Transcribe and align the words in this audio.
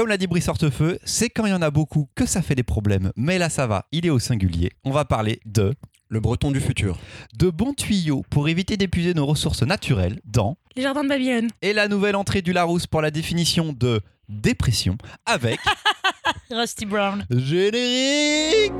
Comme 0.00 0.08
l'a 0.08 0.16
dit 0.16 0.26
Brice 0.26 0.48
Hortefeux, 0.48 0.98
c'est 1.04 1.28
quand 1.28 1.44
il 1.44 1.50
y 1.50 1.52
en 1.52 1.60
a 1.60 1.70
beaucoup 1.70 2.08
que 2.14 2.24
ça 2.24 2.40
fait 2.40 2.54
des 2.54 2.62
problèmes. 2.62 3.12
Mais 3.16 3.36
là, 3.36 3.50
ça 3.50 3.66
va, 3.66 3.84
il 3.92 4.06
est 4.06 4.10
au 4.10 4.18
singulier. 4.18 4.70
On 4.82 4.92
va 4.92 5.04
parler 5.04 5.40
de 5.44 5.74
Le 6.08 6.20
breton 6.20 6.50
du 6.50 6.58
futur. 6.58 6.98
de 7.34 7.50
bons 7.50 7.74
tuyaux 7.74 8.22
pour 8.30 8.48
éviter 8.48 8.78
d'épuiser 8.78 9.12
nos 9.12 9.26
ressources 9.26 9.62
naturelles 9.62 10.18
dans 10.24 10.56
Les 10.74 10.80
jardins 10.84 11.04
de 11.04 11.08
Babylone. 11.10 11.48
et 11.60 11.74
la 11.74 11.86
nouvelle 11.86 12.16
entrée 12.16 12.40
du 12.40 12.54
Larousse 12.54 12.86
pour 12.86 13.02
la 13.02 13.10
définition 13.10 13.74
de 13.74 14.00
dépression 14.30 14.96
avec 15.26 15.60
Rusty 16.50 16.86
Brown. 16.86 17.26
générique. 17.30 18.72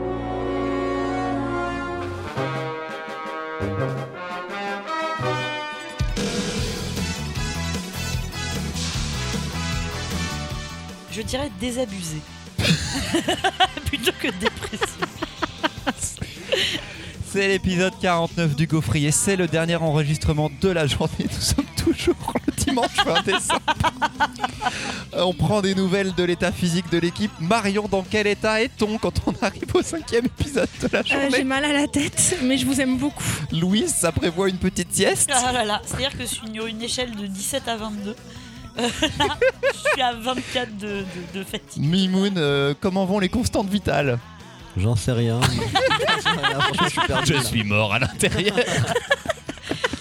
Je 11.21 11.27
dirais 11.27 11.51
désabusé. 11.61 12.17
Plutôt 13.85 14.13
que 14.19 14.29
dépressif. 14.29 14.97
C'est 17.31 17.47
l'épisode 17.47 17.93
49 18.01 18.57
du 18.57 18.67
Gaufrier, 18.67 19.11
c'est 19.11 19.37
le 19.37 19.47
dernier 19.47 19.77
enregistrement 19.77 20.51
de 20.63 20.69
la 20.71 20.87
journée. 20.87 21.11
Nous 21.31 21.41
sommes 21.41 21.67
toujours 21.77 22.33
le 22.47 22.53
dimanche 22.65 22.97
20 23.05 23.23
décembre. 23.27 23.61
Euh, 25.15 25.23
On 25.25 25.35
prend 25.35 25.61
des 25.61 25.75
nouvelles 25.75 26.15
de 26.15 26.25
l'état 26.25 26.53
physique 26.53 26.91
de 26.91 26.97
l'équipe. 26.99 27.31
Marion, 27.39 27.87
dans 27.87 28.03
quel 28.03 28.27
état 28.27 28.63
est-on 28.63 28.97
quand 28.97 29.13
on 29.27 29.35
arrive 29.45 29.65
au 29.75 29.83
cinquième 29.83 30.25
épisode 30.25 30.69
de 30.81 30.89
la 30.91 31.01
Euh, 31.01 31.03
J'ai 31.05 31.21
journée 31.21 31.45
mal 31.45 31.65
à 31.67 31.73
la 31.75 31.87
tête, 31.87 32.39
mais 32.43 32.57
je 32.57 32.65
vous 32.65 32.81
aime 32.81 32.97
beaucoup. 32.97 33.23
Louise, 33.53 33.95
ça 33.95 34.11
prévoit 34.11 34.49
une 34.49 34.59
petite 34.59 34.93
sieste 34.95 35.31
Ah 35.33 35.53
là 35.53 35.65
là, 35.67 35.83
c'est-à-dire 35.85 36.17
que 36.17 36.25
sur 36.25 36.45
une, 36.47 36.67
une 36.67 36.83
échelle 36.83 37.15
de 37.15 37.27
17 37.27 37.69
à 37.69 37.77
22, 37.77 38.11
euh, 38.11 38.15
là, 38.77 38.89
je 39.73 39.79
suis 39.93 40.03
à 40.03 40.13
24 40.15 40.77
de, 40.77 40.87
de, 40.89 41.39
de 41.39 41.45
fatigue. 41.45 41.83
Mimoun, 41.83 42.35
euh, 42.37 42.75
comment 42.81 43.05
vont 43.05 43.19
les 43.19 43.29
constantes 43.29 43.69
vitales? 43.69 44.19
J'en 44.77 44.97
sais 44.97 45.13
rien. 45.13 45.41
J'en 45.51 46.21
sais 46.21 46.29
rien, 46.31 46.61
franchement, 46.61 46.85
je 46.85 46.91
suis 46.91 47.07
perdu. 47.07 47.33
là. 47.59 47.65
mort 47.65 47.95
à 47.95 47.99
l'intérieur. 47.99 48.57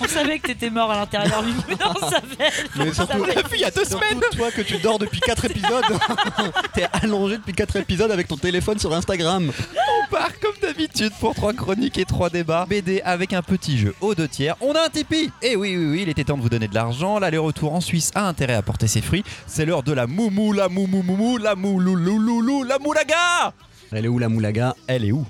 On 0.02 0.08
savait 0.08 0.40
que 0.40 0.48
t'étais 0.48 0.70
mort 0.70 0.92
à 0.92 0.96
l'intérieur 0.98 1.44
du 1.44 1.52
on 1.52 2.10
savait. 2.10 2.52
Mais 2.76 2.94
surtout, 2.94 3.24
l'a 3.24 3.34
vu 3.42 3.56
il 3.56 3.60
y 3.62 3.66
a 3.66 3.72
deux 3.72 3.86
semaines. 3.86 4.20
toi 4.36 4.52
que 4.52 4.62
tu 4.62 4.78
dors 4.78 5.00
depuis 5.00 5.20
4 5.20 5.46
épisodes. 5.46 5.84
T'es 6.74 6.88
allongé 6.94 7.38
depuis 7.38 7.54
4 7.54 7.76
épisodes 7.78 8.12
avec 8.12 8.28
ton 8.28 8.38
téléphone 8.38 8.80
sur 8.80 8.94
Instagram. 8.94 9.52
On 9.76 10.10
part 10.12 10.40
comme 10.40 10.56
d'habitude 10.62 11.12
pour 11.20 11.36
trois 11.36 11.54
chroniques 11.54 11.98
et 11.98 12.06
trois 12.06 12.30
débats. 12.30 12.66
BD 12.70 13.02
avec 13.04 13.34
un 13.34 13.42
petit 13.42 13.78
jeu 13.78 13.94
aux 14.02 14.16
deux 14.16 14.28
tiers. 14.28 14.56
On 14.62 14.74
a 14.74 14.86
un 14.86 14.90
Tipeee 14.90 15.32
Et 15.42 15.56
oui, 15.56 15.76
oui, 15.78 15.86
oui, 15.86 16.00
il 16.04 16.10
était 16.10 16.24
temps 16.24 16.38
de 16.38 16.42
vous 16.42 16.50
donner 16.50 16.68
de 16.68 16.76
l'argent. 16.76 17.20
L'aller-retour 17.20 17.74
en 17.74 17.82
Suisse 17.82 18.12
a 18.16 18.28
intérêt 18.28 18.56
à 18.56 18.62
porter 18.62 18.88
ses 18.88 19.02
fruits. 19.02 19.24
C'est 19.48 19.66
l'heure 19.66 19.84
de 19.84 19.94
la 19.94 20.08
moumou, 20.08 20.54
la 20.54 20.70
moumou, 20.70 21.04
moumou, 21.04 21.38
la 21.38 21.56
mouloulouloulou, 21.56 22.64
la 22.64 22.80
moulaga 22.80 23.54
Elle 23.92 24.06
est 24.06 24.10
où 24.10 24.20
la 24.20 24.30
moulaga? 24.30 24.76
Elle 24.88 25.06
est 25.06 25.12
où? 25.12 25.26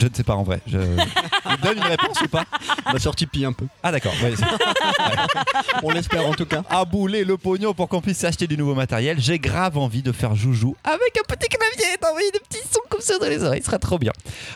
Je 0.00 0.06
ne 0.06 0.14
sais 0.14 0.22
pas 0.24 0.34
en 0.34 0.42
vrai. 0.44 0.60
Je... 0.66 0.78
Il 0.78 1.56
donne 1.62 1.78
une 1.78 1.82
réponse 1.84 2.20
ou 2.22 2.28
pas 2.28 2.44
On 2.86 2.92
va 2.92 2.98
sur 2.98 3.16
Tipeee 3.16 3.44
un 3.44 3.52
peu. 3.52 3.66
Ah 3.82 3.90
d'accord. 3.90 4.12
ouais, 4.22 4.34
c'est- 4.36 4.44
On 5.82 5.90
l'espère 5.90 6.26
en 6.26 6.34
tout 6.34 6.46
cas. 6.46 6.62
à 6.70 6.84
bouler 6.84 7.24
le 7.24 7.36
pognon 7.36 7.74
pour 7.74 7.88
qu'on 7.88 8.00
puisse 8.00 8.22
acheter 8.24 8.46
du 8.46 8.56
nouveau 8.56 8.74
matériel. 8.74 9.20
J'ai 9.20 9.38
grave 9.38 9.76
envie 9.76 10.02
de 10.02 10.12
faire 10.12 10.34
joujou 10.34 10.76
avec 10.84 11.16
un 11.18 11.34
petit 11.34 11.48
clavier 11.48 11.94
et 11.94 11.98
d'envoyer 12.00 12.30
des 12.30 12.40
petits 12.40 12.66
sons 12.70 12.80
comme 12.88 13.00
ça 13.00 13.18
dans 13.18 13.28
les 13.28 13.42
oreilles. 13.42 13.60
Ce 13.60 13.66
serait 13.66 13.78
trop 13.78 13.98
bien. 13.98 14.12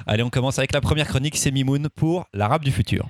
Allez, 0.06 0.22
on 0.22 0.30
commence 0.30 0.58
avec 0.58 0.72
la 0.72 0.80
première 0.80 1.08
chronique. 1.08 1.36
C'est 1.36 1.50
Mimoun 1.50 1.88
pour 1.88 2.26
l'arabe 2.32 2.62
du 2.64 2.70
futur. 2.72 3.08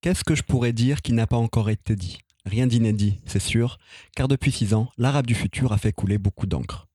Qu'est-ce 0.00 0.24
que 0.24 0.34
je 0.34 0.42
pourrais 0.42 0.72
dire 0.72 1.02
qui 1.02 1.12
n'a 1.12 1.26
pas 1.26 1.36
encore 1.36 1.70
été 1.70 1.96
dit? 1.96 2.18
Rien 2.44 2.66
d'inédit, 2.68 3.18
c'est 3.26 3.40
sûr, 3.40 3.78
car 4.14 4.28
depuis 4.28 4.52
6 4.52 4.74
ans, 4.74 4.88
l'arabe 4.98 5.26
du 5.26 5.34
futur 5.34 5.72
a 5.72 5.78
fait 5.78 5.92
couler 5.92 6.16
beaucoup 6.18 6.46
d'encre. 6.46 6.86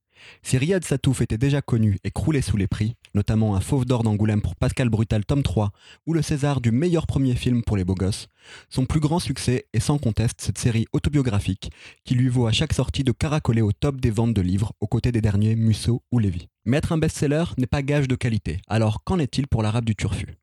Si 0.44 0.58
Riyad 0.58 0.86
Satouf 0.86 1.20
était 1.22 1.38
déjà 1.38 1.62
connu 1.62 1.98
et 2.06 2.12
croulé 2.12 2.42
sous 2.42 2.56
les 2.56 2.68
prix, 2.68 2.96
notamment 3.14 3.56
un 3.56 3.60
Fauve 3.60 3.86
d'or 3.86 4.04
d'Angoulême 4.04 4.42
pour 4.42 4.56
Pascal 4.56 4.90
Brutal 4.90 5.26
tome 5.26 5.44
3 5.44 5.72
ou 6.06 6.14
le 6.14 6.22
César 6.22 6.62
du 6.62 6.72
meilleur 6.72 7.08
premier 7.08 7.36
film 7.36 7.64
pour 7.64 7.78
les 7.78 7.84
beaux 7.84 7.96
gosses, 7.96 8.28
son 8.70 8.86
plus 8.86 9.00
grand 9.00 9.20
succès 9.20 9.66
est 9.74 9.80
sans 9.80 9.98
conteste 9.98 10.42
cette 10.42 10.58
série 10.58 10.88
autobiographique 10.94 11.72
qui 12.04 12.16
lui 12.16 12.30
vaut 12.30 12.48
à 12.48 12.52
chaque 12.52 12.74
sortie 12.74 13.04
de 13.04 13.12
caracoler 13.12 13.62
au 13.62 13.72
top 13.72 14.00
des 14.02 14.12
ventes 14.12 14.34
de 14.34 14.42
livres 14.42 14.74
aux 14.80 14.88
côtés 14.88 15.12
des 15.12 15.22
derniers 15.22 15.56
Musso 15.56 16.04
ou 16.12 16.20
Lévy. 16.20 16.48
Mais 16.66 16.78
être 16.78 16.92
un 16.92 16.98
best-seller 16.98 17.46
n'est 17.58 17.68
pas 17.68 17.82
gage 17.82 18.08
de 18.08 18.16
qualité, 18.16 18.62
alors 18.68 19.04
qu'en 19.04 19.20
est-il 19.20 19.48
pour 19.48 19.64
l'arabe 19.64 19.86
du 19.86 19.96
turfu? 19.96 20.41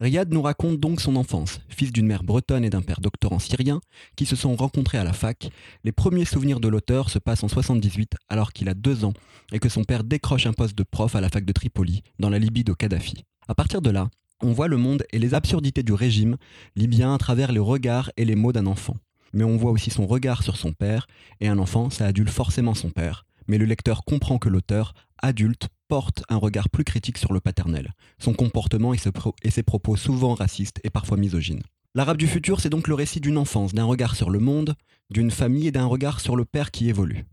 Riyad 0.00 0.32
nous 0.32 0.42
raconte 0.42 0.80
donc 0.80 1.00
son 1.00 1.14
enfance, 1.14 1.60
fils 1.68 1.92
d'une 1.92 2.06
mère 2.06 2.24
bretonne 2.24 2.64
et 2.64 2.70
d'un 2.70 2.82
père 2.82 3.00
doctorant 3.00 3.38
syrien, 3.38 3.80
qui 4.16 4.26
se 4.26 4.34
sont 4.34 4.56
rencontrés 4.56 4.98
à 4.98 5.04
la 5.04 5.12
fac. 5.12 5.50
Les 5.84 5.92
premiers 5.92 6.24
souvenirs 6.24 6.58
de 6.58 6.66
l'auteur 6.66 7.10
se 7.10 7.20
passent 7.20 7.44
en 7.44 7.48
78, 7.48 8.14
alors 8.28 8.52
qu'il 8.52 8.68
a 8.68 8.74
deux 8.74 9.04
ans, 9.04 9.12
et 9.52 9.60
que 9.60 9.68
son 9.68 9.84
père 9.84 10.02
décroche 10.02 10.46
un 10.46 10.52
poste 10.52 10.76
de 10.76 10.82
prof 10.82 11.14
à 11.14 11.20
la 11.20 11.28
fac 11.28 11.44
de 11.44 11.52
Tripoli, 11.52 12.02
dans 12.18 12.28
la 12.28 12.40
Libye 12.40 12.64
de 12.64 12.72
Kadhafi. 12.72 13.24
À 13.46 13.54
partir 13.54 13.82
de 13.82 13.90
là, 13.90 14.08
on 14.42 14.52
voit 14.52 14.66
le 14.66 14.78
monde 14.78 15.04
et 15.12 15.20
les 15.20 15.32
absurdités 15.32 15.84
du 15.84 15.92
régime 15.92 16.38
libyen 16.74 17.14
à 17.14 17.18
travers 17.18 17.52
les 17.52 17.60
regards 17.60 18.10
et 18.16 18.24
les 18.24 18.34
mots 18.34 18.52
d'un 18.52 18.66
enfant. 18.66 18.96
Mais 19.32 19.44
on 19.44 19.56
voit 19.56 19.70
aussi 19.70 19.90
son 19.90 20.08
regard 20.08 20.42
sur 20.42 20.56
son 20.56 20.72
père, 20.72 21.06
et 21.40 21.46
un 21.46 21.58
enfant, 21.58 21.88
ça 21.90 22.06
adule 22.06 22.28
forcément 22.28 22.74
son 22.74 22.90
père. 22.90 23.26
Mais 23.46 23.58
le 23.58 23.64
lecteur 23.64 24.04
comprend 24.04 24.38
que 24.38 24.48
l'auteur, 24.48 24.94
adulte, 25.24 25.68
porte 25.88 26.22
un 26.28 26.36
regard 26.36 26.68
plus 26.68 26.84
critique 26.84 27.18
sur 27.18 27.32
le 27.32 27.40
paternel, 27.40 27.92
son 28.18 28.34
comportement 28.34 28.94
et, 28.94 29.50
ses 29.50 29.62
propos 29.62 29.96
souvent 29.96 30.34
racistes 30.34 30.80
et 30.84 30.90
parfois 30.90 31.16
misogynes. 31.16 31.62
L'arabe 31.94 32.16
du 32.16 32.26
futur, 32.26 32.60
c'est 32.60 32.70
donc 32.70 32.88
le 32.88 32.94
récit 32.94 33.20
d'une 33.20 33.38
enfance, 33.38 33.72
d'un 33.72 33.84
regard 33.84 34.16
sur 34.16 34.30
le 34.30 34.38
monde, 34.38 34.74
d'une 35.10 35.30
famille 35.30 35.68
et 35.68 35.72
d'un 35.72 35.86
regard 35.86 36.20
sur 36.20 36.36
le 36.36 36.44
père 36.44 36.70
qui 36.70 36.88
évolue. 36.88 37.24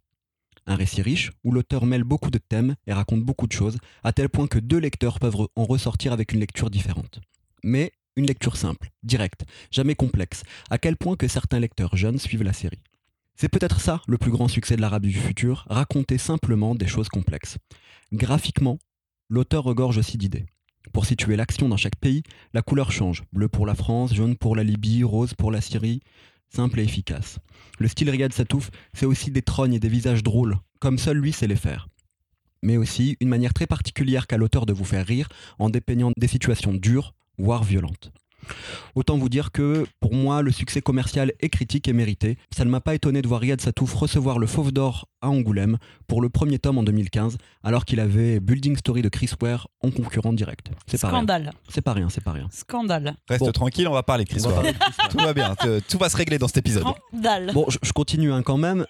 Un 0.67 0.75
récit 0.75 1.01
riche 1.01 1.31
où 1.43 1.51
l'auteur 1.51 1.85
mêle 1.85 2.03
beaucoup 2.03 2.29
de 2.29 2.37
thèmes 2.37 2.75
et 2.85 2.93
raconte 2.93 3.23
beaucoup 3.23 3.47
de 3.47 3.51
choses, 3.51 3.77
à 4.03 4.13
tel 4.13 4.29
point 4.29 4.47
que 4.47 4.59
deux 4.59 4.77
lecteurs 4.77 5.19
peuvent 5.19 5.47
en 5.55 5.65
ressortir 5.65 6.13
avec 6.13 6.33
une 6.33 6.39
lecture 6.39 6.69
différente. 6.69 7.19
Mais 7.63 7.91
une 8.15 8.27
lecture 8.27 8.57
simple, 8.57 8.89
directe, 9.03 9.45
jamais 9.71 9.95
complexe, 9.95 10.43
à 10.69 10.77
quel 10.77 10.97
point 10.97 11.15
que 11.15 11.27
certains 11.27 11.59
lecteurs 11.59 11.95
jeunes 11.95 12.19
suivent 12.19 12.43
la 12.43 12.53
série. 12.53 12.83
C'est 13.41 13.49
peut-être 13.49 13.81
ça 13.81 14.03
le 14.07 14.19
plus 14.19 14.29
grand 14.29 14.47
succès 14.47 14.75
de 14.75 14.81
l'arabe 14.81 15.07
du 15.07 15.13
futur, 15.13 15.65
raconter 15.67 16.19
simplement 16.19 16.75
des 16.75 16.85
choses 16.85 17.09
complexes. 17.09 17.57
Graphiquement, 18.13 18.77
l'auteur 19.29 19.63
regorge 19.63 19.97
aussi 19.97 20.19
d'idées. 20.19 20.45
Pour 20.93 21.07
situer 21.07 21.35
l'action 21.35 21.67
dans 21.67 21.75
chaque 21.75 21.95
pays, 21.95 22.21
la 22.53 22.61
couleur 22.61 22.91
change. 22.91 23.23
Bleu 23.33 23.47
pour 23.47 23.65
la 23.65 23.73
France, 23.73 24.13
jaune 24.13 24.35
pour 24.35 24.55
la 24.55 24.63
Libye, 24.63 25.03
rose 25.03 25.33
pour 25.33 25.49
la 25.49 25.59
Syrie. 25.59 26.01
Simple 26.49 26.81
et 26.81 26.83
efficace. 26.83 27.39
Le 27.79 27.87
style 27.87 28.11
Riyad 28.11 28.31
Satouf, 28.31 28.69
c'est 28.93 29.07
aussi 29.07 29.31
des 29.31 29.41
trognes 29.41 29.73
et 29.73 29.79
des 29.79 29.89
visages 29.89 30.21
drôles, 30.21 30.57
comme 30.79 30.99
seul 30.99 31.17
lui 31.17 31.33
sait 31.33 31.47
les 31.47 31.55
faire. 31.55 31.87
Mais 32.61 32.77
aussi 32.77 33.17
une 33.21 33.29
manière 33.29 33.55
très 33.55 33.65
particulière 33.65 34.27
qu'a 34.27 34.37
l'auteur 34.37 34.67
de 34.67 34.73
vous 34.73 34.85
faire 34.85 35.07
rire 35.07 35.29
en 35.57 35.71
dépeignant 35.71 36.11
des 36.15 36.27
situations 36.27 36.75
dures, 36.75 37.15
voire 37.39 37.63
violentes. 37.63 38.11
Autant 38.95 39.17
vous 39.17 39.29
dire 39.29 39.51
que, 39.51 39.85
pour 39.99 40.13
moi, 40.13 40.41
le 40.41 40.51
succès 40.51 40.81
commercial 40.81 41.31
et 41.39 41.49
critique 41.49 41.87
est 41.87 41.93
mérité. 41.93 42.37
Ça 42.55 42.65
ne 42.65 42.69
m'a 42.69 42.81
pas 42.81 42.95
étonné 42.95 43.21
de 43.21 43.27
voir 43.27 43.41
Riyad 43.41 43.61
Satouf 43.61 43.93
recevoir 43.93 44.39
le 44.39 44.47
Fauve 44.47 44.71
d'Or 44.71 45.07
à 45.21 45.29
Angoulême 45.29 45.77
pour 46.07 46.21
le 46.21 46.29
premier 46.29 46.57
tome 46.59 46.77
en 46.79 46.83
2015, 46.83 47.37
alors 47.63 47.85
qu'il 47.85 47.99
avait 47.99 48.39
Building 48.39 48.75
Story 48.77 49.01
de 49.01 49.09
Chris 49.09 49.29
Ware 49.41 49.67
en 49.83 49.91
concurrent 49.91 50.33
direct. 50.33 50.67
C'est 50.87 50.99
pas 50.99 51.09
rien. 51.09 51.17
Scandale. 51.19 51.51
C'est 51.69 51.81
pas 51.81 51.93
rien, 51.93 52.09
c'est 52.09 52.23
pas 52.23 52.31
rien. 52.31 52.47
Scandale. 52.51 53.15
Reste 53.29 53.43
Bon. 53.45 53.51
tranquille, 53.51 53.87
on 53.87 53.93
va 53.93 54.03
parler, 54.03 54.25
Chris. 54.25 54.41
Ware. 54.41 54.53
parler 54.55 54.73
de 54.73 54.77
Chris 54.77 54.93
Ware. 54.97 55.09
Tout 55.09 55.17
va 55.17 55.33
bien, 55.33 55.55
tout 55.87 55.97
va 55.97 56.09
se 56.09 56.17
régler 56.17 56.37
dans 56.39 56.47
cet 56.47 56.57
épisode. 56.57 56.83
Scandale. 57.11 57.51
Bon, 57.53 57.65
je, 57.69 57.77
je 57.81 57.91
continue 57.93 58.31
hein, 58.33 58.41
quand 58.41 58.57
même. 58.57 58.85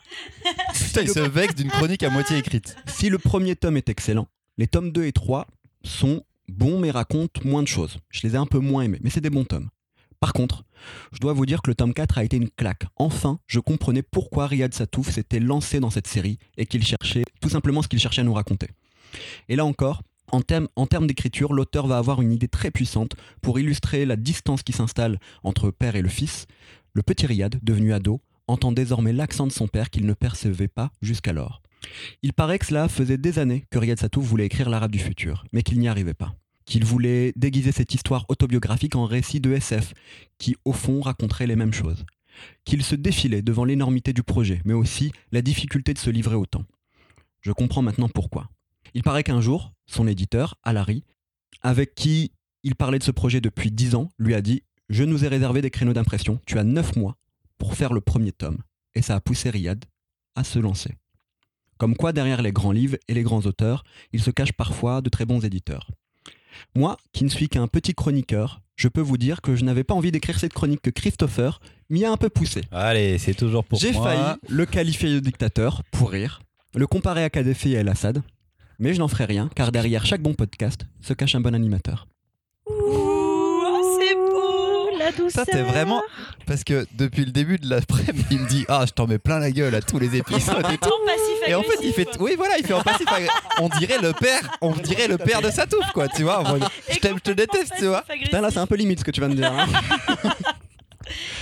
Putain, 0.74 1.02
il 1.02 1.10
se 1.10 1.20
vexe 1.20 1.56
d'une 1.56 1.70
chronique 1.70 2.04
à 2.04 2.10
moitié 2.10 2.38
écrite. 2.38 2.76
Si 2.88 3.10
le 3.10 3.18
premier 3.18 3.56
tome 3.56 3.78
est 3.78 3.90
excellent, 3.90 4.28
les 4.58 4.68
tomes 4.68 4.92
2 4.92 5.06
et 5.06 5.12
3 5.12 5.48
sont 5.84 6.24
bons 6.52 6.80
mais 6.80 6.92
racontent 6.92 7.42
moins 7.44 7.64
de 7.64 7.68
choses. 7.68 7.98
Je 8.10 8.28
les 8.28 8.36
ai 8.36 8.38
un 8.38 8.46
peu 8.46 8.60
moins 8.60 8.84
aimés, 8.84 9.00
mais 9.02 9.10
c'est 9.10 9.22
des 9.22 9.30
bons 9.30 9.46
tomes. 9.46 9.70
Par 10.20 10.34
contre, 10.34 10.64
je 11.12 11.20
dois 11.20 11.34
vous 11.34 11.48
dire 11.48 11.64
que 11.64 11.72
le 11.72 11.76
tome 11.76 11.96
4 11.96 12.20
a 12.20 12.24
été 12.24 12.38
une 12.38 12.50
claque. 12.50 12.86
Enfin, 12.96 13.40
je 13.48 13.60
comprenais 13.60 14.04
pourquoi 14.04 14.46
Riyad 14.46 14.74
Satouf 14.74 15.10
s'était 15.10 15.40
lancé 15.40 15.80
dans 15.80 15.90
cette 15.90 16.08
série 16.08 16.38
et 16.58 16.68
qu'il 16.68 16.86
cherchait 16.86 17.24
tout 17.42 17.50
simplement 17.50 17.82
ce 17.82 17.88
qu'il 17.88 18.00
cherchait 18.00 18.22
à 18.22 18.24
nous 18.24 18.34
raconter. 18.34 18.68
Et 19.50 19.56
là 19.56 19.66
encore, 19.66 20.04
en 20.32 20.42
termes, 20.42 21.08
d'écriture, 21.08 21.54
l'auteur 21.54 21.88
va 21.88 21.98
avoir 21.98 22.22
une 22.22 22.32
idée 22.32 22.48
très 22.48 22.72
puissante 22.72 23.16
pour 23.42 23.60
illustrer 23.60 24.06
la 24.06 24.16
distance 24.16 24.64
qui 24.64 24.72
s'installe 24.72 25.20
entre 25.44 25.72
père 25.72 25.96
et 25.96 26.02
le 26.02 26.10
fils. 26.10 26.46
Le 26.94 27.02
petit 27.02 27.26
Riyad, 27.26 27.60
devenu 27.62 27.94
ado, 27.94 28.22
entend 28.48 28.72
désormais 28.72 29.14
l'accent 29.14 29.48
de 29.48 29.52
son 29.52 29.68
père 29.68 29.90
qu'il 29.90 30.06
ne 30.06 30.14
percevait 30.14 30.68
pas 30.68 30.92
jusqu'alors. 31.02 31.62
Il 32.22 32.34
paraît 32.34 32.60
que 32.60 32.68
cela 32.68 32.88
faisait 32.88 33.18
des 33.18 33.40
années 33.40 33.66
que 33.72 33.80
Riyad 33.80 34.00
Satouf 34.00 34.26
voulait 34.26 34.46
écrire 34.46 34.70
l'arabe 34.70 34.92
du 34.92 35.00
futur, 35.00 35.44
mais 35.52 35.64
qu'il 35.64 35.80
n'y 35.80 35.88
arrivait 35.88 36.14
pas. 36.14 36.36
Qu'il 36.66 36.86
voulait 36.86 37.34
déguiser 37.36 37.72
cette 37.72 37.94
histoire 37.94 38.26
autobiographique 38.30 38.96
en 38.96 39.06
récit 39.06 39.40
de 39.40 39.52
SF, 39.52 39.94
qui 40.38 40.56
au 40.66 40.74
fond 40.74 41.02
raconterait 41.02 41.48
les 41.48 41.56
mêmes 41.56 41.74
choses. 41.74 42.06
Qu'il 42.66 42.84
se 42.84 42.96
défilait 42.96 43.42
devant 43.42 43.66
l'énormité 43.66 44.14
du 44.14 44.24
projet, 44.24 44.62
mais 44.66 44.74
aussi 44.74 45.12
la 45.32 45.42
difficulté 45.42 45.94
de 45.94 46.00
se 46.00 46.10
livrer 46.10 46.36
autant. 46.36 46.64
Je 47.42 47.52
comprends 47.52 47.82
maintenant 47.82 48.10
pourquoi. 48.10 48.50
Il 48.94 49.04
paraît 49.04 49.24
qu'un 49.24 49.42
jour, 49.42 49.74
son 49.86 50.08
éditeur, 50.08 50.56
Alary, 50.64 51.04
avec 51.62 51.96
qui 51.96 52.32
il 52.64 52.76
parlait 52.76 53.00
de 53.00 53.04
ce 53.04 53.12
projet 53.12 53.42
depuis 53.42 53.72
10 53.72 53.96
ans, 53.96 54.10
lui 54.20 54.36
a 54.36 54.42
dit 54.42 54.64
Je 54.90 55.04
nous 55.04 55.26
ai 55.26 55.28
réservé 55.28 55.62
des 55.62 55.72
créneaux 55.72 55.94
d'impression, 55.94 56.40
tu 56.46 56.60
as 56.60 56.64
9 56.64 56.96
mois 56.96 57.18
pour 57.58 57.76
faire 57.76 57.94
le 57.94 58.02
premier 58.02 58.32
tome. 58.32 58.60
Et 58.94 59.02
ça 59.02 59.16
a 59.16 59.22
poussé 59.22 59.50
Riyad 59.50 59.86
à 60.36 60.44
se 60.44 60.60
lancer. 60.60 60.96
Comme 61.78 61.96
quoi, 61.96 62.14
derrière 62.14 62.42
les 62.42 62.52
grands 62.52 62.72
livres 62.72 62.98
et 63.08 63.14
les 63.14 63.24
grands 63.24 63.42
auteurs, 63.42 63.84
il 64.14 64.22
se 64.22 64.30
cache 64.30 64.54
parfois 64.54 65.02
de 65.02 65.10
très 65.10 65.26
bons 65.26 65.44
éditeurs. 65.44 65.90
Moi, 66.76 66.98
qui 67.14 67.24
ne 67.24 67.30
suis 67.30 67.50
qu'un 67.50 67.68
petit 67.68 67.94
chroniqueur, 67.94 68.62
je 68.76 68.88
peux 68.88 69.02
vous 69.02 69.18
dire 69.18 69.42
que 69.42 69.56
je 69.56 69.64
n'avais 69.64 69.84
pas 69.84 69.94
envie 69.94 70.12
d'écrire 70.12 70.40
cette 70.40 70.54
chronique 70.54 70.82
que 70.82 70.90
Christopher 70.90 71.60
m'y 71.90 72.06
a 72.06 72.12
un 72.12 72.18
peu 72.18 72.30
poussé. 72.30 72.62
Allez, 72.72 73.18
c'est 73.18 73.34
toujours 73.34 73.64
pour 73.64 73.80
J'ai 73.80 73.92
moi. 73.92 74.04
failli 74.04 74.36
le 74.50 74.66
qualifier 74.66 75.10
de 75.14 75.20
dictateur, 75.20 75.84
pour 75.92 76.12
rire, 76.12 76.42
le 76.76 76.88
comparer 76.88 77.24
à 77.24 77.30
Kadhafi 77.30 77.74
et 77.74 77.78
El 77.78 77.90
Assad, 77.90 78.22
mais 78.80 78.94
je 78.94 79.00
n'en 79.00 79.08
ferai 79.08 79.26
rien, 79.26 79.50
car 79.56 79.72
derrière 79.72 80.06
chaque 80.06 80.22
bon 80.22 80.34
podcast 80.34 80.86
se 81.02 81.14
cache 81.14 81.36
un 81.36 81.42
bon 81.42 81.54
animateur. 81.54 82.08
Ouh, 82.68 82.74
oh, 82.74 84.00
c'est 84.00 84.16
beau 84.16 84.98
La 84.98 85.12
douceur. 85.12 85.32
Ça, 85.32 85.46
t'es 85.46 85.62
vraiment. 85.64 86.02
Parce 86.48 86.64
que 86.64 86.86
depuis 86.98 87.26
le 87.26 87.32
début 87.32 87.58
de 87.58 87.70
l'après-midi, 87.70 88.26
il 88.32 88.40
me 88.40 88.48
dit 88.48 88.66
Ah, 88.68 88.86
je 88.88 88.92
t'en 88.94 89.06
mets 89.08 89.20
plein 89.20 89.40
la 89.40 89.52
gueule 89.52 89.76
à 89.76 89.82
tous 89.82 90.00
les 90.00 90.16
épisodes 90.16 90.66
et 90.72 90.78
tout. 90.78 90.90
Et 91.48 91.56
en 91.56 91.64
fait, 91.64 91.78
il 91.84 91.94
fait. 91.94 92.08
Oui, 92.20 92.34
voilà, 92.38 92.58
il 92.58 92.66
fait 92.66 92.74
en 92.74 92.82
passif. 92.82 93.06
On 93.60 93.70
dirait 93.70 94.00
le 94.02 94.14
père, 94.14 94.58
on 94.62 94.72
dirait 94.74 95.08
le 95.08 95.18
père 95.18 95.42
de 95.42 95.50
Satouf, 95.50 95.92
quoi, 95.94 96.08
tu 96.08 96.24
vois. 96.24 96.40
en 96.40 96.50
mode, 96.52 96.64
Et 96.90 96.94
Je 96.94 97.00
t'aime, 97.00 97.16
je 97.18 97.22
te 97.22 97.32
déteste, 97.32 97.74
tu 97.78 97.86
vois. 97.88 98.04
Putain, 98.04 98.42
là, 98.42 98.52
c'est 98.52 98.60
un 98.60 98.68
peu 98.68 98.76
limite 98.76 99.00
ce 99.00 99.04
que 99.06 99.12
tu 99.12 99.20
viens 99.22 99.30
de 99.30 99.36
dire. 99.36 99.52
hein. 99.52 99.68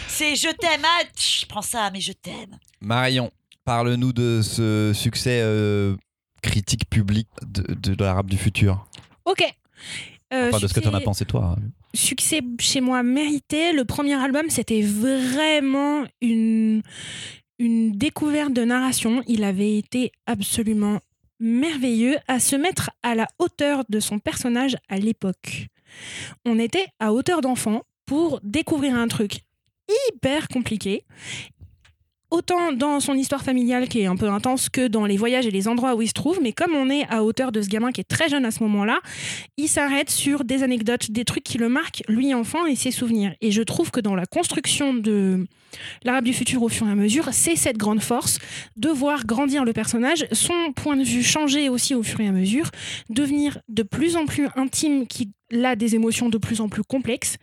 C'est 0.07 0.35
je 0.35 0.47
t'aime, 0.55 0.81
ah, 0.83 1.03
tch, 1.15 1.41
je 1.41 1.45
prends 1.45 1.61
ça, 1.61 1.89
mais 1.93 2.01
je 2.01 2.11
t'aime. 2.11 2.57
Marion, 2.81 3.31
parle-nous 3.65 4.13
de 4.13 4.41
ce 4.43 4.91
succès 4.95 5.39
euh, 5.43 5.95
critique 6.41 6.89
public 6.89 7.27
de, 7.45 7.61
de, 7.73 7.95
de 7.95 8.03
l'arabe 8.03 8.27
du 8.29 8.37
futur. 8.37 8.85
Ok. 9.25 9.41
Euh, 10.33 10.49
Enfin, 10.49 10.59
de 10.59 10.67
ce 10.67 10.73
que 10.73 10.79
t'en 10.79 10.89
as 10.89 10.93
succès- 10.97 11.03
pensé, 11.05 11.25
toi. 11.25 11.55
Succès 11.93 12.41
chez 12.59 12.81
moi 12.81 13.01
mérité. 13.03 13.73
Le 13.73 13.83
premier 13.85 14.13
album, 14.15 14.49
c'était 14.49 14.81
vraiment 14.81 16.03
une, 16.21 16.81
une 17.59 17.91
découverte 17.91 18.53
de 18.53 18.63
narration. 18.63 19.21
Il 19.27 19.43
avait 19.43 19.77
été 19.77 20.11
absolument 20.25 20.99
merveilleux 21.39 22.17
à 22.27 22.39
se 22.39 22.55
mettre 22.55 22.89
à 23.03 23.15
la 23.15 23.27
hauteur 23.37 23.83
de 23.89 23.99
son 23.99 24.19
personnage 24.19 24.75
à 24.87 24.97
l'époque. 24.97 25.67
On 26.45 26.57
était 26.57 26.87
à 26.99 27.13
hauteur 27.13 27.41
d'enfant 27.41 27.83
pour 28.05 28.39
découvrir 28.43 28.95
un 28.95 29.07
truc 29.07 29.41
hyper 30.09 30.47
compliqué. 30.47 31.03
Autant 32.31 32.71
dans 32.71 32.99
son 32.99 33.15
histoire 33.15 33.43
familiale 33.43 33.87
qui 33.87 34.01
est 34.01 34.05
un 34.05 34.15
peu 34.15 34.29
intense 34.29 34.69
que 34.69 34.87
dans 34.87 35.05
les 35.05 35.17
voyages 35.17 35.47
et 35.47 35.51
les 35.51 35.67
endroits 35.67 35.95
où 35.95 36.03
il 36.03 36.07
se 36.07 36.13
trouve, 36.13 36.39
mais 36.43 36.53
comme 36.53 36.75
on 36.75 36.89
est 36.89 37.07
à 37.09 37.23
hauteur 37.23 37.51
de 37.51 37.59
ce 37.59 37.69
gamin 37.69 37.91
qui 37.91 38.01
est 38.01 38.07
très 38.07 38.29
jeune 38.29 38.45
à 38.45 38.51
ce 38.51 38.61
moment-là, 38.63 38.99
il 39.57 39.67
s'arrête 39.67 40.11
sur 40.11 40.43
des 40.43 40.61
anecdotes, 40.61 41.09
des 41.09 41.25
trucs 41.25 41.43
qui 41.43 41.57
le 41.57 41.69
marquent, 41.69 42.03
lui 42.07 42.35
enfant, 42.35 42.67
et 42.67 42.75
ses 42.75 42.91
souvenirs. 42.91 43.33
Et 43.41 43.49
je 43.49 43.63
trouve 43.63 43.89
que 43.89 43.99
dans 43.99 44.13
la 44.13 44.27
construction 44.27 44.93
de 44.93 45.47
l'Arabe 46.03 46.25
du 46.25 46.33
futur 46.33 46.61
au 46.61 46.69
fur 46.69 46.87
et 46.87 46.91
à 46.91 46.95
mesure, 46.95 47.29
c'est 47.31 47.55
cette 47.55 47.77
grande 47.77 48.01
force 48.01 48.37
de 48.77 48.89
voir 48.89 49.25
grandir 49.25 49.65
le 49.65 49.73
personnage, 49.73 50.27
son 50.31 50.71
point 50.75 50.97
de 50.97 51.03
vue 51.03 51.23
changer 51.23 51.67
aussi 51.67 51.95
au 51.95 52.03
fur 52.03 52.19
et 52.19 52.27
à 52.27 52.31
mesure, 52.31 52.69
devenir 53.09 53.57
de 53.69 53.81
plus 53.81 54.15
en 54.15 54.25
plus 54.25 54.49
intime, 54.55 55.07
qui 55.07 55.31
a 55.63 55.75
des 55.75 55.95
émotions 55.95 56.29
de 56.29 56.37
plus 56.37 56.61
en 56.61 56.69
plus 56.69 56.83
complexes. 56.83 57.37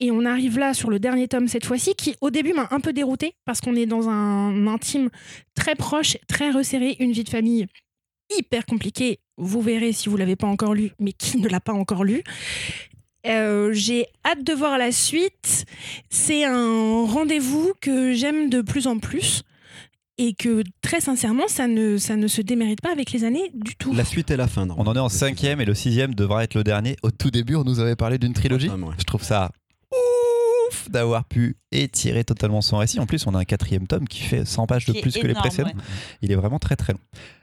Et 0.00 0.10
on 0.10 0.24
arrive 0.24 0.58
là 0.58 0.74
sur 0.74 0.90
le 0.90 0.98
dernier 0.98 1.28
tome 1.28 1.48
cette 1.48 1.66
fois-ci, 1.66 1.94
qui 1.94 2.16
au 2.20 2.30
début 2.30 2.52
m'a 2.52 2.68
un 2.70 2.80
peu 2.80 2.92
dérouté 2.92 3.34
parce 3.44 3.60
qu'on 3.60 3.74
est 3.74 3.86
dans 3.86 4.08
un 4.08 4.66
intime 4.66 5.10
très 5.54 5.74
proche, 5.74 6.16
très 6.28 6.50
resserré, 6.50 6.96
une 6.98 7.12
vie 7.12 7.24
de 7.24 7.28
famille 7.28 7.66
hyper 8.36 8.66
compliquée. 8.66 9.18
Vous 9.36 9.60
verrez 9.60 9.92
si 9.92 10.08
vous 10.08 10.16
l'avez 10.16 10.36
pas 10.36 10.46
encore 10.46 10.74
lu, 10.74 10.92
mais 10.98 11.12
qui 11.12 11.38
ne 11.38 11.48
l'a 11.48 11.60
pas 11.60 11.72
encore 11.72 12.04
lu. 12.04 12.22
Euh, 13.26 13.72
J'ai 13.72 14.06
hâte 14.24 14.44
de 14.44 14.52
voir 14.52 14.78
la 14.78 14.92
suite. 14.92 15.64
C'est 16.10 16.44
un 16.44 17.04
rendez-vous 17.04 17.72
que 17.80 18.12
j'aime 18.12 18.50
de 18.50 18.62
plus 18.62 18.86
en 18.86 18.98
plus 18.98 19.42
et 20.24 20.34
que 20.34 20.62
très 20.82 21.00
sincèrement, 21.00 21.48
ça 21.48 21.66
ne, 21.66 21.98
ça 21.98 22.14
ne 22.14 22.28
se 22.28 22.40
démérite 22.40 22.80
pas 22.80 22.92
avec 22.92 23.10
les 23.10 23.24
années 23.24 23.50
du 23.54 23.74
tout. 23.74 23.92
La 23.92 24.04
suite 24.04 24.30
et 24.30 24.36
la 24.36 24.46
fin. 24.46 24.66
non. 24.66 24.76
On 24.78 24.86
en 24.86 24.94
est 24.94 25.00
en 25.00 25.08
cinquième 25.08 25.60
et 25.60 25.64
le 25.64 25.74
sixième 25.74 26.14
devra 26.14 26.44
être 26.44 26.54
le 26.54 26.62
dernier. 26.62 26.96
Au 27.02 27.10
tout 27.10 27.32
début, 27.32 27.56
on 27.56 27.64
nous 27.64 27.80
avait 27.80 27.96
parlé 27.96 28.18
d'une 28.18 28.32
trilogie. 28.32 28.68
Ouais. 28.68 28.94
Je 28.98 29.04
trouve 29.04 29.24
ça 29.24 29.50
ouf 30.70 30.88
d'avoir 30.90 31.24
pu 31.24 31.56
étirer 31.72 32.22
totalement 32.22 32.60
son 32.60 32.76
récit. 32.78 33.00
En 33.00 33.06
plus, 33.06 33.26
on 33.26 33.34
a 33.34 33.40
un 33.40 33.44
quatrième 33.44 33.88
tome 33.88 34.06
qui 34.06 34.22
fait 34.22 34.44
100 34.44 34.66
pages 34.66 34.84
de 34.86 34.92
plus 35.00 35.14
que 35.18 35.26
les 35.26 35.34
précédents. 35.34 35.68
ouais. 35.70 35.84
Il 36.22 36.30
est 36.30 36.36
vraiment 36.36 36.60
très 36.60 36.76
très 36.76 36.92
long. 36.92 37.00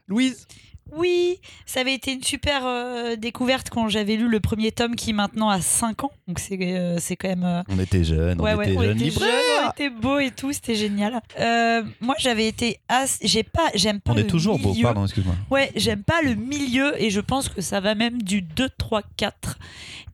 Louise, 0.07 0.47
Oui, 0.95 1.39
ça 1.65 1.81
avait 1.81 1.93
été 1.93 2.13
une 2.13 2.23
super 2.23 2.65
euh, 2.65 3.15
découverte 3.15 3.69
quand 3.69 3.87
j'avais 3.89 4.15
lu 4.15 4.27
le 4.27 4.39
premier 4.39 4.71
tome 4.71 4.95
qui 4.95 5.13
maintenant 5.13 5.49
a 5.49 5.61
5 5.61 6.03
ans. 6.03 6.11
Donc 6.27 6.39
c'est 6.39 6.57
euh, 6.61 6.97
c'est 6.99 7.15
quand 7.15 7.27
même. 7.29 7.43
euh, 7.43 7.63
on 7.69 7.79
était 7.79 8.03
jeunes, 8.03 8.41
Ouais, 8.41 8.53
on 8.53 8.57
ouais, 8.57 8.71
était 8.71 8.79
jeunes 8.81 8.95
était 8.97 9.03
libraires. 9.05 9.29
jeunes, 9.29 9.65
on 9.67 9.71
était 9.71 9.89
beaux 9.89 10.19
et 10.19 10.31
tout, 10.31 10.51
c'était 10.53 10.75
génial. 10.75 11.21
Euh, 11.39 11.83
moi, 12.01 12.15
j'avais 12.19 12.47
été 12.47 12.79
as... 12.89 13.17
j'ai 13.21 13.43
pas, 13.43 13.69
j'aime 13.75 13.99
pas 14.01 14.11
On 14.11 14.15
le 14.15 14.21
est 14.21 14.27
toujours 14.27 14.59
beau, 14.59 14.71
milieu. 14.71 14.83
pardon, 14.83 15.03
excuse-moi. 15.05 15.35
Ouais, 15.51 15.71
j'aime 15.75 16.03
pas 16.03 16.21
le 16.23 16.35
milieu 16.35 17.01
et 17.01 17.09
je 17.09 17.19
pense 17.21 17.49
que 17.49 17.61
ça 17.61 17.79
va 17.79 17.95
même 17.95 18.21
du 18.21 18.41
2, 18.41 18.69
3, 18.77 19.01
4. 19.17 19.57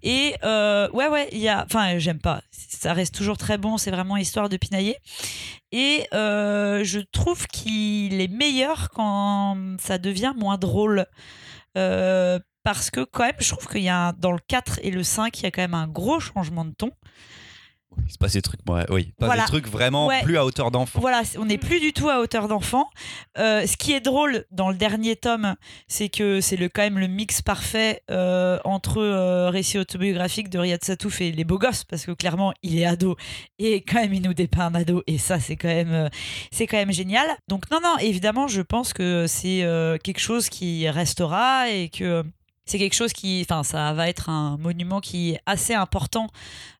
Et 0.03 0.35
euh, 0.43 0.87
ouais, 0.91 1.07
ouais, 1.07 1.29
il 1.31 1.39
y 1.39 1.47
a. 1.47 1.65
Enfin, 1.65 1.97
j'aime 1.97 2.19
pas. 2.19 2.41
Ça 2.51 2.93
reste 2.93 3.15
toujours 3.15 3.37
très 3.37 3.57
bon, 3.57 3.77
c'est 3.79 3.89
vraiment 3.89 4.17
histoire 4.17 4.49
de 4.49 4.57
pinailler. 4.57 4.97
Et 5.77 6.07
euh, 6.13 6.85
je 6.85 7.01
trouve 7.01 7.47
qu'il 7.47 8.21
est 8.21 8.29
meilleur 8.29 8.91
quand 8.91 9.57
ça 9.77 9.97
devient 9.97 10.31
moins 10.33 10.57
drôle. 10.57 11.05
Euh, 11.77 12.39
parce 12.63 12.89
que, 12.89 13.03
quand 13.03 13.25
même, 13.25 13.35
je 13.39 13.49
trouve 13.49 13.67
qu'il 13.67 13.83
y 13.83 13.89
a 13.89 14.13
dans 14.13 14.31
le 14.31 14.39
4 14.47 14.79
et 14.83 14.89
le 14.89 15.03
5, 15.03 15.37
il 15.37 15.43
y 15.43 15.45
a 15.47 15.51
quand 15.51 15.61
même 15.61 15.73
un 15.73 15.89
gros 15.89 16.21
changement 16.21 16.63
de 16.63 16.71
ton. 16.71 16.91
Il 18.07 18.11
se 18.11 18.17
passe 18.17 18.33
des 18.33 18.41
trucs, 18.41 18.59
ouais, 18.69 18.85
oui, 18.89 19.13
pas 19.17 19.25
Voilà. 19.27 19.43
des 19.43 19.47
trucs 19.47 19.67
vraiment 19.67 20.07
Ouais. 20.07 20.21
plus 20.21 20.37
à 20.37 20.45
hauteur 20.45 20.69
d'enfant. 20.69 20.99
Voilà, 20.99 21.23
on 21.39 21.45
n'est 21.45 21.57
plus 21.57 21.79
du 21.79 21.91
tout 21.93 22.09
à 22.09 22.19
hauteur 22.19 22.47
d'enfant. 22.47 22.89
Euh, 23.37 23.65
ce 23.65 23.77
qui 23.77 23.93
est 23.93 23.99
drôle 24.01 24.45
dans 24.51 24.69
le 24.69 24.75
dernier 24.75 25.15
tome, 25.15 25.55
c'est 25.87 26.09
que 26.09 26.41
c'est 26.41 26.57
le, 26.57 26.67
quand 26.69 26.81
même 26.81 26.99
le 26.99 27.07
mix 27.07 27.41
parfait 27.41 28.03
euh, 28.11 28.59
entre 28.65 28.97
euh, 29.01 29.49
récit 29.49 29.79
autobiographique 29.79 30.49
de 30.49 30.59
Riyad 30.59 30.83
Satouf 30.83 31.21
et 31.21 31.31
les 31.31 31.45
beaux 31.45 31.57
gosses, 31.57 31.83
parce 31.83 32.05
que 32.05 32.11
clairement, 32.11 32.53
il 32.63 32.77
est 32.77 32.85
ado 32.85 33.15
et 33.59 33.81
quand 33.81 34.01
même, 34.01 34.13
il 34.13 34.21
nous 34.21 34.33
dépeint 34.33 34.67
un 34.67 34.75
ado, 34.75 35.01
et 35.07 35.17
ça, 35.17 35.39
c'est 35.39 35.55
quand 35.55 35.67
même, 35.69 36.09
c'est 36.51 36.67
quand 36.67 36.77
même 36.77 36.91
génial. 36.91 37.27
Donc 37.47 37.71
non, 37.71 37.79
non, 37.81 37.97
évidemment, 37.99 38.47
je 38.47 38.61
pense 38.61 38.93
que 38.93 39.25
c'est 39.27 39.63
quelque 40.03 40.19
chose 40.19 40.49
qui 40.49 40.87
restera 40.89 41.69
et 41.69 41.89
que 41.89 42.23
c'est 42.65 42.77
quelque 42.79 42.95
chose 42.95 43.13
qui, 43.13 43.45
enfin, 43.47 43.63
ça 43.63 43.93
va 43.93 44.09
être 44.09 44.29
un 44.29 44.57
monument 44.57 44.99
qui 45.01 45.31
est 45.31 45.39
assez 45.45 45.73
important. 45.73 46.27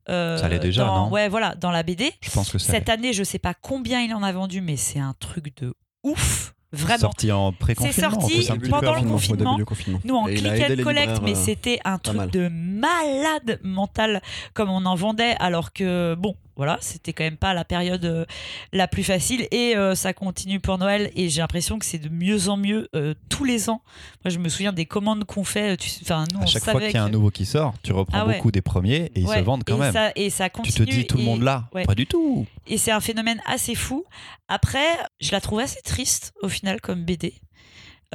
euh, 0.09 0.37
Ça 0.37 0.47
l'est 0.49 0.59
déjà, 0.59 0.85
dans- 0.85 1.05
non? 1.05 1.11
Ouais, 1.11 1.29
voilà, 1.29 1.55
dans 1.55 1.71
la 1.71 1.83
BD. 1.83 2.11
Je 2.21 2.31
pense 2.31 2.51
que 2.51 2.57
ça 2.57 2.71
Cette 2.73 2.89
année, 2.89 3.13
je 3.13 3.23
sais 3.23 3.39
pas 3.39 3.53
combien 3.53 4.01
il 4.01 4.13
en 4.13 4.23
a 4.23 4.31
vendu, 4.31 4.61
mais 4.61 4.77
c'est 4.77 4.99
un 4.99 5.13
truc 5.19 5.55
de 5.61 5.73
ouf. 6.03 6.51
Vraiment. 6.71 6.99
sorti 6.99 7.31
en 7.31 7.53
pré-confinement. 7.53 7.93
C'est 8.27 8.41
sorti 8.41 8.59
peu 8.59 8.67
pendant 8.67 8.95
le 8.95 9.01
confinement, 9.03 9.13
confinement. 9.13 9.51
début 9.51 9.61
du 9.61 9.65
confinement. 9.65 9.99
Nous, 10.03 10.15
en 10.15 10.25
click 10.25 10.45
and 10.45 10.83
collect, 10.83 11.21
mais 11.23 11.31
euh, 11.31 11.35
c'était 11.35 11.79
un 11.85 11.97
truc 11.99 12.17
mal. 12.17 12.31
de 12.31 12.49
malade 12.49 13.59
mental, 13.63 14.21
comme 14.53 14.69
on 14.69 14.85
en 14.85 14.95
vendait, 14.95 15.35
alors 15.39 15.71
que, 15.71 16.15
bon, 16.15 16.35
voilà, 16.57 16.77
c'était 16.81 17.13
quand 17.13 17.23
même 17.23 17.37
pas 17.37 17.53
la 17.53 17.65
période 17.65 18.05
euh, 18.05 18.25
la 18.73 18.87
plus 18.87 19.03
facile. 19.03 19.47
Et 19.51 19.75
euh, 19.75 19.95
ça 19.95 20.13
continue 20.13 20.59
pour 20.59 20.77
Noël, 20.77 21.11
et 21.15 21.29
j'ai 21.29 21.41
l'impression 21.41 21.79
que 21.79 21.85
c'est 21.85 21.97
de 21.99 22.09
mieux 22.09 22.49
en 22.49 22.57
mieux 22.57 22.89
euh, 22.95 23.13
tous 23.29 23.43
les 23.43 23.69
ans. 23.69 23.81
Moi, 24.23 24.31
je 24.31 24.39
me 24.39 24.49
souviens 24.49 24.73
des 24.73 24.85
commandes 24.85 25.25
qu'on 25.25 25.43
fait. 25.43 25.77
tu- 25.77 25.89
Enfin, 26.01 26.25
nous, 26.33 26.39
À 26.39 26.43
on 26.43 26.45
chaque 26.47 26.63
fois 26.63 26.79
qu'il 26.81 26.91
y 26.91 26.97
a 26.97 27.03
un 27.03 27.09
nouveau 27.09 27.29
qui 27.31 27.45
sort, 27.45 27.73
tu 27.83 27.91
reprends 27.93 28.17
Ah 28.19 28.25
ouais. 28.25 28.35
beaucoup 28.37 28.51
des 28.51 28.61
premiers 28.61 29.11
et 29.15 29.19
ils 29.21 29.25
Ouais, 29.27 29.39
se 29.39 29.43
vendent 29.43 29.63
quand 29.65 29.75
et 29.77 29.79
même. 29.79 29.93
Ça, 29.93 30.11
et 30.15 30.29
ça 30.29 30.45
tu 30.49 30.51
te 30.51 30.57
continue. 30.57 30.85
dis 30.85 31.05
tout 31.07 31.17
le 31.17 31.23
et- 31.23 31.25
monde 31.25 31.41
là 31.43 31.65
ouais. 31.73 31.83
Pas 31.85 31.95
du 31.95 32.05
tout. 32.07 32.45
Et 32.67 32.77
c'est 32.77 32.91
un 32.91 32.99
phénomène 33.01 33.41
assez 33.45 33.75
fou. 33.75 34.05
Après, 34.47 34.85
je 35.19 35.31
la 35.31 35.41
trouve 35.41 35.59
assez 35.59 35.81
triste 35.81 36.33
au 36.41 36.49
final 36.49 36.79
comme 36.81 37.03
BD. 37.03 37.33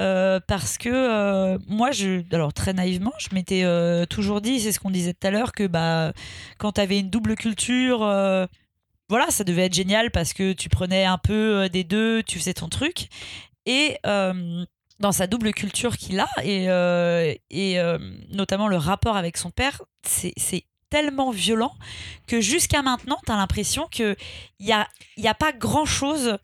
Euh, 0.01 0.39
parce 0.47 0.79
que 0.79 0.89
euh, 0.89 1.59
moi, 1.67 1.91
je, 1.91 2.23
alors 2.33 2.53
très 2.53 2.73
naïvement, 2.73 3.13
je 3.19 3.29
m'étais 3.33 3.63
euh, 3.63 4.05
toujours 4.05 4.41
dit, 4.41 4.59
c'est 4.59 4.71
ce 4.71 4.79
qu'on 4.79 4.89
disait 4.89 5.13
tout 5.13 5.27
à 5.27 5.31
l'heure, 5.31 5.51
que 5.51 5.67
bah, 5.67 6.11
quand 6.57 6.73
tu 6.73 6.81
avais 6.81 6.99
une 6.99 7.09
double 7.09 7.35
culture, 7.35 7.99
voilà, 9.09 9.29
ça 9.29 9.43
devait 9.43 9.65
être 9.65 9.73
génial 9.73 10.09
parce 10.09 10.33
que 10.33 10.53
tu 10.53 10.69
prenais 10.69 11.05
un 11.05 11.17
peu 11.17 11.69
des 11.69 11.83
deux, 11.83 12.23
tu 12.23 12.39
faisais 12.39 12.53
ton 12.53 12.69
truc. 12.69 13.09
Et 13.65 13.97
dans 14.03 15.11
sa 15.11 15.27
double 15.27 15.53
culture 15.53 15.97
qu'il 15.97 16.19
a, 16.19 16.29
et, 16.43 16.65
et 17.51 17.81
notamment 18.31 18.67
le 18.67 18.77
rapport 18.77 19.17
avec 19.17 19.37
son 19.37 19.51
père, 19.51 19.81
c'est 20.03 20.65
tellement 20.89 21.31
violent 21.31 21.73
que 22.27 22.41
jusqu'à 22.41 22.81
maintenant, 22.81 23.17
tu 23.25 23.31
as 23.31 23.37
l'impression 23.37 23.87
qu'il 23.87 24.15
n'y 24.59 24.73
a, 24.73 24.87
y 25.17 25.27
a 25.27 25.33
pas 25.33 25.53
grand-chose 25.53 26.37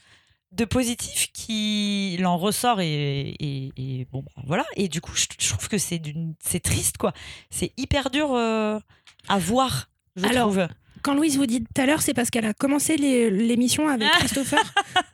de 0.54 0.66
positif 0.66 1.28
qui 1.34 2.18
l'en 2.20 2.38
ressort 2.38 2.80
et, 2.82 3.36
et- 3.40 3.72
et 3.78 4.08
bon 4.12 4.24
bah, 4.36 4.42
voilà 4.46 4.66
et 4.76 4.88
du 4.88 5.02
coup 5.02 5.12
je, 5.16 5.26
je 5.40 5.50
trouve 5.50 5.68
que 5.68 5.78
c'est 5.78 6.00
d'une 6.00 6.34
c'est 6.40 6.62
triste 6.62 6.98
quoi 6.98 7.12
c'est 7.50 7.74
hyper 7.78 8.10
dur 8.10 8.34
euh, 8.34 8.80
à 9.28 9.38
voir 9.40 9.90
je 10.16 10.26
Alors, 10.26 10.50
trouve 10.52 10.68
Quand 11.04 11.14
Louise 11.14 11.38
vous 11.38 11.46
dit 11.46 11.62
tout 11.64 11.80
à 11.82 11.86
l'heure, 11.86 12.02
c'est 12.02 12.16
parce 12.16 12.32
qu'elle 12.32 12.46
a 12.48 12.54
commencé 12.56 12.98
l'émission 12.98 13.88
avec 13.88 14.08
Ah. 14.12 14.18
Christopher 14.18 14.60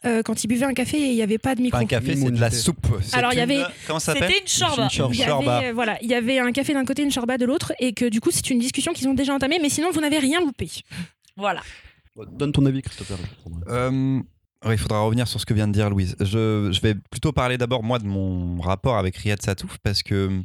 euh, 0.05 0.23
quand 0.23 0.41
il 0.43 0.47
buvait 0.47 0.65
un 0.65 0.73
café 0.73 0.97
et 0.97 1.09
il 1.09 1.15
n'y 1.15 1.21
avait 1.21 1.37
pas 1.37 1.55
de 1.55 1.61
micro. 1.61 1.77
Pas 1.77 1.83
un 1.83 1.87
café, 1.87 2.15
c'est 2.15 2.31
de 2.31 2.39
la 2.39 2.49
soupe. 2.51 2.87
Alors, 3.11 3.33
il 3.33 3.37
y 3.37 3.41
avait- 3.41 3.61
Comment 3.85 3.99
ça 3.99 4.13
s'appelle 4.13 4.31
c'était 4.31 4.39
une 4.61 4.65
chorba 4.65 4.83
Une 4.83 4.89
chorba. 4.97 5.13
Il 5.13 5.19
y, 5.19 5.23
Shorba. 5.25 5.57
avait, 5.57 5.67
euh, 5.67 5.73
voilà, 5.73 5.97
il 6.01 6.09
y 6.09 6.13
avait 6.13 6.39
un 6.39 6.53
café 6.53 6.73
d'un 6.73 6.85
côté, 6.85 7.03
une 7.03 7.11
shorba 7.11 7.37
de 7.37 7.43
l'autre, 7.45 7.73
et 7.79 7.91
que 7.91 8.05
du 8.07 8.21
coup, 8.21 8.31
c'est 8.31 8.49
une 8.49 8.59
discussion 8.59 8.93
qu'ils 8.93 9.09
ont 9.09 9.13
déjà 9.13 9.33
entamée, 9.35 9.59
mais 9.61 9.67
sinon, 9.69 9.91
vous 9.91 9.99
n'avez 9.99 10.19
rien 10.19 10.39
loupé. 10.39 10.69
voilà 11.35 11.61
Donne 12.31 12.53
ton 12.53 12.65
avis, 12.65 12.81
Christopher. 12.81 13.17
Euh, 13.67 14.21
Ouais, 14.65 14.75
il 14.75 14.77
faudra 14.77 14.99
revenir 15.01 15.27
sur 15.27 15.39
ce 15.39 15.45
que 15.45 15.53
vient 15.53 15.67
de 15.67 15.73
dire 15.73 15.89
Louise. 15.89 16.15
Je, 16.19 16.69
je 16.71 16.81
vais 16.81 16.95
plutôt 16.95 17.31
parler 17.31 17.57
d'abord, 17.57 17.83
moi, 17.83 17.99
de 17.99 18.05
mon 18.05 18.59
rapport 18.61 18.97
avec 18.97 19.15
Riyad 19.17 19.41
Satouf, 19.41 19.77
parce 19.83 20.03
que 20.03 20.41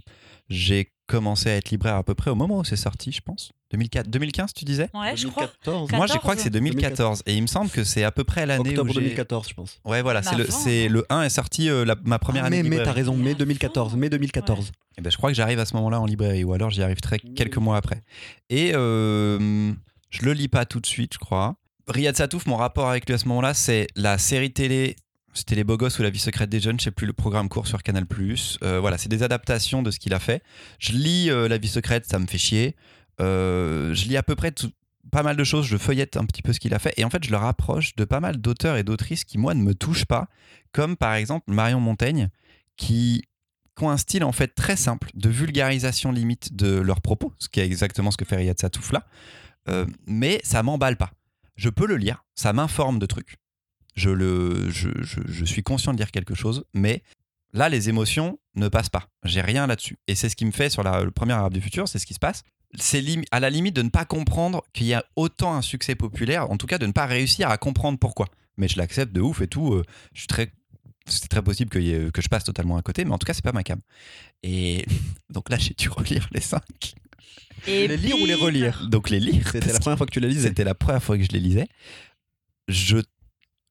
j'ai 0.48 0.92
commencé 1.06 1.48
à 1.50 1.56
être 1.56 1.70
libraire 1.70 1.94
à 1.96 2.02
peu 2.02 2.14
près 2.14 2.30
au 2.30 2.34
moment 2.34 2.58
où 2.58 2.64
c'est 2.64 2.76
sorti, 2.76 3.12
je 3.12 3.20
pense. 3.20 3.52
2004, 3.70 4.08
2015, 4.08 4.54
tu 4.54 4.64
disais? 4.64 4.88
Ouais, 4.94 5.14
je 5.16 5.28
crois. 5.28 5.44
2014, 5.64 5.90
Moi, 5.92 6.06
je 6.06 6.12
14. 6.14 6.18
crois 6.20 6.36
que 6.36 6.40
c'est 6.42 6.50
2014. 6.50 7.22
Et 7.26 7.34
il 7.36 7.42
me 7.42 7.46
semble 7.46 7.70
que 7.70 7.84
c'est 7.84 8.02
à 8.02 8.10
peu 8.10 8.24
près 8.24 8.46
l'année 8.46 8.70
où 8.70 8.72
octobre 8.72 8.92
j'ai... 8.94 9.00
2014, 9.00 9.48
je 9.50 9.54
pense. 9.54 9.78
Ouais, 9.84 10.00
voilà, 10.02 10.20
Bah 10.22 10.30
c'est 10.30 10.36
le, 10.36 10.44
avant, 10.48 10.58
c'est 10.58 10.86
hein. 10.86 10.88
le 10.90 11.06
1 11.10 11.22
est 11.22 11.28
sorti 11.30 11.68
euh, 11.68 11.84
la- 11.84 11.96
ma 12.02 12.18
première 12.18 12.44
Ah, 12.44 12.46
année 12.48 12.62
mais, 12.62 12.78
mais 12.78 12.82
t'as 12.82 12.92
raison, 12.92 13.14
mai 13.14 13.30
Avant. 13.30 13.38
2014, 13.40 13.94
mai 13.96 14.08
2014. 14.10 14.72
Eh 14.96 15.02
ben, 15.02 15.10
je 15.10 15.16
crois 15.18 15.30
que 15.30 15.36
j'arrive 15.36 15.58
à 15.58 15.66
ce 15.66 15.74
moment-là 15.76 16.00
en 16.00 16.06
librairie, 16.06 16.44
ou 16.44 16.52
alors 16.54 16.70
j'y 16.70 16.82
arrive 16.82 17.00
très, 17.00 17.18
quelques 17.18 17.58
mois 17.58 17.76
après. 17.76 18.02
Et 18.48 18.72
euh, 18.74 19.70
je 20.10 20.22
le 20.24 20.32
lis 20.32 20.48
pas 20.48 20.64
tout 20.64 20.80
de 20.80 20.86
suite, 20.86 21.12
je 21.14 21.18
crois. 21.18 21.56
Riyad 21.88 22.16
Satouf, 22.16 22.46
mon 22.46 22.56
rapport 22.56 22.88
avec 22.88 23.06
lui 23.06 23.14
à 23.14 23.18
ce 23.18 23.26
moment-là, 23.28 23.54
c'est 23.54 23.86
la 23.96 24.18
série 24.18 24.52
télé. 24.52 24.96
C'était 25.32 25.54
Les 25.54 25.64
Beaux 25.64 25.76
ou 25.78 26.02
La 26.02 26.10
Vie 26.10 26.18
secrète 26.18 26.50
des 26.50 26.60
jeunes, 26.60 26.78
je 26.78 26.84
sais 26.84 26.90
plus, 26.90 27.06
le 27.06 27.12
programme 27.12 27.48
court 27.48 27.66
sur 27.66 27.82
Canal+. 27.82 28.04
Euh, 28.62 28.80
voilà, 28.80 28.98
c'est 28.98 29.08
des 29.08 29.22
adaptations 29.22 29.82
de 29.82 29.90
ce 29.90 29.98
qu'il 29.98 30.12
a 30.12 30.18
fait. 30.18 30.42
Je 30.78 30.92
lis 30.92 31.30
euh, 31.30 31.48
La 31.48 31.58
Vie 31.58 31.68
secrète, 31.68 32.06
ça 32.06 32.18
me 32.18 32.26
fait 32.26 32.38
chier. 32.38 32.76
Euh, 33.20 33.94
je 33.94 34.06
lis 34.06 34.16
à 34.16 34.22
peu 34.22 34.34
près 34.34 34.50
tout- 34.52 34.70
pas 35.10 35.22
mal 35.22 35.36
de 35.36 35.44
choses, 35.44 35.66
je 35.66 35.76
feuillette 35.78 36.16
un 36.16 36.24
petit 36.24 36.42
peu 36.42 36.52
ce 36.52 36.60
qu'il 36.60 36.74
a 36.74 36.78
fait. 36.78 36.92
Et 36.98 37.04
en 37.04 37.10
fait, 37.10 37.24
je 37.24 37.30
le 37.30 37.36
rapproche 37.36 37.94
de 37.96 38.04
pas 38.04 38.20
mal 38.20 38.36
d'auteurs 38.38 38.76
et 38.76 38.84
d'autrices 38.84 39.24
qui, 39.24 39.38
moi, 39.38 39.54
ne 39.54 39.62
me 39.62 39.74
touchent 39.74 40.04
pas. 40.06 40.28
Comme 40.72 40.96
par 40.96 41.14
exemple 41.14 41.50
Marion 41.52 41.80
Montaigne, 41.80 42.28
qui 42.76 43.22
qui 43.76 43.84
ont 43.84 43.90
un 43.90 43.96
style 43.96 44.24
en 44.24 44.32
fait 44.32 44.48
très 44.48 44.74
simple 44.76 45.08
de 45.14 45.28
vulgarisation 45.28 46.10
limite 46.10 46.54
de 46.56 46.80
leurs 46.80 47.00
propos, 47.00 47.32
ce 47.38 47.48
qui 47.48 47.60
est 47.60 47.64
exactement 47.64 48.10
ce 48.10 48.16
que 48.16 48.24
fait 48.24 48.34
Riyad 48.36 48.58
Satouf 48.58 48.92
là. 48.92 49.06
Mais 50.06 50.40
ça 50.42 50.62
m'emballe 50.62 50.96
pas. 50.96 51.10
Je 51.58 51.68
peux 51.68 51.86
le 51.86 51.96
lire, 51.96 52.24
ça 52.34 52.54
m'informe 52.54 52.98
de 52.98 53.04
trucs. 53.06 53.36
Je, 53.96 54.08
le, 54.10 54.70
je, 54.70 54.88
je- 55.02 55.44
suis 55.44 55.62
conscient 55.64 55.92
de 55.92 55.98
lire 55.98 56.12
quelque 56.12 56.34
chose, 56.34 56.64
mais 56.72 57.02
là, 57.52 57.68
les 57.68 57.88
émotions 57.88 58.38
ne 58.54 58.68
passent 58.68 58.88
pas. 58.88 59.08
J'ai 59.24 59.40
rien 59.40 59.66
là-dessus. 59.66 59.98
Et 60.06 60.14
c'est 60.14 60.28
ce 60.28 60.36
qui 60.36 60.44
me 60.44 60.52
fait 60.52 60.70
sur 60.70 60.82
le 60.84 61.10
premier 61.10 61.32
Arabe 61.32 61.52
du 61.52 61.60
futur, 61.60 61.88
c'est 61.88 61.98
ce 61.98 62.06
qui 62.06 62.14
se 62.14 62.20
passe. 62.20 62.44
C'est 62.78 63.02
à 63.32 63.40
la 63.40 63.50
limite 63.50 63.74
de 63.74 63.82
ne 63.82 63.88
pas 63.88 64.04
comprendre 64.04 64.62
qu'il 64.72 64.86
y 64.86 64.94
a 64.94 65.04
autant 65.16 65.54
un 65.54 65.62
succès 65.62 65.94
populaire, 65.96 66.50
en 66.50 66.56
tout 66.58 66.66
cas 66.68 66.78
de 66.78 66.86
ne 66.86 66.92
pas 66.92 67.06
réussir 67.06 67.50
à 67.50 67.58
comprendre 67.58 67.98
pourquoi. 67.98 68.28
Mais 68.56 68.68
je 68.68 68.76
l'accepte 68.78 69.12
de 69.12 69.20
ouf 69.20 69.40
et 69.40 69.48
tout. 69.48 69.74
euh, 69.74 69.84
je 70.14 70.26
très 70.26 70.52
c'est 71.06 71.28
très 71.28 71.42
possible 71.42 71.70
que 71.70 71.80
je 72.20 72.28
passe 72.28 72.44
totalement 72.44 72.76
à 72.76 72.82
côté, 72.82 73.04
mais 73.06 73.12
en 73.12 73.18
tout 73.18 73.24
cas, 73.24 73.32
c'est 73.32 73.42
pas 73.42 73.52
ma 73.52 73.62
cam. 73.64 73.80
Et 74.42 74.84
donc 75.30 75.48
là, 75.48 75.56
j'ai 75.56 75.72
dû 75.74 75.88
relire 75.88 76.28
les 76.32 76.40
cinq. 76.42 76.94
Et 77.66 77.88
les 77.88 77.96
lire 77.96 78.16
ou 78.20 78.26
les 78.26 78.34
relire? 78.34 78.86
Donc 78.88 79.10
les 79.10 79.20
lire. 79.20 79.48
C'était 79.50 79.72
la 79.72 79.78
première 79.80 79.96
fois 79.98 80.06
que 80.06 80.12
tu 80.12 80.20
les 80.20 80.28
lisais. 80.28 80.48
C'était 80.48 80.64
la 80.64 80.74
première 80.74 81.02
fois 81.02 81.16
que 81.18 81.24
je 81.24 81.30
les 81.30 81.40
lisais. 81.40 81.66
Je, 82.68 82.98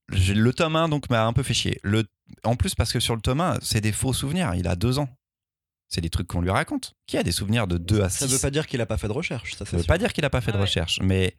le 0.10 0.53
tome 0.53 0.75
1 0.75 0.89
donc 0.89 1.10
m'a 1.10 1.25
un 1.25 1.34
peu 1.34 1.44
fait 1.44 1.53
chier. 1.53 1.79
Le, 1.84 2.03
en 2.44 2.56
plus, 2.56 2.75
parce 2.75 2.91
que 2.91 3.00
sur 3.00 3.15
le 3.15 3.22
tome 3.22 3.41
1, 3.41 3.60
c'est 3.62 3.82
des 3.82 3.91
faux 3.91 4.13
souvenirs. 4.13 4.53
Il 4.56 4.67
a 4.67 4.75
deux 4.75 5.00
ans. 5.00 5.10
C'est 5.89 6.01
des 6.01 6.10
trucs 6.10 6.27
qu'on 6.27 6.41
lui 6.41 6.50
raconte. 6.50 6.96
Qui 7.06 7.17
a 7.17 7.24
des 7.24 7.32
souvenirs 7.32 7.67
de 7.67 7.77
2 7.77 8.01
à 8.01 8.10
6 8.10 8.17
Ça 8.20 8.27
veut 8.27 8.39
pas 8.39 8.50
dire 8.50 8.67
qu'il 8.67 8.82
a 8.82 8.86
pas 8.86 8.98
fait 8.98 9.08
de 9.08 9.13
recherche, 9.13 9.53
ça 9.56 9.65
ça 9.65 9.77
veut 9.77 9.84
sûr. 9.84 9.88
pas 9.88 9.98
dire 9.98 10.12
qu'il 10.12 10.25
a 10.25 10.29
pas 10.29 10.41
fait 10.41 10.51
de 10.51 10.58
Ah 10.58 10.60
ouais. 10.60 10.65
recherche, 10.65 11.00
mais 11.01 11.36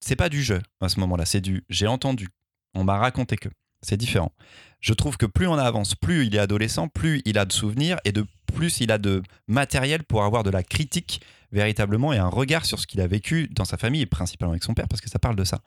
c'est 0.00 0.16
pas 0.16 0.28
du 0.28 0.42
jeu 0.42 0.60
à 0.80 0.88
ce 0.90 1.00
moment-là. 1.00 1.24
C'est 1.24 1.40
du 1.40 1.64
j'ai 1.70 1.86
entendu. 1.86 2.28
On 2.74 2.84
m'a 2.84 2.98
raconté 2.98 3.36
que. 3.36 3.48
C'est 3.82 3.96
différent. 3.96 4.32
Je 4.80 4.92
trouve 4.92 5.16
que 5.16 5.24
plus 5.24 5.46
on 5.46 5.54
avance, 5.54 5.94
plus 5.94 6.26
il 6.26 6.34
est 6.34 6.38
adolescent, 6.38 6.88
plus 6.88 7.22
il 7.24 7.38
a 7.38 7.46
de 7.46 7.52
souvenirs 7.52 7.96
et 8.04 8.12
de 8.12 8.26
plus 8.54 8.80
il 8.80 8.92
a 8.92 8.98
de 8.98 9.22
matériel 9.48 10.04
pour 10.04 10.22
avoir 10.24 10.42
de 10.42 10.50
la 10.50 10.62
critique 10.62 11.22
véritablement 11.52 12.12
et 12.12 12.18
un 12.18 12.28
regard 12.28 12.64
sur 12.64 12.78
ce 12.78 12.86
qu'il 12.86 13.00
a 13.00 13.06
vécu 13.06 13.48
dans 13.50 13.64
sa 13.64 13.76
famille 13.76 14.06
principalement 14.06 14.52
avec 14.52 14.62
son 14.62 14.74
père 14.74 14.88
parce 14.88 15.00
que 15.00 15.10
ça 15.10 15.18
parle 15.18 15.36
de 15.36 15.44
ça. 15.44 15.60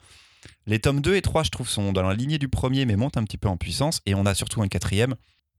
Les 0.66 0.78
tomes 0.78 1.00
2 1.00 1.16
et 1.16 1.22
3, 1.22 1.44
je 1.44 1.50
trouve, 1.50 1.68
sont 1.68 1.92
dans 1.92 2.02
la 2.02 2.14
lignée 2.14 2.38
du 2.38 2.48
premier 2.48 2.86
mais 2.86 2.96
montent 2.96 3.16
un 3.16 3.24
petit 3.24 3.38
peu 3.38 3.48
en 3.48 3.56
puissance 3.56 4.00
et 4.06 4.14
on 4.14 4.26
a 4.26 4.34
surtout 4.34 4.62
un 4.62 4.68
quatrième 4.68 5.14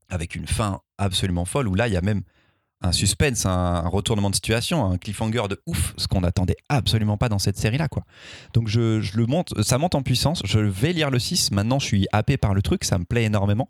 avec 0.08 0.34
une 0.34 0.46
fin 0.46 0.80
absolument 0.98 1.44
folle 1.44 1.68
où 1.68 1.74
là 1.74 1.88
il 1.88 1.94
y 1.94 1.96
a 1.96 2.02
même 2.02 2.22
un 2.82 2.92
suspense, 2.92 3.46
un, 3.46 3.50
un 3.50 3.88
retournement 3.88 4.28
de 4.30 4.34
situation, 4.34 4.84
un 4.84 4.98
cliffhanger 4.98 5.44
de 5.48 5.60
ouf, 5.66 5.94
ce 5.96 6.06
qu'on 6.08 6.20
n'attendait 6.20 6.56
absolument 6.68 7.16
pas 7.16 7.28
dans 7.28 7.38
cette 7.38 7.56
série-là. 7.56 7.88
quoi. 7.88 8.04
Donc 8.52 8.68
je, 8.68 9.00
je 9.00 9.16
le 9.16 9.26
monte, 9.26 9.60
ça 9.62 9.78
monte 9.78 9.94
en 9.94 10.02
puissance, 10.02 10.42
je 10.44 10.58
vais 10.58 10.92
lire 10.92 11.10
le 11.10 11.18
6, 11.18 11.52
maintenant 11.52 11.78
je 11.78 11.86
suis 11.86 12.06
happé 12.12 12.36
par 12.36 12.52
le 12.54 12.62
truc, 12.62 12.84
ça 12.84 12.98
me 12.98 13.04
plaît 13.04 13.24
énormément. 13.24 13.68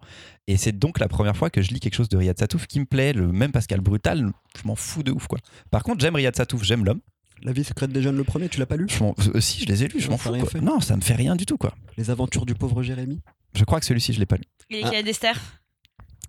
Et 0.48 0.56
c'est 0.56 0.72
donc 0.76 0.98
la 0.98 1.08
première 1.08 1.36
fois 1.36 1.50
que 1.50 1.62
je 1.62 1.70
lis 1.70 1.80
quelque 1.80 1.94
chose 1.94 2.08
de 2.08 2.16
Riyad 2.16 2.38
Satouf 2.38 2.66
qui 2.66 2.80
me 2.80 2.84
plaît, 2.84 3.12
le 3.12 3.30
même 3.32 3.52
Pascal 3.52 3.80
Brutal, 3.80 4.32
je 4.60 4.66
m'en 4.66 4.74
fous 4.76 5.02
de 5.02 5.12
ouf. 5.12 5.26
quoi. 5.28 5.38
Par 5.70 5.82
contre, 5.82 6.00
j'aime 6.00 6.16
Riyad 6.16 6.34
Satouf, 6.36 6.62
j'aime 6.64 6.84
l'homme. 6.84 7.00
La 7.42 7.52
vie 7.52 7.64
secrète 7.64 7.92
des 7.92 8.00
jeunes, 8.02 8.16
le 8.16 8.24
premier, 8.24 8.48
tu 8.48 8.58
l'as 8.58 8.66
pas 8.66 8.76
lu? 8.76 8.86
Je 8.88 9.04
euh, 9.04 9.40
si, 9.40 9.60
je 9.60 9.66
les 9.66 9.84
ai 9.84 9.88
lus, 9.88 10.00
je 10.00 10.06
Non, 10.06 10.12
m'en 10.12 10.18
fous. 10.18 10.30
quoi. 10.50 10.60
Non, 10.62 10.80
ça 10.80 10.96
me 10.96 11.02
fait 11.02 11.14
rien 11.14 11.36
du 11.36 11.44
tout. 11.46 11.58
quoi. 11.58 11.74
Les 11.98 12.10
aventures 12.10 12.46
du 12.46 12.54
pauvre 12.54 12.82
Jérémy? 12.82 13.20
Je 13.54 13.62
crois 13.64 13.78
que 13.78 13.84
celui-ci, 13.86 14.14
je 14.14 14.18
l'ai 14.20 14.26
pas 14.26 14.36
lu. 14.36 14.44
Et 14.70 14.76
les 14.78 14.84
Ah. 14.84 14.90
cahiers 14.90 15.02
d'Esther 15.02 15.38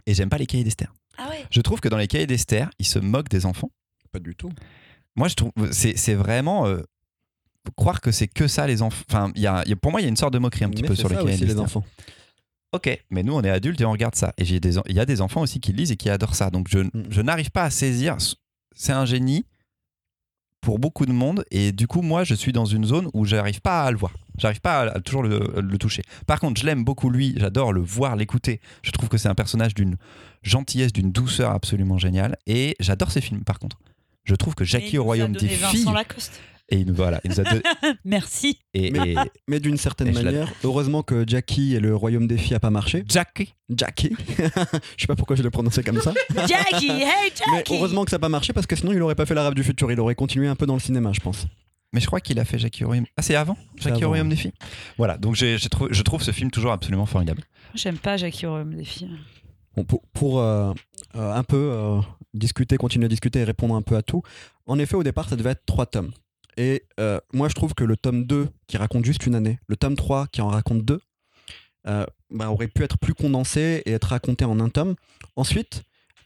Et 0.05 0.13
j'aime 0.13 0.29
pas 0.29 0.37
les 0.37 0.45
cahiers 0.45 0.65
d'Esther. 0.65 0.93
Ah 1.17 1.29
ouais 1.29 1.45
Je 1.51 1.61
trouve 1.61 1.79
que 1.79 1.89
dans 1.89 1.97
les 1.97 2.07
cahiers 2.07 2.27
d'Esther, 2.27 2.69
ils 2.79 2.85
se 2.85 2.99
moquent 2.99 3.29
des 3.29 3.45
enfants. 3.45 3.71
Pas 4.11 4.19
du 4.19 4.35
tout. 4.35 4.51
Moi, 5.15 5.27
je 5.27 5.35
trouve 5.35 5.51
c'est 5.71 5.97
c'est 5.97 6.13
vraiment 6.13 6.65
euh, 6.67 6.81
croire 7.75 8.01
que 8.01 8.11
c'est 8.11 8.27
que 8.27 8.47
ça 8.47 8.67
les 8.67 8.81
enfants. 8.81 9.03
Enfin, 9.09 9.31
y 9.35 9.47
a, 9.47 9.63
il 9.65 9.69
y 9.69 9.73
a- 9.73 9.75
pour 9.75 9.91
moi, 9.91 9.99
il 10.01 10.03
y 10.03 10.07
a 10.07 10.09
une 10.09 10.15
sorte 10.17 10.33
de 10.33 10.39
moquerie 10.39 10.65
un 10.65 10.69
petit 10.69 10.83
Mais 10.83 10.87
peu 10.89 10.95
sur 10.95 11.09
les 11.09 11.15
ça 11.15 11.21
cahiers 11.21 11.33
aussi, 11.33 11.41
les 11.41 11.47
d'Esther. 11.47 11.63
enfants. 11.63 11.83
Ok, 12.73 13.03
mais 13.09 13.23
nous, 13.23 13.33
on 13.33 13.41
est 13.43 13.49
adultes 13.49 13.79
et 13.81 13.85
on 13.85 13.91
regarde 13.91 14.15
ça. 14.15 14.33
Et 14.37 14.45
j'ai 14.45 14.59
des, 14.59 14.77
en- 14.77 14.83
il 14.87 14.95
y 14.95 14.99
a 14.99 15.05
des 15.05 15.21
enfants 15.21 15.41
aussi 15.41 15.59
qui 15.59 15.71
lisent 15.73 15.91
et 15.91 15.95
qui 15.97 16.09
adorent 16.09 16.35
ça. 16.35 16.49
Donc, 16.49 16.67
je, 16.69 16.79
Mm. 16.79 16.91
je 17.09 17.21
n'arrive 17.21 17.49
pas 17.49 17.63
à 17.63 17.69
saisir. 17.69 18.17
C'est 18.75 18.91
un 18.93 19.05
génie 19.05 19.45
pour 20.67 20.79
beaucoup 20.79 21.05
de 21.05 21.13
monde. 21.13 21.45
Et 21.49 21.71
du 21.71 21.87
coup, 21.87 22.01
moi, 22.01 22.25
je 22.25 22.35
suis 22.35 22.51
dans 22.51 22.65
une 22.65 22.83
zone 22.83 23.09
où 23.13 23.23
j'arrive 23.23 23.61
pas 23.61 23.85
à 23.85 23.91
le 23.91 23.95
voir. 23.95 24.11
J'arrive 24.37 24.59
pas 24.59 24.81
à, 24.81 24.97
à 24.97 24.99
toujours 24.99 25.23
le, 25.23 25.39
le 25.61 25.77
toucher. 25.77 26.01
Par 26.25 26.41
contre, 26.41 26.59
je 26.59 26.65
l'aime 26.65 26.83
beaucoup 26.83 27.09
lui. 27.09 27.33
J'adore 27.37 27.71
le 27.71 27.79
voir, 27.79 28.17
l'écouter. 28.17 28.59
Je 28.81 28.91
trouve 28.91 29.07
que 29.07 29.17
c'est 29.17 29.29
un 29.29 29.33
personnage 29.33 29.73
d'une 29.75 29.95
gentillesse, 30.43 30.91
d'une 30.91 31.13
douceur 31.13 31.51
absolument 31.51 31.97
géniale. 31.97 32.35
Et 32.47 32.75
j'adore 32.81 33.11
ses 33.11 33.21
films, 33.21 33.45
par 33.45 33.59
contre. 33.59 33.77
Je 34.25 34.35
trouve 34.35 34.55
que 34.55 34.65
Jackie 34.65 34.97
au 34.97 35.05
royaume 35.05 35.31
des 35.31 35.47
filles. 35.47 35.85
Lacoste. 35.93 36.41
Et 36.69 36.79
il 36.79 36.87
nous, 36.87 36.93
voilà, 36.93 37.21
il 37.23 37.31
nous 37.31 37.39
a 37.39 37.43
donné- 37.43 37.61
Merci. 38.05 38.59
et, 38.73 38.91
Mais- 38.91 39.13
et- 39.13 39.17
Mais 39.47 39.59
d'une 39.61 39.77
certaine 39.77 40.13
manière, 40.13 40.51
heureusement 40.65 41.01
que 41.01 41.23
Jackie 41.25 41.75
et 41.75 41.79
le 41.79 41.95
royaume 41.95 42.27
des 42.27 42.37
filles 42.37 42.55
a 42.55 42.59
pas 42.59 42.69
marché. 42.71 43.05
Jackie. 43.07 43.53
Jackie. 43.69 44.13
je 44.37 44.43
sais 45.01 45.07
pas 45.07 45.15
pourquoi 45.15 45.35
je 45.37 45.43
l'ai 45.43 45.49
prononcé 45.49 45.81
comme 45.83 46.01
ça. 46.01 46.13
Jackie, 46.47 46.89
hey 46.91 47.31
Mais 47.51 47.57
Jackie 47.57 47.73
heureusement 47.73 48.03
que 48.03 48.11
ça 48.11 48.17
n'a 48.17 48.21
pas 48.21 48.29
marché 48.29 48.51
parce 48.51 48.67
que 48.67 48.75
sinon 48.75 48.91
il 48.91 49.01
aurait 49.01 49.15
pas 49.15 49.25
fait 49.25 49.33
l'arabe 49.33 49.55
du 49.55 49.63
futur. 49.63 49.91
Il 49.91 49.99
aurait 50.01 50.15
continué 50.15 50.47
un 50.47 50.55
peu 50.55 50.65
dans 50.65 50.73
le 50.73 50.79
cinéma, 50.81 51.11
je 51.13 51.21
pense. 51.21 51.47
Mais 51.93 52.01
je 52.01 52.05
crois 52.05 52.19
qu'il 52.19 52.37
a 52.37 52.43
fait 52.43 52.59
Jackie 52.59 52.83
au 52.83 52.87
royaume. 52.87 53.05
Ah, 53.15 53.21
c'est 53.21 53.35
avant 53.35 53.57
Jackie 53.77 53.93
au 53.93 53.97
avant. 53.99 54.07
royaume 54.09 54.27
des 54.29 54.35
filles. 54.35 54.51
Voilà, 54.97 55.17
donc 55.17 55.35
j'ai, 55.35 55.57
j'ai 55.57 55.69
trouvé- 55.69 55.93
je 55.93 56.01
trouve 56.03 56.21
ce 56.21 56.31
film 56.31 56.51
toujours 56.51 56.73
absolument 56.73 57.05
formidable. 57.05 57.43
J'aime 57.75 57.97
pas 57.97 58.17
Jackie 58.17 58.45
au 58.45 58.49
royaume 58.51 58.75
des 58.75 58.83
filles. 58.83 59.09
Bon, 59.77 59.85
pour 59.85 60.01
pour, 60.13 60.39
euh, 60.41 60.73
euh, 61.15 61.33
un 61.33 61.43
peu 61.43 61.69
euh, 61.71 61.99
discuter, 62.33 62.75
continuer 62.75 63.05
à 63.05 63.09
discuter 63.09 63.39
et 63.39 63.43
répondre 63.45 63.73
un 63.75 63.81
peu 63.81 63.95
à 63.95 64.01
tout, 64.01 64.21
en 64.65 64.77
effet, 64.79 64.95
au 64.95 65.03
départ, 65.03 65.29
ça 65.29 65.37
devait 65.37 65.51
être 65.51 65.65
trois 65.65 65.85
tomes. 65.85 66.11
Et 66.57 66.83
euh, 66.99 67.19
moi, 67.33 67.49
je 67.49 67.53
trouve 67.53 67.73
que 67.75 67.83
le 67.83 67.95
tome 67.95 68.25
2, 68.25 68.49
qui 68.67 68.77
raconte 68.77 69.05
juste 69.05 69.25
une 69.25 69.35
année, 69.35 69.59
le 69.67 69.77
tome 69.77 69.95
3, 69.95 70.27
qui 70.27 70.41
en 70.41 70.47
raconte 70.47 70.83
deux, 70.83 70.99
euh, 71.87 72.05
bah, 72.31 72.49
aurait 72.49 72.67
pu 72.67 72.83
être 72.83 72.97
plus 72.97 73.13
condensé 73.13 73.83
et 73.85 73.91
être 73.91 74.05
raconté 74.09 74.43
en 74.43 74.59
un 74.59 74.69
tome. 74.69 74.95
Ensuite, 75.35 75.83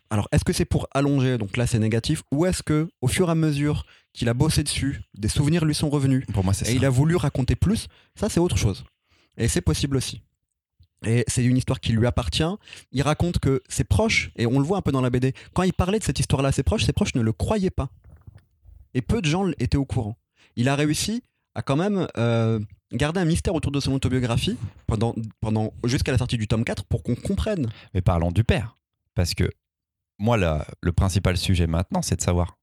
alors, 0.09 0.27
est-ce 0.31 0.43
que 0.43 0.53
c'est 0.53 0.65
pour 0.65 0.88
allonger 0.93 1.38
Donc 1.38 1.57
là, 1.57 1.67
c'est 1.67 1.79
négatif. 1.79 2.23
Ou 2.31 2.45
est-ce 2.45 2.63
que, 2.63 2.89
au 3.01 3.07
fur 3.07 3.27
et 3.27 3.31
à 3.31 3.35
mesure 3.35 3.85
qu'il 4.13 4.27
a 4.29 4.33
bossé 4.33 4.63
dessus, 4.63 5.01
des 5.13 5.29
souvenirs 5.29 5.63
lui 5.63 5.75
sont 5.75 5.89
revenus, 5.89 6.25
Pour 6.33 6.43
moi, 6.43 6.53
c'est 6.53 6.65
ça. 6.65 6.71
et 6.71 6.75
il 6.75 6.85
a 6.85 6.89
voulu 6.89 7.15
raconter 7.15 7.55
plus, 7.55 7.88
ça 8.15 8.27
c'est 8.27 8.41
autre 8.41 8.57
chose. 8.57 8.83
Et 9.38 9.47
c'est 9.47 9.61
possible 9.61 9.95
aussi. 9.95 10.21
Et 11.05 11.23
c'est 11.27 11.43
une 11.43 11.55
histoire 11.57 11.79
qui 11.79 11.93
lui 11.93 12.05
appartient. 12.05 12.43
Il 12.91 13.01
raconte 13.03 13.39
que 13.39 13.63
ses 13.69 13.85
proches, 13.85 14.31
et 14.35 14.45
on 14.45 14.59
le 14.59 14.65
voit 14.65 14.77
un 14.77 14.81
peu 14.81 14.91
dans 14.91 15.01
la 15.01 15.09
BD, 15.09 15.33
quand 15.53 15.63
il 15.63 15.73
parlait 15.73 16.00
de 16.00 16.03
cette 16.03 16.19
histoire-là 16.19 16.50
à 16.50 16.51
ses 16.51 16.63
proches, 16.63 16.83
ses 16.83 16.93
proches 16.93 17.15
ne 17.15 17.21
le 17.21 17.31
croyaient 17.31 17.69
pas. 17.69 17.89
Et 18.93 19.01
peu 19.01 19.21
de 19.21 19.27
gens 19.27 19.47
étaient 19.59 19.77
au 19.77 19.85
courant. 19.85 20.17
Il 20.55 20.70
a 20.70 20.75
réussi 20.75 21.24
à 21.55 21.62
quand 21.62 21.75
même 21.75 22.08
euh, 22.17 22.60
garder 22.93 23.20
un 23.20 23.25
mystère 23.25 23.55
autour 23.55 23.72
de 23.72 23.79
son 23.79 23.93
autobiographie 23.93 24.58
pendant, 24.88 25.13
pendant, 25.39 25.74
jusqu'à 25.84 26.12
la 26.12 26.17
sortie 26.17 26.38
du 26.38 26.48
tome 26.48 26.63
4 26.63 26.84
pour 26.86 27.03
qu'on 27.03 27.15
comprenne. 27.15 27.70
Mais 27.93 28.01
parlons 28.01 28.31
du 28.31 28.43
père. 28.43 28.77
Parce 29.15 29.34
que 29.34 29.50
moi, 30.20 30.38
la- 30.38 30.65
le 30.81 30.91
principal 30.91 31.36
sujet 31.38 31.67
maintenant, 31.67 32.01
c'est 32.01 32.15
de 32.15 32.22
savoir 32.22 32.58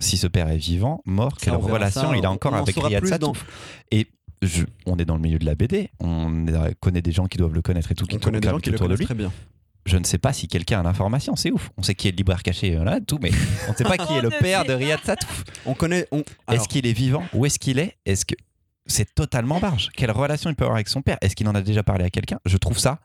si 0.00 0.16
ce 0.16 0.26
père 0.26 0.48
est 0.48 0.56
vivant, 0.56 1.02
mort, 1.04 1.32
Ça, 1.38 1.50
quelle 1.50 1.54
relation 1.56 2.00
ça, 2.10 2.16
il 2.16 2.24
a 2.24 2.30
encore 2.30 2.54
en 2.54 2.62
avec 2.62 2.74
saura 2.74 2.88
Riyad 2.88 3.06
Satouf. 3.06 3.44
Et 3.90 4.08
je- 4.42 4.64
on 4.86 4.96
est 4.98 5.04
dans 5.04 5.14
le 5.16 5.20
milieu 5.20 5.38
de 5.38 5.44
la 5.44 5.54
BD, 5.54 5.90
on 6.00 6.46
connaît 6.80 7.02
des 7.02 7.12
gens 7.12 7.26
qui 7.26 7.36
doivent 7.38 7.52
le 7.54 7.60
connaître 7.62 7.92
et 7.92 7.94
tout, 7.94 8.06
qui 8.06 8.16
On 8.16 8.18
connaît 8.18 8.40
des 8.40 8.48
gens 8.48 8.58
qui 8.58 8.70
le 8.70 8.78
connaissent 8.78 8.98
lui. 8.98 9.04
très 9.04 9.14
bien. 9.14 9.30
Je 9.86 9.96
ne 9.96 10.04
sais 10.04 10.18
pas 10.18 10.32
si 10.32 10.46
quelqu'un 10.46 10.80
a 10.80 10.82
l'information, 10.82 11.36
c'est 11.36 11.50
ouf. 11.50 11.70
On 11.76 11.82
sait 11.82 11.94
qui 11.94 12.08
est 12.08 12.10
le 12.10 12.16
libraire 12.18 12.42
caché, 12.42 12.76
voilà, 12.76 13.00
tout, 13.00 13.18
mais 13.22 13.30
on 13.68 13.72
ne 13.72 13.76
sait 13.76 13.84
pas 13.84 13.96
qui 13.98 14.12
est 14.12 14.20
le 14.20 14.28
ne 14.28 14.38
père 14.38 14.64
de. 14.64 14.72
Riyad 14.74 15.00
Satouf. 15.04 15.44
On 15.66 15.74
connaît. 15.74 16.06
On, 16.12 16.22
Est-ce 16.52 16.68
qu'il 16.68 16.86
est 16.86 16.92
vivant 16.92 17.24
Où 17.32 17.46
est-ce 17.46 17.58
qu'il 17.58 17.78
est 17.78 17.96
Est-ce 18.04 18.24
que 18.26 18.34
c'est 18.86 19.14
totalement 19.14 19.58
barge? 19.60 19.88
Quelle 19.96 20.10
relation 20.10 20.50
il 20.50 20.56
peut 20.56 20.64
avoir 20.64 20.76
avec 20.76 20.88
son 20.88 21.00
père? 21.02 21.16
Est-ce 21.22 21.34
qu'il 21.34 21.48
en 21.48 21.54
a 21.54 21.62
déjà 21.62 21.82
parlé 21.82 22.04
à 22.04 22.10
quelqu'un? 22.10 22.38
Je 22.44 22.56
trouve 22.58 22.78
ça, 22.78 23.00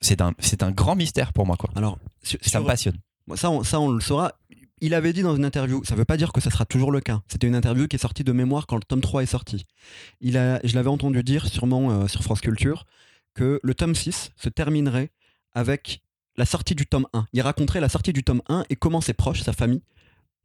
c'est 0.00 0.20
un, 0.20 0.32
c'est 0.38 0.62
un 0.62 0.70
grand 0.70 0.96
mystère 0.96 1.32
pour 1.32 1.46
moi, 1.46 1.56
quoi. 1.56 1.70
alors, 1.76 1.98
sur- 2.22 2.38
Ça 2.42 2.60
me 2.60 2.66
passionne. 2.66 2.96
Ça 3.34 3.50
on, 3.50 3.62
ça, 3.64 3.80
on 3.80 3.88
le 3.90 4.00
saura. 4.00 4.32
Il 4.80 4.94
avait 4.94 5.12
dit 5.12 5.22
dans 5.22 5.34
une 5.34 5.44
interview, 5.44 5.82
ça 5.84 5.94
veut 5.96 6.04
pas 6.04 6.16
dire 6.16 6.32
que 6.32 6.40
ça 6.40 6.50
sera 6.50 6.64
toujours 6.64 6.92
le 6.92 7.00
cas. 7.00 7.20
C'était 7.26 7.46
une 7.48 7.56
interview 7.56 7.88
qui 7.88 7.96
est 7.96 7.98
sortie 7.98 8.22
de 8.22 8.30
mémoire 8.32 8.66
quand 8.66 8.76
le 8.76 8.82
tome 8.84 9.00
3 9.00 9.22
est 9.24 9.26
sorti. 9.26 9.64
Il 10.20 10.36
a, 10.38 10.60
je 10.62 10.74
l'avais 10.76 10.88
entendu 10.88 11.22
dire, 11.24 11.46
sûrement 11.48 11.90
euh, 11.90 12.06
sur 12.06 12.22
France 12.22 12.40
Culture, 12.40 12.84
que 13.34 13.58
le 13.62 13.74
tome 13.74 13.94
6 13.96 14.30
se 14.36 14.48
terminerait 14.48 15.10
avec 15.52 16.00
la 16.38 16.46
sortie 16.46 16.74
du 16.74 16.86
tome 16.86 17.06
1. 17.12 17.26
Il 17.34 17.42
raconterait 17.42 17.80
la 17.80 17.88
sortie 17.90 18.12
du 18.14 18.24
tome 18.24 18.40
1 18.48 18.64
et 18.70 18.76
comment 18.76 19.00
ses 19.02 19.12
proches, 19.12 19.42
sa 19.42 19.52
famille, 19.52 19.82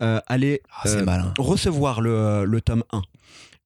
euh, 0.01 0.19
allaient 0.27 0.61
Ah, 0.69 0.81
euh, 0.87 1.05
recevoir 1.39 2.01
le, 2.01 2.43
le 2.45 2.59
tome 2.61 2.83
1. 2.91 3.01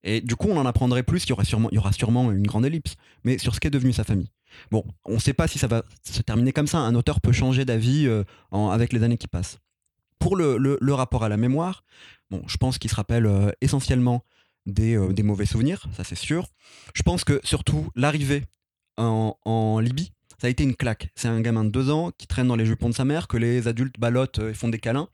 Et 0.03 0.21
du 0.21 0.35
coup, 0.35 0.47
on 0.49 0.57
en 0.57 0.65
apprendrait 0.65 1.03
plus, 1.03 1.23
il 1.25 1.29
y, 1.29 1.33
aura 1.33 1.43
sûrement, 1.43 1.69
il 1.71 1.75
y 1.75 1.77
aura 1.79 1.91
sûrement 1.91 2.31
une 2.31 2.45
grande 2.45 2.65
ellipse, 2.65 2.95
mais 3.23 3.37
sur 3.39 3.55
ce 3.55 3.59
qu'est 3.59 3.69
devenu 3.71 3.91
sa 3.93 4.03
famille. 4.03 4.29
Bon, 4.71 4.85
on 5.05 5.15
ne 5.15 5.19
sait 5.19 5.33
pas 5.33 5.47
si 5.47 5.57
ça 5.59 5.67
va 5.67 5.83
se 6.03 6.21
terminer 6.21 6.53
comme 6.53 6.67
ça. 6.67 6.77
Un 6.79 6.95
auteur 6.95 7.19
peut 7.21 7.31
changer 7.31 7.65
d'avis 7.65 8.07
euh, 8.07 8.23
avec 8.51 8.93
les 8.93 9.03
années 9.03 9.17
qui 9.17 9.27
passent. 9.27 9.57
Pour 10.19 10.35
le, 10.35 10.57
le- 10.57 10.77
le 10.81 10.93
rapport 10.93 11.23
à 11.23 11.29
la 11.29 11.37
mémoire, 11.37 11.83
bon, 12.29 12.41
je 12.47 12.57
pense 12.57 12.77
qu'il 12.77 12.89
se 12.89 12.95
rappelle 12.95 13.25
euh, 13.25 13.51
essentiellement 13.61 14.23
des, 14.65 14.95
euh, 14.97 15.13
des 15.13 15.23
mauvais 15.23 15.45
souvenirs, 15.45 15.85
ça 15.95 16.03
c'est 16.03 16.15
sûr. 16.15 16.47
Je 16.93 17.03
pense 17.03 17.23
que 17.23 17.39
surtout 17.43 17.89
l'arrivée 17.95 18.43
en, 18.97 19.35
en 19.45 19.79
Libye, 19.79 20.11
ça 20.39 20.47
a 20.47 20.49
été 20.49 20.63
une 20.63 20.75
claque. 20.75 21.09
C'est 21.15 21.27
un 21.27 21.41
gamin 21.41 21.63
de 21.65 21.69
deux 21.69 21.89
ans 21.89 22.11
qui 22.17 22.27
traîne 22.27 22.47
dans 22.47 22.55
les 22.55 22.65
jupons 22.65 22.89
de 22.89 22.93
sa 22.93 23.05
mère, 23.05 23.27
que 23.27 23.37
les 23.37 23.67
adultes 23.67 23.99
ballottent 23.99 24.39
euh, 24.39 24.51
et 24.51 24.53
font 24.53 24.69
des 24.69 24.79
câlins. 24.79 25.09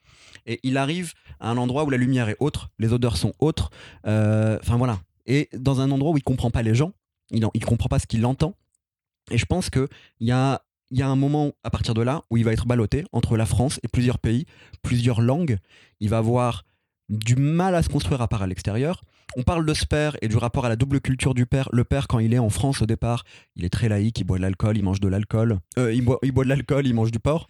Et 0.45 0.59
il 0.63 0.77
arrive 0.77 1.13
à 1.39 1.49
un 1.49 1.57
endroit 1.57 1.83
où 1.85 1.89
la 1.89 1.97
lumière 1.97 2.29
est 2.29 2.37
autre, 2.39 2.69
les 2.79 2.91
odeurs 2.93 3.17
sont 3.17 3.33
autres. 3.39 3.69
euh, 4.05 4.57
Enfin 4.61 4.77
voilà. 4.77 4.99
Et 5.25 5.49
dans 5.53 5.79
un 5.79 5.89
endroit 5.91 6.11
où 6.11 6.17
il 6.17 6.23
comprend 6.23 6.51
pas 6.51 6.61
les 6.61 6.75
gens, 6.75 6.91
il 7.31 7.39
ne 7.41 7.65
comprend 7.65 7.87
pas 7.87 7.99
ce 7.99 8.07
qu'il 8.07 8.25
entend. 8.25 8.55
Et 9.31 9.37
je 9.37 9.45
pense 9.45 9.69
qu'il 9.69 9.87
y 10.19 10.31
a, 10.31 10.61
y 10.91 11.01
a 11.01 11.07
un 11.07 11.15
moment 11.15 11.53
à 11.63 11.69
partir 11.69 11.93
de 11.93 12.01
là 12.01 12.23
où 12.29 12.35
il 12.35 12.43
va 12.43 12.51
être 12.51 12.65
ballotté 12.67 13.05
entre 13.13 13.37
la 13.37 13.45
France 13.45 13.79
et 13.83 13.87
plusieurs 13.87 14.19
pays, 14.19 14.45
plusieurs 14.81 15.21
langues. 15.21 15.57
Il 16.01 16.09
va 16.09 16.17
avoir 16.17 16.65
du 17.09 17.35
mal 17.37 17.75
à 17.75 17.83
se 17.83 17.89
construire 17.89 18.21
à 18.21 18.27
part 18.27 18.41
à 18.41 18.47
l'extérieur. 18.47 19.03
On 19.35 19.43
parle 19.43 19.65
de 19.65 19.73
ce 19.73 19.85
père 19.85 20.15
et 20.21 20.27
du 20.27 20.37
rapport 20.37 20.65
à 20.65 20.69
la 20.69 20.75
double 20.75 21.01
culture 21.01 21.33
du 21.33 21.45
père. 21.45 21.67
Le 21.71 21.83
père, 21.83 22.07
quand 22.07 22.19
il 22.19 22.33
est 22.33 22.39
en 22.39 22.49
France 22.49 22.81
au 22.81 22.85
départ, 22.85 23.23
il 23.55 23.65
est 23.65 23.69
très 23.69 23.89
laïque, 23.89 24.19
il 24.19 24.25
boit 24.25 24.37
de 24.37 24.43
l'alcool, 24.43 24.77
il 24.77 24.83
mange 24.83 24.99
de 24.99 25.07
l'alcool. 25.07 25.59
Euh, 25.79 25.93
il, 25.93 26.03
boit, 26.03 26.19
de 26.21 26.49
l'alcool, 26.49 26.85
il 26.85 26.93
mange 26.93 27.11
du 27.11 27.19
porc. 27.19 27.49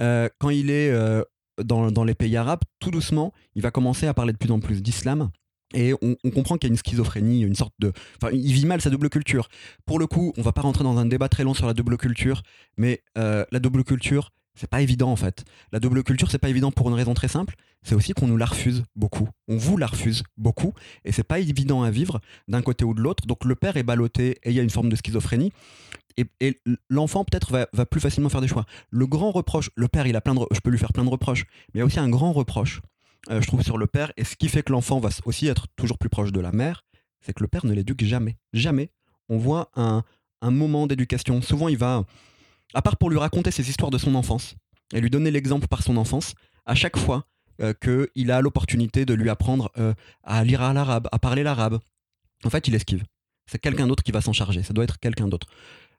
Euh, 0.00 0.28
quand 0.38 0.50
il 0.50 0.70
est 0.70 0.90
euh, 0.90 1.22
dans, 1.62 2.04
les 2.04 2.14
pays 2.14 2.36
arabes, 2.36 2.62
tout 2.80 2.90
doucement, 2.90 3.32
il 3.54 3.62
va 3.62 3.70
commencer 3.70 4.06
à 4.06 4.14
parler 4.14 4.32
de 4.32 4.38
plus 4.38 4.50
en 4.50 4.58
plus 4.58 4.82
d'islam. 4.82 5.30
Et 5.74 5.94
on, 6.02 6.30
comprend 6.30 6.58
qu'il 6.58 6.68
y 6.68 6.70
a 6.70 6.74
une 6.74 6.78
schizophrénie, 6.78 7.42
une 7.42 7.54
sorte 7.54 7.72
de. 7.78 7.92
Enfin, 8.20 8.30
il 8.34 8.52
vit 8.52 8.66
mal 8.66 8.80
sa 8.82 8.90
double 8.90 9.08
culture. 9.08 9.48
Pour 9.86 9.98
le 9.98 10.06
coup, 10.06 10.34
on 10.36 10.42
va 10.42 10.52
pas 10.52 10.60
rentrer 10.60 10.84
dans 10.84 10.98
un 10.98 11.06
débat 11.06 11.30
très 11.30 11.44
long 11.44 11.54
sur 11.54 11.66
la 11.66 11.72
double 11.72 11.96
culture, 11.96 12.42
mais 12.76 13.02
la 13.16 13.58
double 13.58 13.82
culture, 13.82 14.32
c'est 14.54 14.68
pas 14.68 14.82
évident 14.82 15.10
en 15.10 15.16
fait. 15.16 15.44
La 15.72 15.80
double 15.80 16.02
culture, 16.02 16.30
c'est 16.30 16.38
pas 16.38 16.50
évident 16.50 16.72
pour 16.72 16.90
une 16.90 16.94
raison 16.94 17.14
très 17.14 17.28
simple, 17.28 17.54
c'est 17.82 17.94
aussi 17.94 18.12
qu'on 18.12 18.28
nous 18.28 18.36
la 18.36 18.46
refuse 18.46 18.84
beaucoup. 18.94 19.28
On 19.48 19.56
vous 19.56 19.76
la 19.76 19.86
refuse 19.86 20.22
beaucoup, 20.36 20.72
et 21.04 21.12
c'est 21.12 21.24
pas 21.24 21.40
évident 21.40 21.82
à 21.82 21.90
vivre 21.90 22.20
d'un 22.48 22.62
côté 22.62 22.84
ou 22.84 22.94
de 22.94 23.00
l'autre. 23.00 23.26
Donc 23.26 23.44
le 23.44 23.54
père 23.54 23.76
est 23.76 23.82
ballotté 23.82 24.38
et 24.42 24.50
il 24.50 24.52
y 24.52 24.60
a 24.60 24.62
une 24.62 24.70
forme 24.70 24.88
de 24.88 24.96
schizophrénie. 24.96 25.52
Et, 26.40 26.60
l'enfant 26.90 27.24
peut-être 27.24 27.52
va, 27.72 27.86
plus 27.86 28.00
facilement 28.00 28.28
faire 28.28 28.42
des 28.42 28.48
choix. 28.48 28.66
Le 28.90 29.06
grand 29.06 29.30
reproche, 29.30 29.70
le 29.76 29.88
père, 29.88 30.06
il 30.06 30.14
a 30.14 30.20
plein 30.20 30.34
de, 30.34 30.40
je 30.52 30.60
peux 30.60 30.70
lui 30.70 30.78
faire 30.78 30.92
plein 30.92 31.04
de 31.04 31.08
reproches, 31.08 31.44
mais 31.72 31.78
il 31.78 31.78
y 31.78 31.82
a 31.82 31.86
aussi 31.86 31.98
un 31.98 32.10
grand 32.10 32.32
reproche, 32.32 32.82
euh, 33.30 33.40
je 33.40 33.46
trouve, 33.46 33.62
sur 33.62 33.78
le 33.78 33.86
père. 33.86 34.12
Et 34.16 34.24
ce 34.24 34.36
qui 34.36 34.48
fait 34.48 34.62
que 34.62 34.72
l'enfant 34.72 35.00
va 35.00 35.08
aussi 35.24 35.46
être 35.48 35.66
toujours 35.74 35.98
plus 35.98 36.10
proche 36.10 36.30
de 36.30 36.40
la 36.40 36.52
mère, 36.52 36.84
c'est 37.20 37.32
que 37.32 37.42
le 37.42 37.48
père 37.48 37.64
ne 37.64 37.72
l'éduque 37.72 38.04
jamais. 38.04 38.36
Jamais. 38.52 38.90
On 39.28 39.38
voit 39.38 39.70
un, 39.74 40.04
un 40.42 40.50
moment 40.50 40.86
d'éducation. 40.86 41.40
Souvent, 41.40 41.68
il 41.68 41.78
va, 41.78 42.04
à 42.74 42.82
part 42.82 42.98
pour 42.98 43.08
lui 43.08 43.18
raconter 43.18 43.50
ses 43.50 43.68
histoires 43.70 43.90
de 43.90 43.98
son 43.98 44.14
enfance 44.14 44.54
et 44.92 45.00
lui 45.00 45.08
donner 45.08 45.30
l'exemple 45.30 45.66
par 45.68 45.82
son 45.82 45.96
enfance, 45.96 46.34
à 46.66 46.74
chaque 46.74 46.98
fois 46.98 47.24
qu'il 47.72 48.30
a 48.30 48.40
l'opportunité 48.40 49.04
de 49.04 49.14
lui 49.14 49.30
apprendre 49.30 49.70
euh, 49.78 49.94
à 50.24 50.44
lire 50.44 50.62
à 50.62 50.72
l'arabe, 50.72 51.08
à 51.12 51.18
parler 51.18 51.42
l'arabe, 51.42 51.78
en 52.44 52.50
fait, 52.50 52.68
il 52.68 52.74
esquive. 52.74 53.04
C'est 53.46 53.58
quelqu'un 53.58 53.86
d'autre 53.86 54.02
qui 54.02 54.12
va 54.12 54.20
s'en 54.20 54.32
charger. 54.32 54.62
Ça 54.62 54.72
doit 54.72 54.84
être 54.84 54.98
quelqu'un 54.98 55.28
d'autre. 55.28 55.46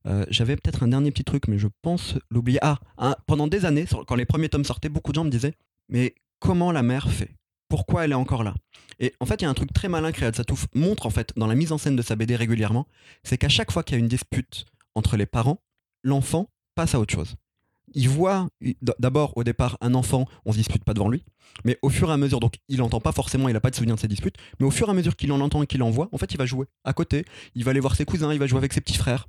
Euh, 0.06 0.26
J'avais 0.30 0.56
peut-être 0.56 0.84
un 0.84 0.90
dernier 0.90 1.12
petit 1.12 1.24
truc, 1.24 1.48
mais 1.48 1.58
je 1.58 1.68
pense 1.82 2.16
l'oublier. 2.30 2.60
Ah, 2.62 2.80
pendant 3.28 3.48
des 3.48 3.66
années, 3.66 3.86
quand 4.08 4.16
les 4.16 4.26
premiers 4.26 4.50
tomes 4.50 4.66
sortaient, 4.66 4.90
beaucoup 4.90 5.12
de 5.12 5.16
gens 5.16 5.24
me 5.24 5.30
disaient 5.30 5.54
Mais 5.90 6.16
comment 6.40 6.72
la 6.72 6.84
mère 6.84 7.10
fait? 7.10 7.32
Pourquoi 7.70 8.06
elle 8.06 8.12
est 8.12 8.16
encore 8.16 8.44
là? 8.44 8.54
Et 9.00 9.14
en 9.20 9.26
fait, 9.26 9.42
il 9.42 9.46
y 9.46 9.48
a 9.48 9.50
un 9.50 9.54
truc 9.54 9.74
très 9.74 9.90
malin 9.90 10.12
que 10.12 10.20
Satouf 10.20 10.68
montre 10.76 11.06
en 11.06 11.10
fait 11.10 11.34
dans 11.36 11.48
la 11.48 11.56
mise 11.56 11.72
en 11.72 11.78
scène 11.78 11.96
de 11.96 12.02
sa 12.02 12.16
BD 12.16 12.36
régulièrement 12.36 12.88
c'est 13.24 13.38
qu'à 13.38 13.50
chaque 13.50 13.72
fois 13.72 13.84
qu'il 13.84 13.96
y 13.96 13.98
a 13.98 14.00
une 14.00 14.08
dispute 14.08 14.66
entre 14.96 15.18
les 15.18 15.26
parents, 15.26 15.62
l'enfant 16.04 16.50
passe 16.76 16.94
à 16.96 17.00
autre 17.00 17.14
chose. 17.14 17.36
Il 17.94 18.10
voit 18.10 18.48
d'abord 19.00 19.38
au 19.38 19.44
départ 19.44 19.78
un 19.82 19.94
enfant, 19.94 20.26
on 20.46 20.52
se 20.52 20.58
dispute 20.58 20.84
pas 20.84 20.94
devant 20.94 21.10
lui, 21.10 21.24
mais 21.64 21.78
au 21.82 21.90
fur 21.90 22.10
et 22.10 22.14
à 22.14 22.18
mesure, 22.18 22.40
donc 22.40 22.56
il 22.68 22.78
n'entend 22.78 23.00
pas 23.00 23.12
forcément, 23.12 23.50
il 23.50 23.54
n'a 23.54 23.60
pas 23.60 23.70
de 23.70 23.76
souvenir 23.76 23.96
de 23.96 24.00
ces 24.00 24.08
disputes, 24.08 24.36
mais 24.60 24.66
au 24.66 24.72
fur 24.72 24.88
et 24.88 24.92
à 24.92 24.94
mesure 24.94 25.16
qu'il 25.16 25.32
en 25.32 25.42
entend 25.42 25.62
et 25.62 25.68
qu'il 25.68 25.84
en 25.84 25.90
voit, 25.90 26.10
en 26.12 26.18
fait 26.18 26.34
il 26.34 26.38
va 26.38 26.46
jouer 26.46 26.66
à 26.84 26.94
côté, 26.94 27.26
il 27.56 27.64
va 27.64 27.72
aller 27.72 27.80
voir 27.80 27.96
ses 27.96 28.06
cousins, 28.06 28.34
il 28.34 28.40
va 28.40 28.48
jouer 28.48 28.58
avec 28.58 28.74
ses 28.74 28.82
petits 28.82 28.98
frères. 28.98 29.28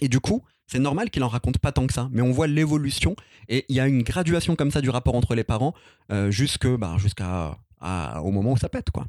Et 0.00 0.08
du 0.08 0.18
coup, 0.18 0.42
c'est 0.66 0.80
normal 0.80 1.10
qu'il 1.10 1.22
en 1.22 1.28
raconte 1.28 1.58
pas 1.58 1.70
tant 1.70 1.86
que 1.86 1.92
ça, 1.92 2.08
mais 2.10 2.22
on 2.22 2.32
voit 2.32 2.48
l'évolution 2.48 3.14
et 3.48 3.64
il 3.68 3.76
y 3.76 3.80
a 3.80 3.86
une 3.86 4.02
graduation 4.02 4.56
comme 4.56 4.70
ça 4.72 4.80
du 4.80 4.90
rapport 4.90 5.14
entre 5.14 5.34
les 5.34 5.44
parents 5.44 5.74
euh, 6.10 6.30
jusque 6.30 6.66
bah, 6.66 6.96
au 8.22 8.30
moment 8.30 8.52
où 8.52 8.56
ça 8.56 8.68
pète 8.68 8.90
quoi. 8.90 9.06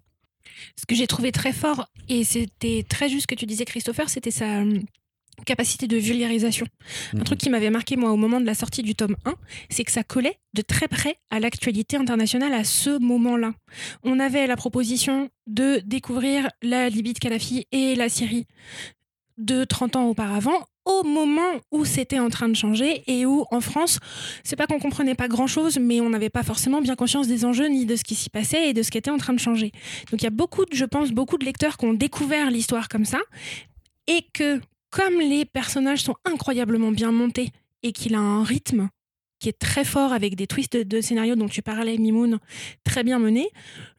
Ce 0.80 0.86
que 0.86 0.96
j'ai 0.96 1.08
trouvé 1.08 1.32
très 1.32 1.52
fort, 1.52 1.88
et 2.08 2.24
c'était 2.24 2.86
très 2.88 3.10
juste 3.10 3.24
ce 3.24 3.28
que 3.28 3.36
tu 3.36 3.46
disais, 3.46 3.66
Christopher, 3.66 4.10
c'était 4.10 4.32
sa 4.32 4.64
capacité 5.46 5.88
de 5.88 5.98
vulgarisation. 5.98 6.66
Un 7.14 7.24
truc 7.24 7.40
qui 7.40 7.50
m'avait 7.50 7.70
marqué, 7.70 7.96
moi, 7.96 8.12
au 8.12 8.18
moment 8.18 8.40
de 8.40 8.46
la 8.46 8.54
sortie 8.54 8.84
du 8.84 8.96
tome 8.96 9.16
1, 9.26 9.34
c'est 9.70 9.84
que 9.84 9.92
ça 9.92 10.04
collait 10.04 10.40
de 10.54 10.62
très 10.62 10.88
près 10.88 11.18
à 11.30 11.40
l'actualité 11.40 11.98
internationale 11.98 12.54
à 12.54 12.64
ce 12.64 12.98
moment-là. 13.00 13.54
On 14.04 14.20
avait 14.20 14.48
la 14.48 14.56
proposition 14.56 15.30
de 15.48 15.82
découvrir 15.86 16.50
la 16.62 16.90
Libye 16.90 17.14
de 17.14 17.20
Kadhafi 17.20 17.68
et 17.72 17.96
la 17.96 18.10
Syrie 18.10 18.48
de 19.38 19.66
30 19.66 19.98
ans 19.98 20.08
auparavant, 20.08 20.66
au 20.86 21.04
moment 21.04 21.42
où 21.72 21.84
c'était 21.84 22.20
en 22.20 22.30
train 22.30 22.48
de 22.48 22.56
changer 22.56 23.04
et 23.08 23.26
où, 23.26 23.46
en 23.52 23.60
France, 23.60 24.00
c'est 24.44 24.56
pas 24.56 24.68
qu'on 24.68 24.80
comprenait 24.80 25.16
pas 25.16 25.28
grand-chose, 25.28 25.78
mais 25.80 26.00
on 26.00 26.10
n'avait 26.10 26.30
pas 26.30 26.44
forcément 26.44 26.80
bien 26.80 26.96
conscience 26.96 27.28
des 27.28 27.44
enjeux 27.44 27.68
ni 27.68 27.86
de 27.86 27.96
ce 27.96 28.04
qui 28.04 28.16
s'y 28.16 28.30
passait 28.30 28.70
et 28.70 28.74
de 28.74 28.84
ce 28.84 28.92
qui 28.92 28.98
était 28.98 29.10
en 29.10 29.18
train 29.18 29.34
de 29.34 29.40
changer. 29.40 29.72
Donc 30.12 30.22
il 30.22 30.24
y 30.24 30.28
a 30.28 30.32
beaucoup, 30.32 30.64
de, 30.66 30.76
je 30.76 30.86
pense, 30.86 31.12
beaucoup 31.12 31.38
de 31.38 31.46
lecteurs 31.46 31.78
qui 31.78 31.86
ont 31.86 31.94
découvert 31.94 32.52
l'histoire 32.52 32.88
comme 32.88 33.06
ça 33.06 33.20
et 34.08 34.22
que, 34.34 34.62
comme 34.96 35.20
les 35.20 35.44
personnages 35.44 36.04
sont 36.04 36.16
incroyablement 36.24 36.92
bien 36.94 37.12
montés 37.12 37.50
et 37.84 37.92
qu'il 37.92 38.16
a 38.16 38.20
un 38.20 38.46
rythme 38.46 38.88
qui 39.40 39.50
est 39.50 39.60
très 39.60 39.84
fort 39.84 40.14
avec 40.14 40.36
des 40.36 40.48
twists 40.48 40.72
de, 40.78 40.84
de 40.84 41.02
scénario 41.02 41.36
dont 41.36 41.50
tu 41.50 41.62
parlais, 41.62 41.98
Mimoun, 41.98 42.40
très 42.86 43.04
bien 43.04 43.20
menés, 43.20 43.50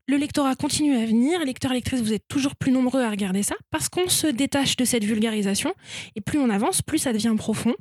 le 0.09 0.17
lectorat 0.17 0.55
continue 0.57 0.97
à 0.97 1.05
venir. 1.05 1.45
Lecteurs 1.45 1.73
et 1.73 1.75
lectrices, 1.75 2.01
vous 2.01 2.15
êtes 2.15 2.27
toujours 2.29 2.57
plus 2.57 2.73
nombreux 2.73 3.03
à 3.03 3.11
regarder 3.11 3.43
ça 3.43 3.57
parce 3.71 3.91
qu'on 3.91 4.09
se 4.09 4.27
détache 4.27 4.77
de 4.77 4.87
cette 4.87 5.05
vulgarisation 5.05 5.75
et 6.15 6.23
plus 6.23 6.39
on 6.39 6.49
avance, 6.49 6.81
plus 6.81 6.99
ça 6.99 7.13
devient 7.13 7.35
profond. 7.37 7.75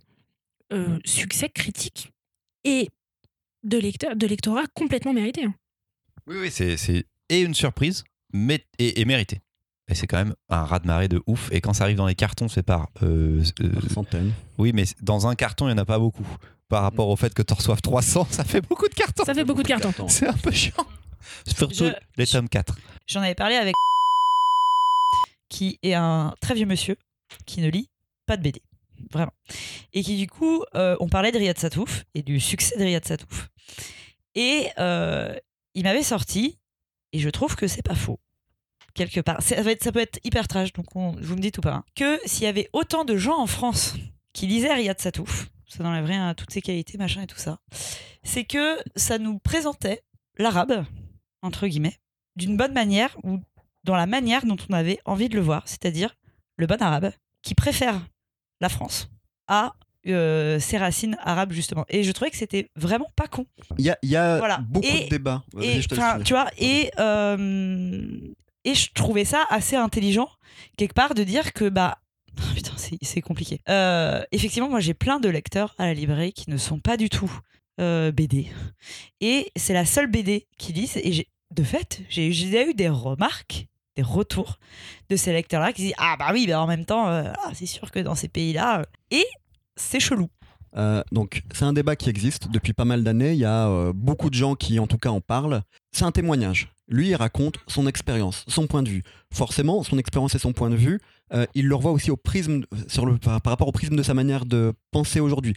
Euh, 0.74 1.00
succès 1.06 1.48
critique 1.48 2.12
et 2.66 2.90
de, 3.64 3.78
lecteur, 3.78 4.16
de 4.18 4.28
lectorat 4.28 4.66
complètement 4.74 5.14
mérité. 5.14 5.46
hein. 5.46 5.56
Oui, 6.28 6.36
oui, 6.42 6.52
c'est 6.52 7.06
et 7.30 7.42
une 7.42 7.54
surprise, 7.54 8.04
mais 8.34 8.66
et, 8.78 9.00
et 9.00 9.06
mérité. 9.06 9.40
Et 9.88 9.96
c'est 9.96 10.08
quand 10.08 10.18
même 10.18 10.34
un 10.50 10.64
raz-de-marée 10.64 11.08
de 11.08 11.22
ouf. 11.28 11.50
Et 11.52 11.62
quand 11.62 11.74
ça 11.74 11.84
arrive 11.84 11.98
dans 11.98 12.08
les 12.08 12.16
cartons, 12.16 12.48
c'est 12.48 12.64
par. 12.64 12.90
euh, 13.04 13.44
euh, 13.62 13.70
Par 13.82 13.92
centaines. 13.92 14.34
oui, 14.58 14.72
mais 14.74 14.86
dans 15.02 15.28
un 15.28 15.36
carton, 15.36 15.66
il 15.68 15.74
n'y 15.74 15.80
en 15.80 15.84
a 15.84 15.86
pas 15.86 16.00
beaucoup. 16.00 16.26
Par 16.70 16.82
rapport 16.82 17.08
au 17.10 17.16
fait 17.16 17.32
que 17.34 17.44
tu 17.44 17.54
reçoives 17.54 17.82
300, 17.82 18.28
ça 18.32 18.44
fait 18.44 18.62
beaucoup 18.62 18.88
de 18.88 18.94
cartons. 18.96 19.24
Ça 19.24 19.36
fait 19.36 19.44
beaucoup 19.46 19.62
de 19.62 19.68
cartons. 19.68 20.08
C'est 20.08 20.28
un 20.28 20.34
peu 20.34 20.52
chiant. 20.52 20.74
Surtout 21.56 21.86
Je- 21.86 21.94
les 22.18 22.26
tomes 22.26 22.50
4. 22.50 22.76
J'en 23.08 23.22
avais 23.22 23.36
parlé 23.36 23.56
avec 23.56 23.76
qui 25.50 25.78
est 25.84 25.94
un 25.94 26.34
très 26.42 26.56
vieux 26.56 26.66
monsieur 26.66 26.98
qui 27.46 27.62
ne 27.62 27.70
lit 27.70 27.90
pas 28.26 28.38
de 28.38 28.42
BD, 28.42 28.62
vraiment. 29.12 29.32
Et 29.94 30.02
qui 30.04 30.18
du 30.18 30.28
coup, 30.28 30.64
euh, 30.74 30.96
on 31.00 31.08
parlait 31.08 31.32
de 31.32 31.38
Riyad 31.38 31.58
Satouf 31.58 32.04
et 32.16 32.24
du 32.24 32.40
succès 32.40 32.76
de 32.78 32.84
Riyad 32.84 33.06
Satouf. 33.06 33.50
Et 34.34 34.68
euh, 34.80 35.36
il 35.76 35.84
m'avait 35.84 36.04
sorti, 36.04 36.58
et 37.14 37.20
je 37.20 37.30
trouve 37.30 37.56
que 37.56 37.68
c'est 37.68 37.84
pas 37.84 37.96
faux, 37.96 38.20
quelque 38.96 39.20
part. 39.22 39.42
Ça, 39.42 39.62
va 39.62 39.72
être- 39.72 39.84
ça 39.84 39.92
peut 39.92 40.00
être 40.00 40.20
hyper 40.24 40.48
trash, 40.48 40.74
donc 40.74 40.96
on- 40.96 41.12
vous 41.12 41.36
me 41.36 41.42
dites 41.42 41.58
ou 41.60 41.62
pas, 41.62 41.74
hein, 41.74 41.84
que 41.96 42.20
s'il 42.26 42.44
y 42.44 42.48
avait 42.48 42.70
autant 42.74 43.06
de 43.06 43.16
gens 43.18 43.38
en 43.38 43.46
France 43.48 43.96
qui 44.34 44.48
lisaient 44.48 44.74
Riyad 44.74 45.00
Satouf, 45.00 45.50
ça 45.68 45.84
n'enlève 45.84 46.06
rien 46.06 46.30
à 46.30 46.34
toutes 46.34 46.52
ses 46.52 46.62
qualités, 46.62 46.98
machin 46.98 47.22
et 47.22 47.28
tout 47.28 47.38
ça, 47.38 47.60
c'est 48.24 48.46
que 48.46 48.78
ça 48.96 49.18
nous 49.20 49.38
présentait 49.40 50.02
l'arabe, 50.38 50.84
entre 51.42 51.68
guillemets, 51.68 52.00
d'une 52.36 52.58
bonne 52.58 52.74
manière 52.74 53.16
ou 53.24 53.40
dans 53.84 53.96
la 53.96 54.08
manière 54.08 54.46
dont 54.46 54.58
on 54.70 54.74
avait 54.74 55.00
envie 55.06 55.30
de 55.30 55.36
le 55.36 55.42
voir, 55.42 55.62
c'est-à-dire 55.66 56.16
le 56.58 56.66
bon 56.68 56.82
arabe 56.82 57.12
qui 57.44 57.54
préfère 57.54 58.02
la 58.62 58.70
France 58.70 59.10
à 59.48 59.74
euh, 60.08 60.60
ses 60.60 60.78
racines 60.78 61.18
arabes 61.24 61.52
justement. 61.52 61.84
Et 61.90 62.04
je 62.04 62.12
trouvais 62.12 62.30
que 62.30 62.38
c'était 62.38 62.70
vraiment 62.76 63.12
pas 63.16 63.28
con. 63.28 63.48
Il 63.80 63.86
y 63.86 63.90
a, 63.90 63.98
y 64.04 64.16
a 64.16 64.38
Voilà. 64.38 64.60
beaucoup 64.60 64.86
Et- 64.88 65.06
de 65.06 65.10
débats. 65.10 65.44
Et 65.62 65.80
tu 66.24 66.34
vois, 66.34 66.48
et 66.60 66.92
euh, 67.00 68.20
et 68.66 68.76
je 68.76 68.92
trouvais 68.94 69.26
ça 69.26 69.46
assez 69.50 69.76
intelligent 69.76 70.30
quelque 70.78 70.94
part 70.94 71.14
de 71.14 71.24
dire 71.24 71.54
que 71.54 71.70
bah 71.70 72.00
putain 72.56 72.74
c'est 73.02 73.22
compliqué. 73.22 73.62
Euh, 73.70 74.22
effectivement, 74.32 74.70
moi 74.70 74.82
j'ai 74.82 74.94
plein 74.94 75.20
de 75.20 75.30
lecteurs 75.30 75.74
à 75.78 75.86
la 75.86 75.94
librairie 75.94 76.34
qui 76.34 76.50
ne 76.50 76.58
sont 76.58 76.80
pas 76.80 76.98
du 76.98 77.10
tout 77.10 77.32
euh, 77.80 78.12
BD 78.12 78.48
et 79.22 79.52
c'est 79.56 79.74
la 79.74 79.86
seule 79.86 80.08
BD 80.08 80.48
qu'ils 80.58 80.76
lisent 80.76 80.98
et 80.98 81.28
de 81.52 81.64
fait 81.64 82.02
j'ai 82.10 82.28
eu 82.28 82.74
des 82.74 82.90
remarques 82.90 83.68
des 83.96 84.02
retours 84.02 84.58
de 85.10 85.16
ces 85.16 85.34
lecteurs-là 85.34 85.74
qui 85.74 85.84
disent 85.84 85.94
Ah 85.98 86.16
bah 86.18 86.30
oui, 86.34 86.46
bah 86.48 86.62
en 86.62 86.68
même 86.68 86.86
temps, 86.86 87.08
euh, 87.08 87.32
ah, 87.44 87.52
c'est 87.54 87.66
sûr 87.66 87.92
que 87.92 88.00
dans 88.00 88.16
ces 88.16 88.28
pays-là. 88.28 88.86
Et 89.12 89.26
c'est 89.76 90.00
chelou. 90.00 90.30
Euh, 90.78 91.04
donc 91.12 91.44
c'est 91.54 91.64
un 91.64 91.74
débat 91.74 91.96
qui 91.96 92.10
existe 92.10 92.50
depuis 92.52 92.74
pas 92.74 92.86
mal 92.86 93.04
d'années. 93.04 93.34
Il 93.34 93.40
y 93.40 93.46
a 93.46 93.68
euh, 93.68 93.94
beaucoup 93.94 94.30
de 94.30 94.36
gens 94.36 94.56
qui 94.56 94.80
en 94.80 94.88
tout 94.88 94.98
cas 94.98 95.10
en 95.10 95.22
parlent. 95.22 95.62
C'est 95.92 96.04
un 96.04 96.12
témoignage. 96.12 96.70
Lui, 96.88 97.10
il 97.10 97.16
raconte 97.16 97.58
son 97.68 97.88
expérience, 97.88 98.44
son 98.48 98.68
point 98.68 98.84
de 98.84 98.90
vue. 98.90 99.04
Forcément, 99.34 99.84
son 99.84 99.98
expérience 99.98 100.36
et 100.36 100.40
son 100.40 100.54
point 100.54 100.70
de 100.70 100.76
vue, 100.76 101.00
euh, 101.34 101.46
il 101.56 101.68
le 101.68 101.76
revoit 101.76 101.92
aussi 101.92 102.12
au 102.12 102.18
prisme, 102.18 102.64
par, 103.22 103.42
rapport 103.44 103.68
au 103.68 103.72
prisme 103.72 103.96
de 103.96 104.04
sa 104.04 104.14
manière 104.14 104.46
de 104.46 104.74
penser 104.92 105.20
aujourd'hui. 105.20 105.56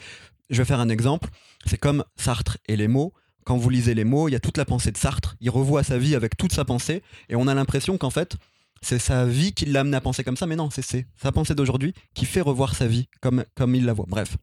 Je 0.49 0.57
vais 0.57 0.65
faire 0.65 0.81
un 0.81 0.89
exemple. 0.89 1.29
C'est 1.67 1.77
comme 1.77 2.05
Sartre 2.17 2.57
et 2.67 2.77
les 2.77 2.89
mots. 2.89 3.13
Quand 3.45 3.59
vous 3.59 3.69
lisez 3.69 3.95
les 3.95 4.05
mots, 4.05 4.29
il 4.29 4.33
y 4.33 4.37
a 4.37 4.41
toute 4.41 4.57
la 4.57 4.65
pensée 4.65 4.91
de 4.91 4.97
Sartre. 4.97 5.37
Il 5.41 5.51
revoit 5.51 5.83
sa 5.83 5.99
vie 5.99 6.15
avec 6.15 6.37
toute 6.39 6.53
sa 6.53 6.65
pensée. 6.65 7.03
Et 7.29 7.37
on 7.37 7.47
a 7.47 7.55
l'impression 7.55 7.99
qu'en 7.99 8.11
fait, 8.11 8.37
c'est 8.81 8.99
sa 8.99 9.27
vie 9.27 9.53
qui 9.53 9.67
l'a 9.67 9.81
amené 9.81 9.97
à 9.99 10.01
penser 10.01 10.25
comme 10.25 10.37
ça. 10.37 10.47
Mais 10.47 10.57
non, 10.57 10.71
c'est 10.71 11.07
sa 11.17 11.33
pensée 11.33 11.55
d'aujourd'hui 11.55 11.93
qui 12.15 12.25
fait 12.25 12.41
revoir 12.41 12.75
sa 12.75 12.87
vie 12.87 13.09
comme 13.21 13.75
il 13.75 13.85
la 13.85 13.93
voit. 13.93 14.07
Bref. 14.09 14.39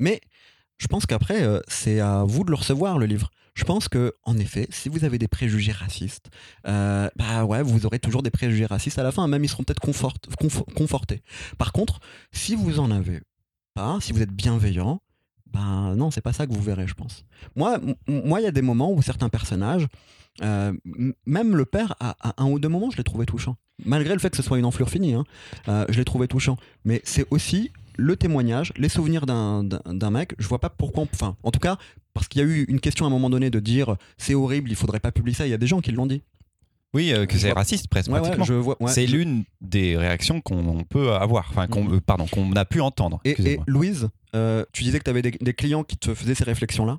Mais 0.00 0.20
je 0.78 0.88
pense 0.88 1.06
qu'après, 1.06 1.42
euh, 1.44 1.60
c'est 1.68 2.00
à 2.00 2.24
vous 2.24 2.42
de 2.42 2.50
le 2.50 2.56
recevoir, 2.56 2.98
le 2.98 3.06
livre. 3.06 3.30
Je 3.54 3.64
pense 3.64 3.88
que, 3.88 4.14
en 4.24 4.38
effet, 4.38 4.66
si 4.70 4.88
vous 4.88 5.04
avez 5.04 5.18
des 5.18 5.28
préjugés 5.28 5.72
racistes, 5.72 6.30
euh, 6.66 7.08
bah 7.16 7.44
ouais, 7.44 7.62
vous 7.62 7.84
aurez 7.84 7.98
toujours 7.98 8.22
des 8.22 8.30
préjugés 8.30 8.64
racistes 8.66 8.98
à 8.98 9.02
la 9.02 9.12
fin, 9.12 9.28
même 9.28 9.44
ils 9.44 9.48
seront 9.48 9.64
peut-être 9.64 9.82
confort- 9.82 10.16
confo- 10.40 10.72
confortés. 10.74 11.22
Par 11.58 11.72
contre, 11.72 12.00
si 12.32 12.54
vous 12.54 12.80
en 12.80 12.90
avez 12.90 13.20
pas, 13.74 13.98
si 14.00 14.12
vous 14.12 14.22
êtes 14.22 14.32
bienveillant, 14.32 15.02
ben 15.52 15.94
non, 15.96 16.10
c'est 16.10 16.20
pas 16.22 16.32
ça 16.32 16.46
que 16.46 16.52
vous 16.54 16.62
verrez, 16.62 16.86
je 16.86 16.94
pense. 16.94 17.24
Moi, 17.56 17.78
moi, 18.06 18.40
il 18.40 18.44
y 18.44 18.46
a 18.46 18.52
des 18.52 18.62
moments 18.62 18.92
où 18.92 19.02
certains 19.02 19.28
personnages, 19.28 19.86
euh, 20.42 20.72
même 21.26 21.56
le 21.56 21.64
père, 21.66 21.96
à, 22.00 22.16
un 22.42 22.46
ou 22.46 22.58
deux 22.58 22.68
moments, 22.68 22.90
je 22.90 22.96
l'ai 22.96 23.04
trouvé 23.04 23.26
touchant. 23.26 23.56
Malgré 23.84 24.14
le 24.14 24.20
fait 24.20 24.30
que 24.30 24.36
ce 24.36 24.42
soit 24.42 24.58
une 24.58 24.64
enflure 24.64 24.88
finie, 24.88 25.14
hein, 25.14 25.24
je 25.66 25.98
l'ai 25.98 26.04
trouvé 26.04 26.28
touchant. 26.28 26.56
Mais 26.84 27.02
c'est 27.04 27.26
aussi 27.30 27.72
le 28.00 28.16
témoignage, 28.16 28.72
les 28.76 28.88
souvenirs 28.88 29.26
d'un- 29.26 29.62
mec. 30.10 30.34
Je 30.38 30.48
vois 30.48 30.58
pas 30.58 30.70
pourquoi. 30.70 31.04
on- 31.04 31.08
Enfin, 31.12 31.36
en 31.42 31.50
tout 31.50 31.60
cas, 31.60 31.76
parce 32.14 32.26
qu'il 32.28 32.40
y 32.40 32.44
a 32.44 32.46
eu 32.48 32.64
une 32.68 32.80
question 32.80 33.04
à 33.04 33.08
un 33.08 33.10
moment 33.10 33.30
donné 33.30 33.50
de 33.50 33.60
dire 33.60 33.96
c'est 34.18 34.34
horrible, 34.34 34.70
il 34.70 34.76
faudrait 34.76 35.00
pas 35.00 35.12
publier 35.12 35.34
ça. 35.34 35.46
Il 35.46 35.50
y 35.50 35.54
a 35.54 35.58
des 35.58 35.66
gens 35.66 35.80
qui 35.80 35.92
l'ont 35.92 36.06
dit. 36.06 36.22
Oui, 36.92 37.12
euh, 37.12 37.24
que 37.26 37.38
c'est 37.38 37.52
raciste 37.52 37.86
presque 37.88 38.10
Ouais, 38.10 38.28
c'est 38.90 39.06
l'une 39.06 39.44
des 39.60 39.96
réactions 39.96 40.40
qu'on 40.40 40.82
peut 40.82 41.12
avoir, 41.12 41.46
enfin 41.50 41.68
qu'on 41.68 41.88
euh, 41.92 42.00
pardon, 42.00 42.26
qu'on 42.26 42.50
a 42.52 42.64
pu 42.64 42.80
entendre. 42.80 43.20
Et. 43.24 43.58
Louise, 43.68 44.08
euh, 44.34 44.64
tu 44.72 44.82
disais 44.82 44.98
que 44.98 45.04
tu 45.04 45.10
avais 45.10 45.22
des, 45.22 45.30
des 45.30 45.54
clients 45.54 45.84
qui 45.84 45.96
te 45.96 46.12
faisaient 46.14 46.34
ces 46.34 46.42
réflexions-là. 46.44 46.98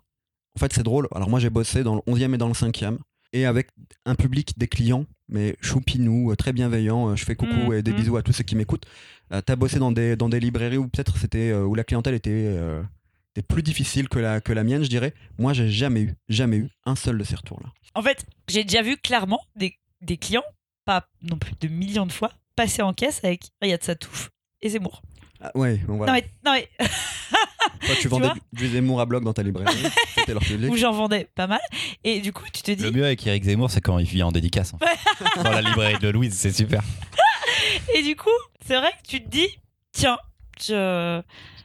En 0.55 0.59
fait, 0.59 0.71
c'est 0.73 0.83
drôle. 0.83 1.07
Alors, 1.13 1.29
moi, 1.29 1.39
j'ai 1.39 1.49
bossé 1.49 1.83
dans 1.83 1.95
le 1.95 2.01
11e 2.07 2.33
et 2.33 2.37
dans 2.37 2.47
le 2.47 2.53
5e. 2.53 2.99
Et 3.33 3.45
avec 3.45 3.69
un 4.05 4.15
public 4.15 4.57
des 4.57 4.67
clients, 4.67 5.05
mais 5.29 5.55
choupinou, 5.61 6.31
euh, 6.31 6.35
très 6.35 6.51
bienveillant. 6.53 7.09
euh, 7.09 7.15
Je 7.15 7.23
fais 7.23 7.35
coucou 7.35 7.53
Mhm, 7.71 7.73
et 7.73 7.81
des 7.81 7.91
mhm. 7.91 7.97
bisous 7.97 8.17
à 8.17 8.23
tous 8.23 8.33
ceux 8.33 8.43
qui 8.43 8.55
m'écoutent. 8.55 8.85
Euh, 9.31 9.41
T'as 9.41 9.55
bossé 9.55 9.79
dans 9.79 9.91
des, 9.91 10.15
dans 10.17 10.27
des 10.29 10.39
librairies 10.39 10.77
où 10.77 10.87
peut-être 10.89 11.17
c'était 11.17 11.51
euh, 11.51 11.63
où 11.63 11.73
la 11.75 11.83
clientèle 11.85 12.13
était, 12.15 12.57
était 13.33 13.41
plus 13.47 13.63
difficile 13.63 14.09
que 14.09 14.19
la, 14.19 14.41
que 14.41 14.51
la 14.51 14.63
mienne, 14.65 14.83
je 14.83 14.89
dirais. 14.89 15.13
Moi, 15.37 15.53
j'ai 15.53 15.69
jamais 15.69 16.01
eu, 16.01 16.13
jamais 16.27 16.57
eu 16.57 16.69
un 16.85 16.95
seul 16.97 17.17
de 17.17 17.23
ces 17.23 17.35
retours-là. 17.35 17.69
En 17.95 18.01
fait, 18.01 18.25
j'ai 18.49 18.63
déjà 18.65 18.81
vu 18.81 18.97
clairement 18.97 19.39
des, 19.55 19.77
des 20.01 20.17
clients, 20.17 20.43
pas 20.85 21.07
non 21.21 21.37
plus 21.37 21.53
de 21.61 21.67
millions 21.69 22.05
de 22.05 22.11
fois, 22.11 22.31
passer 22.57 22.81
en 22.81 22.91
caisse 22.93 23.21
avec 23.23 23.43
Riyad 23.61 23.81
Satouf 23.81 24.29
et 24.61 24.69
Zemmour. 24.69 25.01
Ah, 25.41 25.51
ouais, 25.55 25.77
bon, 25.87 25.97
voilà. 25.97 26.13
Non 26.13 26.19
mais, 26.19 26.29
non 26.45 26.51
mais 26.53 26.87
Toi, 27.87 27.95
tu 27.99 28.07
vendais 28.09 28.29
du, 28.53 28.67
du 28.67 28.67
Zemmour 28.69 29.01
à 29.01 29.05
bloc 29.05 29.23
dans 29.23 29.33
ta 29.33 29.43
librairie. 29.43 29.75
C'était 30.15 30.33
leur 30.33 30.43
public. 30.43 30.71
où 30.71 30.77
j'en 30.77 30.91
vendais 30.91 31.27
pas 31.35 31.47
mal. 31.47 31.59
Et 32.03 32.19
du 32.21 32.31
coup, 32.31 32.43
tu 32.53 32.61
te 32.61 32.71
dis, 32.71 32.83
Le 32.83 32.91
mieux 32.91 33.05
avec 33.05 33.25
Eric 33.25 33.43
Zemmour, 33.43 33.71
c'est 33.71 33.81
quand 33.81 33.97
il 33.97 34.05
vit 34.05 34.21
en 34.23 34.31
dédicace. 34.31 34.73
en 34.73 34.77
fait. 34.77 35.41
Dans 35.43 35.51
la 35.51 35.61
librairie 35.61 35.99
de 35.99 36.09
Louise, 36.09 36.35
c'est 36.37 36.51
super. 36.53 36.81
et 37.95 38.03
du 38.03 38.15
coup, 38.15 38.29
c'est 38.65 38.75
vrai 38.77 38.91
que 38.91 39.07
tu 39.07 39.23
te 39.23 39.29
dis, 39.29 39.47
tiens, 39.91 40.17
je... 40.59 41.21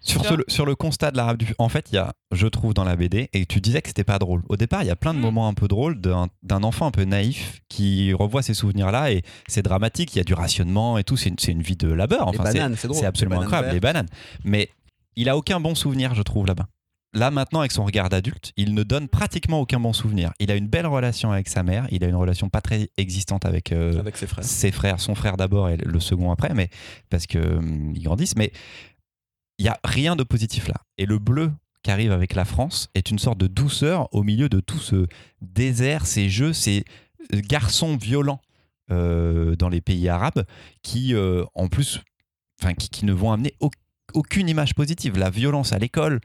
Sur, 0.07 0.25
ce- 0.25 0.35
vois 0.35 0.45
sur 0.49 0.66
le 0.66 0.75
constat 0.75 1.11
de 1.11 1.16
l'arabe 1.16 1.37
du 1.37 1.53
en 1.59 1.69
fait, 1.69 1.88
il 1.92 1.97
y 1.97 1.99
a, 1.99 2.12
je 2.33 2.47
trouve, 2.47 2.75
dans 2.75 2.85
la 2.85 2.97
BD, 2.97 3.29
et 3.33 3.47
tu 3.47 3.61
disais 3.61 3.83
que 3.83 3.88
c'était 3.88 4.05
pas 4.05 4.19
drôle. 4.19 4.42
Au 4.49 4.57
départ, 4.57 4.83
il 4.83 4.87
y 4.87 4.90
a 4.90 4.97
plein 4.97 5.12
de 5.14 5.19
Mm. 5.19 5.23
moments 5.23 5.49
un 5.49 5.55
peu 5.55 5.69
drôles 5.69 6.01
d'un 6.01 6.29
d'un 6.42 6.62
enfant 6.62 6.87
un 6.87 6.90
peu 6.90 7.05
naïf 7.05 7.61
qui 7.69 8.12
revoit 8.12 8.42
ces 8.42 8.55
souvenirs-là, 8.55 9.11
et 9.12 9.23
c'est 9.49 9.62
dramatique. 9.62 10.14
Il 10.14 10.19
y 10.19 10.21
a 10.21 10.25
du 10.25 10.35
rationnement 10.35 10.97
et 10.99 11.05
tout. 11.05 11.16
C'est 11.16 11.31
une, 11.31 11.38
c'est 11.38 11.53
une 11.53 11.62
vie 11.62 11.77
de 11.77 11.88
labeur. 11.88 12.31
Les 12.33 12.38
Enfin, 12.38 12.51
c'est- 12.51 12.59
bananes, 12.59 12.77
c'est 12.79 12.88
drôle. 12.88 13.01
c'est 13.01 13.07
absolument 13.07 13.38
Les 13.40 13.45
incroyable, 13.47 13.73
les 13.75 13.81
bananes. 13.81 14.09
Mais 14.45 14.69
il 15.16 15.29
a 15.29 15.37
aucun 15.37 15.61
bon 15.61 15.75
souvenir, 15.75 16.14
je 16.14 16.23
trouve, 16.23 16.47
là-bas. 16.47 16.66
Là, 17.14 17.31
maintenant, 17.31 17.61
avec 17.61 17.73
son 17.73 17.85
regard 17.85 18.11
d'adulte, 18.11 18.53
il 18.59 18.75
ne 18.75 18.83
donne 18.83 19.09
pratiquement 19.09 19.61
aucun 19.61 19.81
bon 19.81 19.95
souvenir. 19.95 20.33
Il 20.38 20.51
a 20.51 20.55
une 20.55 20.66
belle 20.66 20.87
relation 20.87 21.33
avec 21.33 21.49
sa 21.49 21.62
mère, 21.62 21.87
il 21.90 22.05
a 22.05 22.09
une 22.09 22.14
relation 22.16 22.51
pas 22.51 22.61
très 22.61 22.90
existante 22.99 23.47
avec, 23.47 23.73
euh, 23.73 23.99
Avec 23.99 24.19
ses 24.19 24.27
frères. 24.27 24.45
ses 24.45 24.71
frères, 24.71 25.01
son 25.01 25.14
frère 25.14 25.38
d'abord 25.38 25.71
et 25.71 25.79
le 25.79 25.99
second 26.01 26.31
après, 26.31 26.53
mais 26.53 26.69
parce 27.09 27.27
que 27.27 27.38
hum, 27.38 27.92
ils 27.95 28.03
grandissent. 28.03 28.37
Mais 28.37 28.53
il 29.59 29.66
y 29.66 29.69
a 29.69 29.79
rien 29.85 30.16
de 30.16 30.23
positif 30.23 30.69
là. 30.69 30.77
Et 30.99 31.07
le 31.07 31.19
bleu 31.19 31.53
qui 31.83 31.90
arrive 31.90 32.12
avec 32.12 32.35
la 32.35 32.45
France 32.45 32.88
est 32.95 33.11
une 33.11 33.19
sorte 33.19 33.38
de 33.38 33.47
douceur 33.47 34.12
au 34.12 34.23
milieu 34.23 34.49
de 34.49 34.61
tout 34.61 34.79
ce 34.79 35.07
désert, 35.40 36.07
ces 36.07 36.29
jeux, 36.29 36.53
ces 36.53 36.85
garçons 37.33 37.97
violents 37.97 38.40
euh, 38.90 39.57
dans 39.57 39.69
les 39.69 39.81
pays 39.81 40.09
arabes 40.09 40.45
qui, 40.83 41.14
euh, 41.14 41.45
en 41.55 41.69
plus, 41.69 42.01
enfin, 42.61 42.75
qui, 42.75 43.05
ne 43.05 43.12
vont 43.12 43.33
amener 43.33 43.55
au- 43.61 43.71
aucune 44.14 44.49
image 44.49 44.75
positive. 44.75 45.16
La 45.19 45.31
violence 45.31 45.73
à 45.73 45.79
l'école. 45.79 46.21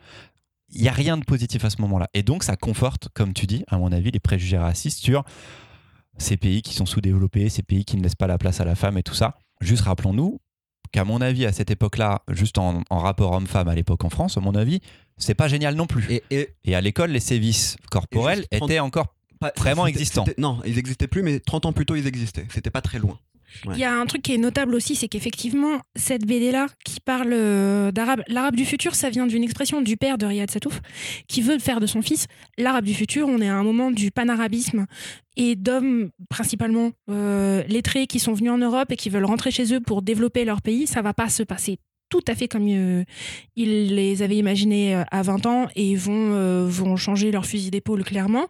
Il 0.74 0.82
n'y 0.82 0.88
a 0.88 0.94
rien 0.94 1.18
de 1.18 1.26
positif 1.26 1.66
à 1.66 1.70
ce 1.70 1.82
moment-là. 1.82 2.08
Et 2.14 2.24
donc, 2.24 2.44
ça 2.44 2.56
conforte, 2.56 3.10
comme 3.14 3.34
tu 3.34 3.46
dis, 3.46 3.66
à 3.68 3.78
mon 3.78 3.92
avis, 3.92 4.10
les 4.10 4.22
préjugés 4.22 4.58
racistes 4.58 5.00
sur 5.00 5.26
ces 6.18 6.38
pays 6.38 6.62
qui 6.62 6.74
sont 6.74 6.86
sous-développés, 6.86 7.50
ces 7.50 7.62
pays 7.64 7.84
qui 7.84 7.98
ne 7.98 8.04
laissent 8.04 8.16
pas 8.16 8.28
la 8.28 8.38
place 8.38 8.62
à 8.62 8.66
la 8.66 8.76
femme 8.76 8.98
et 8.98 9.04
tout 9.04 9.14
ça. 9.14 9.36
Juste 9.60 9.82
rappelons-nous 9.84 10.40
qu'à 10.92 11.04
mon 11.06 11.22
avis, 11.22 11.46
à 11.46 11.52
cette 11.52 11.72
époque-là, 11.72 12.22
juste 12.32 12.58
en, 12.58 12.84
en 12.90 12.98
rapport 13.00 13.32
homme-femme 13.32 13.68
à 13.68 13.76
l'époque 13.76 14.04
en 14.04 14.10
France, 14.10 14.38
à 14.38 14.42
mon 14.42 14.56
avis, 14.56 14.80
c'est 15.18 15.36
pas 15.36 15.48
génial 15.48 15.76
non 15.76 15.88
plus. 15.88 16.06
Et, 16.10 16.24
Et, 16.32 16.50
et 16.66 16.76
à 16.76 16.82
l'école, 16.82 17.12
les 17.12 17.20
sévices 17.20 17.78
corporels 17.90 18.46
étaient 18.52 18.80
encore 18.80 19.14
pas- 19.40 19.52
Vraiment 19.58 19.86
c'était- 19.86 19.98
existant. 20.00 20.26
c'était- 20.26 20.40
Non, 20.42 20.60
ils 20.66 20.78
existaient 20.78 21.08
plus, 21.08 21.24
mais 21.24 21.40
30 21.40 21.66
ans 21.66 21.74
plus 21.74 21.86
tôt, 21.86 21.96
ils 21.96 22.06
existaient. 22.08 22.46
C'était 22.54 22.70
pas 22.70 22.82
très 22.82 23.00
loin. 23.00 23.18
Il 23.66 23.78
y 23.78 23.84
a 23.84 23.94
un 23.94 24.06
truc 24.06 24.22
qui 24.22 24.34
est 24.34 24.38
notable 24.38 24.76
aussi, 24.76 24.96
c'est 24.96 25.08
qu'effectivement, 25.08 25.82
cette 25.96 26.26
BD-là, 26.26 26.68
qui 26.86 27.00
parle 27.00 27.32
euh, 27.34 27.92
d'arabe, 27.92 28.22
l'arabe 28.28 28.56
du 28.56 28.66
futur, 28.66 28.96
ça 28.96 29.10
vient 29.10 29.28
d'une 29.28 29.44
expression 29.44 29.82
du 29.82 29.98
père 29.98 30.18
de 30.18 30.26
Riyad 30.26 30.50
Satouf, 30.50 30.82
qui 31.28 31.42
veut 31.42 31.60
faire 31.60 31.80
de 31.80 31.86
son 31.86 32.02
fils 32.02 32.28
l'arabe 32.58 32.86
du 32.86 32.94
futur. 32.94 33.28
On 33.28 33.40
est 33.40 33.50
à 33.50 33.56
un 33.56 33.64
moment 33.64 33.92
du 33.92 34.12
panarabisme 34.12 34.86
et 35.38 35.56
d'hommes, 35.56 36.10
principalement 36.30 36.92
euh, 37.10 37.64
lettrés, 37.68 38.08
qui 38.08 38.20
sont 38.20 38.34
venus 38.34 38.52
en 38.52 38.58
Europe 38.58 38.92
et 38.92 38.96
qui 38.96 39.10
veulent 39.10 39.26
rentrer 39.26 39.52
chez 39.52 39.74
eux 39.74 39.80
pour 39.80 40.02
développer 40.02 40.46
leur 40.46 40.62
pays. 40.62 40.88
Ça 40.88 41.02
va 41.02 41.14
pas 41.14 41.30
se 41.30 41.44
passer 41.44 41.78
tout 42.10 42.24
à 42.28 42.36
fait 42.36 42.50
comme 42.50 42.68
euh, 42.68 43.06
ils 43.56 43.96
les 43.96 44.22
avaient 44.22 44.36
imaginés 44.36 45.02
à 45.12 45.22
20 45.22 45.46
ans 45.46 45.68
et 45.78 45.96
vont, 45.96 46.66
vont 46.68 46.98
changer 46.98 47.32
leur 47.32 47.46
fusil 47.46 47.72
d'épaule 47.72 48.04
clairement. 48.04 48.48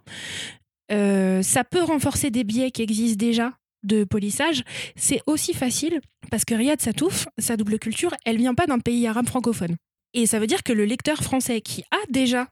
Ça 0.89 1.63
peut 1.63 1.83
renforcer 1.83 2.31
des 2.31 2.43
biais 2.43 2.71
qui 2.71 2.81
existent 2.81 3.23
déjà 3.23 3.51
de 3.83 4.03
polissage. 4.03 4.63
C'est 4.95 5.21
aussi 5.25 5.53
facile 5.53 6.01
parce 6.29 6.45
que 6.45 6.53
Riyad 6.55 6.81
Satouf, 6.81 7.27
sa 7.37 7.57
double 7.57 7.79
culture, 7.79 8.13
elle 8.25 8.37
vient 8.37 8.53
pas 8.53 8.67
d'un 8.67 8.79
pays 8.79 9.07
arabe 9.07 9.27
francophone. 9.27 9.75
Et 10.13 10.25
ça 10.25 10.39
veut 10.39 10.47
dire 10.47 10.63
que 10.63 10.73
le 10.73 10.85
lecteur 10.85 11.23
français 11.23 11.61
qui 11.61 11.83
a 11.91 11.97
déjà 12.09 12.47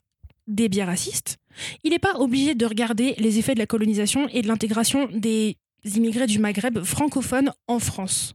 des 0.47 0.69
biais 0.69 0.83
racistes, 0.83 1.37
il 1.83 1.91
n'est 1.91 1.99
pas 1.99 2.15
obligé 2.19 2.55
de 2.55 2.65
regarder 2.65 3.15
les 3.17 3.37
effets 3.37 3.53
de 3.53 3.59
la 3.59 3.67
colonisation 3.67 4.27
et 4.29 4.41
de 4.41 4.47
l'intégration 4.47 5.07
des 5.13 5.57
immigrés 5.85 6.27
du 6.27 6.39
Maghreb 6.39 6.83
francophones 6.83 7.51
en 7.67 7.79
France. 7.79 8.33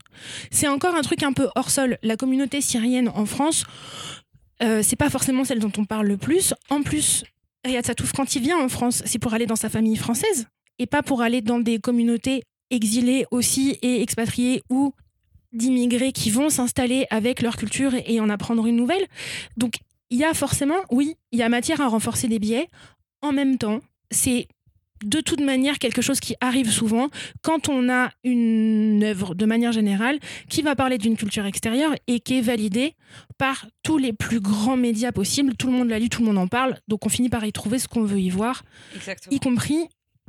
C'est 0.51 0.67
encore 0.67 0.95
un 0.95 1.01
truc 1.01 1.23
un 1.23 1.33
peu 1.33 1.49
hors 1.55 1.69
sol. 1.69 1.97
La 2.01 2.17
communauté 2.17 2.61
syrienne 2.61 3.09
en 3.09 3.25
France, 3.25 3.65
euh, 4.63 4.81
c'est 4.83 4.95
pas 4.95 5.09
forcément 5.09 5.43
celle 5.43 5.59
dont 5.59 5.71
on 5.77 5.85
parle 5.85 6.07
le 6.07 6.17
plus. 6.17 6.53
En 6.69 6.81
plus, 6.81 7.23
Riyad 7.63 7.85
Satouf, 7.85 8.13
quand 8.13 8.35
il 8.35 8.41
vient 8.41 8.59
en 8.59 8.69
France, 8.69 9.03
c'est 9.05 9.19
pour 9.19 9.33
aller 9.33 9.45
dans 9.45 9.55
sa 9.55 9.69
famille 9.69 9.95
française 9.95 10.47
et 10.79 10.87
pas 10.87 11.03
pour 11.03 11.21
aller 11.21 11.41
dans 11.41 11.59
des 11.59 11.79
communautés 11.79 12.43
exilés 12.71 13.25
aussi 13.31 13.77
et 13.81 14.01
expatriés 14.01 14.61
ou 14.69 14.93
d'immigrés 15.53 16.11
qui 16.11 16.29
vont 16.31 16.49
s'installer 16.49 17.05
avec 17.09 17.41
leur 17.41 17.55
culture 17.57 17.93
et 18.05 18.19
en 18.19 18.29
apprendre 18.29 18.65
une 18.67 18.75
nouvelle. 18.75 19.05
Donc 19.57 19.75
il 20.09 20.17
y 20.19 20.23
a 20.23 20.33
forcément, 20.33 20.75
oui, 20.91 21.15
il 21.31 21.39
y 21.39 21.43
a 21.43 21.49
matière 21.49 21.81
à 21.81 21.87
renforcer 21.87 22.27
des 22.27 22.39
biais. 22.39 22.67
En 23.21 23.31
même 23.31 23.57
temps, 23.57 23.79
c'est 24.11 24.47
de 25.03 25.19
toute 25.19 25.41
manière 25.41 25.77
quelque 25.77 26.01
chose 26.01 26.19
qui 26.19 26.35
arrive 26.41 26.71
souvent 26.71 27.09
quand 27.41 27.69
on 27.69 27.89
a 27.89 28.11
une 28.23 29.03
œuvre 29.03 29.35
de 29.35 29.45
manière 29.45 29.71
générale 29.71 30.19
qui 30.49 30.61
va 30.61 30.75
parler 30.75 30.97
d'une 30.97 31.17
culture 31.17 31.45
extérieure 31.45 31.93
et 32.07 32.19
qui 32.21 32.37
est 32.37 32.41
validée 32.41 32.93
par 33.37 33.65
tous 33.83 33.97
les 33.97 34.13
plus 34.13 34.39
grands 34.39 34.77
médias 34.77 35.11
possibles. 35.11 35.55
Tout 35.57 35.67
le 35.67 35.73
monde 35.73 35.89
l'a 35.89 35.99
lu, 35.99 36.07
tout 36.09 36.21
le 36.21 36.27
monde 36.27 36.37
en 36.37 36.47
parle, 36.47 36.79
donc 36.87 37.05
on 37.05 37.09
finit 37.09 37.29
par 37.29 37.43
y 37.45 37.51
trouver 37.51 37.77
ce 37.79 37.87
qu'on 37.87 38.03
veut 38.03 38.19
y 38.19 38.29
voir, 38.29 38.63
Exactement. 38.95 39.35
y 39.35 39.39
compris 39.39 39.85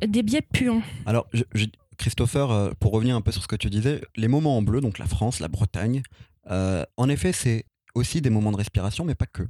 des 0.07 0.23
biais 0.23 0.43
puants. 0.43 0.83
Alors, 1.07 1.27
je- 1.33 1.45
je- 1.55 1.67
Christopher, 1.97 2.51
euh, 2.51 2.71
pour 2.81 2.93
revenir 2.93 3.17
un 3.17 3.21
peu 3.21 3.33
sur 3.33 3.43
ce 3.43 3.49
que 3.49 3.57
tu 3.57 3.71
disais, 3.71 4.01
les 4.17 4.29
moments 4.29 4.57
en 4.57 4.63
bleu, 4.63 4.81
donc 4.81 4.99
la 4.99 5.07
France, 5.07 5.41
la 5.41 5.49
Bretagne, 5.49 6.03
euh, 6.51 6.85
en 6.97 7.09
effet, 7.09 7.33
c'est 7.33 7.65
aussi 7.95 8.21
des 8.21 8.31
moments 8.31 8.53
de 8.53 8.57
respiration, 8.57 9.05
mais 9.05 9.15
pas 9.15 9.27
que. 9.27 9.43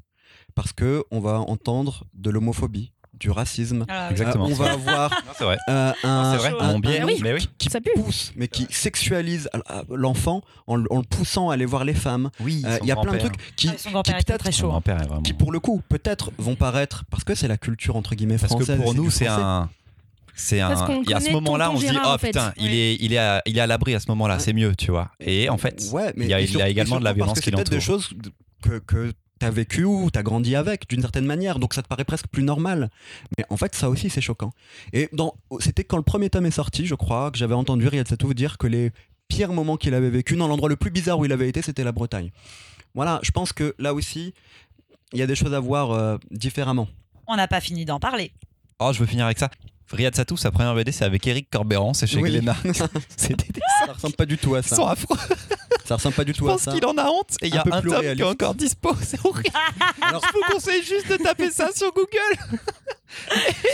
Parce 0.55 0.73
que 0.73 1.05
on 1.11 1.21
va 1.21 1.39
entendre 1.41 2.05
de 2.15 2.31
l'homophobie, 2.31 2.93
du 3.15 3.31
racisme. 3.31 3.85
Ah. 3.89 4.09
Exactement. 4.11 4.47
Euh, 4.47 4.51
on 4.51 4.55
va 4.55 4.73
avoir 4.73 5.11
Non, 5.27 5.33
c'est 5.37 5.45
vrai. 5.45 5.57
euh, 5.69 5.93
un, 6.05 6.37
vrai. 6.37 6.79
biais, 6.81 6.99
Ah 7.03 7.07
oui. 7.07 7.19
mais 7.23 7.33
oui. 7.35 7.49
qui 7.59 7.69
pousse, 7.95 8.33
mais 8.37 8.47
qui 8.49 8.67
sexualise 8.71 9.49
l'enfant 9.89 10.43
en, 10.67 10.77
le- 10.77 10.91
en 10.93 10.99
le 10.99 11.03
poussant 11.05 11.49
à 11.51 11.55
aller 11.55 11.65
voir 11.65 11.85
les 11.85 11.95
femmes. 11.95 12.31
Oui, 12.41 12.63
Euh, 12.67 12.79
Il 12.83 12.89
y 12.89 12.93
a 12.93 12.97
plein 12.97 13.13
de 13.13 13.19
trucs 13.19 13.57
qui, 13.57 13.69
Ah, 13.71 14.03
qui 14.03 14.13
peut-être 14.13 14.53
chaud. 14.53 14.69
vraiment. 14.85 15.23
qui 15.23 15.33
pour 15.33 15.51
le 15.53 15.61
coup 15.61 15.81
peut-être 15.89 16.31
vont 16.39 16.57
paraître 16.57 17.05
parce 17.11 17.25
que 17.25 17.35
c'est 17.35 17.49
la 17.49 17.57
culture 17.57 17.97
entre 17.97 18.15
guillemets 18.15 18.37
Parce 18.39 18.53
française. 18.53 18.77
que 18.79 18.83
pour 18.83 18.95
nous, 18.95 19.11
c'est 19.11 19.27
un. 19.29 19.71
C'est 20.39 20.61
un. 20.61 20.71
Et 21.09 21.15
à 21.15 21.21
ce 21.21 21.31
moment-là, 21.33 21.71
on 21.73 21.79
se 21.79 21.87
dit, 21.87 21.97
oh 21.97 22.07
en 22.07 22.19
fait. 22.19 22.29
putain, 22.29 22.53
il 22.59 22.73
est, 22.75 22.97
il 23.01 23.13
est, 23.15 23.19
à, 23.19 23.43
il 23.47 23.57
est 23.57 23.61
à 23.61 23.67
l'abri 23.67 23.95
à 23.95 24.01
ce 24.01 24.07
moment-là. 24.09 24.39
C'est 24.39 24.53
mieux, 24.53 24.77
tu 24.77 24.91
vois. 24.91 25.11
Et 25.19 25.49
en 25.49 25.57
fait, 25.57 25.83
ouais, 25.93 26.13
mais 26.17 26.27
il 26.27 26.31
y 26.31 26.35
a- 26.35 26.41
il 26.41 26.51
y 26.55 26.61
également 26.63 26.99
de 27.01 27.05
la 27.05 27.13
violence 27.15 27.39
qui 27.41 27.47
c'est 27.47 27.51
peut-être 27.53 27.71
des 27.71 27.77
l'entoure. 27.77 28.01
choses 28.03 28.11
que, 28.63 28.79
que 28.79 29.13
tu 29.41 29.47
as 29.47 29.51
vécu 29.51 29.85
ou 29.85 30.11
tu 30.11 30.19
as 30.19 30.23
grandi 30.23 30.55
avec 30.55 30.89
d'une 30.89 31.01
certaine 31.01 31.25
manière, 31.27 31.59
donc 31.59 31.73
ça 31.75 31.83
te 31.83 31.89
paraît 31.89 32.05
presque 32.05 32.27
plus 32.29 32.43
normal. 32.43 32.91
Mais 33.39 33.45
en 33.51 33.57
fait, 33.57 33.75
ça 33.75 33.89
aussi, 33.89 34.11
c'est 34.11 34.21
choquant. 34.21 34.53
Et 34.93 35.09
dans, 35.13 35.35
c'était 35.61 35.85
quand 35.85 35.97
le 35.97 36.03
premier 36.03 36.29
tome 36.31 36.47
est 36.47 36.51
sorti, 36.51 36.85
je 36.87 36.95
crois, 36.95 37.31
que 37.31 37.39
j'avais 37.39 37.55
entendu 37.55 37.89
Riyad 37.89 38.07
Satouf 38.07 38.35
dire 38.35 38.59
que 38.59 38.67
les 38.67 38.93
pires 39.29 39.53
moments 39.53 39.77
qu'il 39.77 39.95
avait 39.95 40.11
vécu, 40.11 40.37
dans 40.37 40.49
l'endroit 40.49 40.69
le 40.69 40.77
plus 40.77 40.91
bizarre 40.91 41.19
où 41.19 41.25
il 41.25 41.33
avait 41.33 41.49
été, 41.49 41.61
c'était 41.63 41.83
la 41.85 41.93
Bretagne. 41.93 42.31
Voilà, 42.95 43.21
je 43.23 43.31
pense 43.31 43.53
que 43.53 43.75
là 43.79 43.93
aussi, 43.95 44.33
il 45.13 45.19
y 45.19 45.23
a 45.23 45.27
des 45.27 45.35
choses 45.35 45.53
à 45.55 45.61
voir 45.61 45.91
euh, 45.93 46.17
différemment. 46.31 46.89
On 47.27 47.37
n'a 47.37 47.49
pas 47.49 47.61
fini 47.61 47.85
d'en 47.85 47.99
parler. 48.01 48.33
oh, 48.79 48.93
je 48.93 48.99
veux 49.01 49.07
finir 49.07 49.25
avec 49.27 49.39
ça. 49.39 49.51
Riyad 49.93 50.15
Satouf, 50.15 50.41
sa 50.41 50.51
première 50.51 50.75
BD, 50.75 50.91
c'est 50.93 51.05
avec 51.05 51.27
Eric 51.27 51.49
Corberan, 51.51 51.95
c'est 51.95 52.07
chez 52.07 52.19
Oui. 52.21 52.31
Glénat. 52.31 52.57
c'est 53.17 53.37
des 53.37 53.47
Ça 53.87 53.93
ressemble 53.93 54.15
pas 54.15 54.27
du 54.27 54.37
tout 54.37 54.55
à 54.55 54.63
ça. 54.63 54.91
affreux. 54.91 55.17
Ça 55.85 55.95
ressemble 55.95 56.17
pas 56.17 56.25
du 56.25 56.33
Je 56.33 56.39
tout 56.39 56.49
à 56.49 56.53
pense 56.53 56.63
ça. 56.63 56.73
qu'il 56.73 56.85
en 56.85 56.99
a 56.99 57.05
honte. 57.09 57.37
Et 57.43 57.47
il 57.47 57.55
y 57.55 57.57
a 57.57 57.63
un 57.65 57.81
plus 57.81 57.91
tome 57.91 58.01
qui 58.01 58.07
est 58.21 58.23
encore 58.25 58.55
dispo. 58.57 58.93
C'est 59.03 59.25
horrible. 59.25 59.49
Alors- 60.03 60.23
je 60.27 60.33
vous 60.33 60.53
conseille 60.53 60.83
juste 60.83 61.09
de 61.09 61.17
taper 61.17 61.51
ça 61.53 61.69
sur 61.73 61.93
Google. 61.93 62.59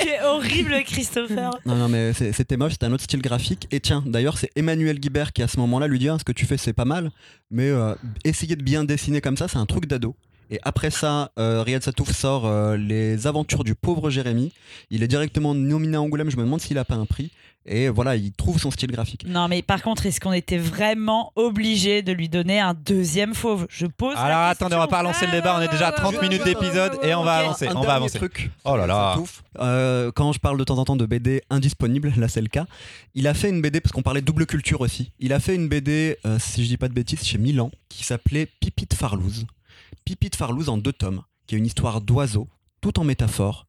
C'est 0.03 0.21
horrible, 0.23 0.75
Christopher. 0.85 1.51
Non, 1.65 1.75
non, 1.75 1.89
mais 1.89 2.13
c'est- 2.13 2.33
c'était 2.33 2.59
moche, 2.59 2.73
c'était 2.73 2.87
un 2.87 2.93
autre 2.93 3.05
style 3.05 3.23
graphique. 3.23 3.67
Et 3.71 3.81
tiens, 3.81 4.03
d'ailleurs, 4.07 4.37
c'est 4.37 4.51
Emmanuel 4.57 5.01
Guibert 5.01 5.33
qui, 5.33 5.43
à 5.43 5.49
ce 5.49 5.59
moment-là, 5.61 5.87
lui 5.89 5.99
dit 5.99 6.09
Ah, 6.11 6.19
Ce 6.19 6.25
que 6.25 6.33
tu 6.33 6.45
fais, 6.45 6.59
c'est 6.59 6.75
pas 6.75 6.85
mal, 6.85 7.11
mais 7.51 7.69
euh, 7.71 7.95
essayer 8.25 8.57
de 8.57 8.63
bien 8.63 8.85
dessiner 8.85 9.21
comme 9.23 9.39
ça, 9.39 9.49
c'est 9.49 9.57
un 9.59 9.67
truc 9.67 9.87
d'ado. 9.87 10.15
Et 10.53 10.61
après 10.65 10.91
ça, 10.91 11.33
euh, 11.39 11.63
Riyad 11.63 11.83
Satouf 11.83 12.13
sort 12.15 12.47
euh, 12.47 12.77
Les 12.77 13.27
aventures 13.27 13.65
du 13.65 13.75
pauvre 13.75 14.11
Jérémy. 14.11 14.53
Il 14.91 15.03
est 15.03 15.09
directement 15.09 15.55
nominé 15.55 15.97
à 15.97 16.03
Angoulême, 16.03 16.31
je 16.31 16.37
me 16.37 16.43
demande 16.43 16.61
s'il 16.61 16.77
a 16.77 16.85
pas 16.85 16.95
un 16.95 17.07
prix. 17.07 17.31
Et 17.65 17.89
voilà, 17.89 18.17
il 18.17 18.33
trouve 18.33 18.59
son 18.61 18.71
style 18.71 18.91
graphique. 18.91 19.25
Non, 19.27 19.49
mais 19.49 19.63
par 19.63 19.81
contre, 19.83 20.05
est-ce 20.05 20.21
qu'on 20.21 20.33
était 20.33 20.59
vraiment 20.59 21.33
obligé 21.37 22.03
de 22.03 22.13
lui 22.13 22.29
donner 22.29 22.61
un 22.61 22.75
deuxième 22.75 23.33
fauve? 23.35 23.67
Je 23.71 23.87
pose. 23.87 24.15
la 24.15 24.21
Alors 24.21 24.49
question. 24.51 24.67
attendez, 24.67 24.77
on 24.77 24.81
va 24.85 24.89
pas 24.89 24.99
relancer 24.99 25.25
le 25.25 25.33
débat. 25.33 25.57
On 25.59 25.63
est 25.63 25.69
déjà 25.69 25.87
à 25.89 25.93
30 25.93 26.17
ouais, 26.17 26.29
minutes 26.29 26.45
d'épisode 26.45 26.99
et 27.03 27.15
on 27.15 27.23
va 27.23 27.37
avancer. 27.37 27.69
Un 27.69 27.77
On 27.77 27.83
va 27.83 27.95
avancer. 27.95 28.19
truc. 28.19 28.51
Oh 28.65 28.77
là 28.77 28.87
là. 28.87 29.17
Euh, 29.61 30.11
quand 30.13 30.33
je 30.33 30.39
parle 30.39 30.59
de 30.59 30.65
temps 30.65 30.77
en 30.77 30.85
temps 30.85 30.97
de 30.97 31.07
BD 31.07 31.41
indisponible, 31.49 32.13
là 32.19 32.29
c'est 32.29 32.43
le 32.43 32.49
cas, 32.49 32.67
il 33.15 33.27
a 33.27 33.33
fait 33.33 33.49
une 33.49 33.63
BD, 33.63 33.81
parce 33.81 33.93
qu'on 33.93 34.03
parlait 34.03 34.21
de 34.21 34.27
double 34.27 34.45
culture 34.45 34.83
aussi, 34.83 35.13
il 35.19 35.33
a 35.33 35.41
fait 35.41 35.55
une 35.55 35.69
BD, 35.69 36.19
euh, 36.27 36.39
si 36.39 36.63
je 36.65 36.69
dis 36.69 36.77
pas 36.77 36.89
de 36.89 36.95
bêtises, 36.95 37.23
chez 37.25 37.39
Milan, 37.39 37.71
qui 37.89 38.05
s'appelait 38.05 38.49
Pipi 38.61 38.87
de 38.87 38.95
Farlouse. 38.95 39.47
Pipi 40.13 40.29
de 40.29 40.37
Farlouse 40.37 40.69
en 40.69 40.77
deux 40.77 40.93
tomes, 40.93 41.23
qui 41.47 41.55
est 41.55 41.59
une 41.59 41.65
histoire 41.65 42.03
d'oiseau, 42.03 42.47
tout 42.83 43.01
en 43.01 43.05
métaphore, 43.05 43.67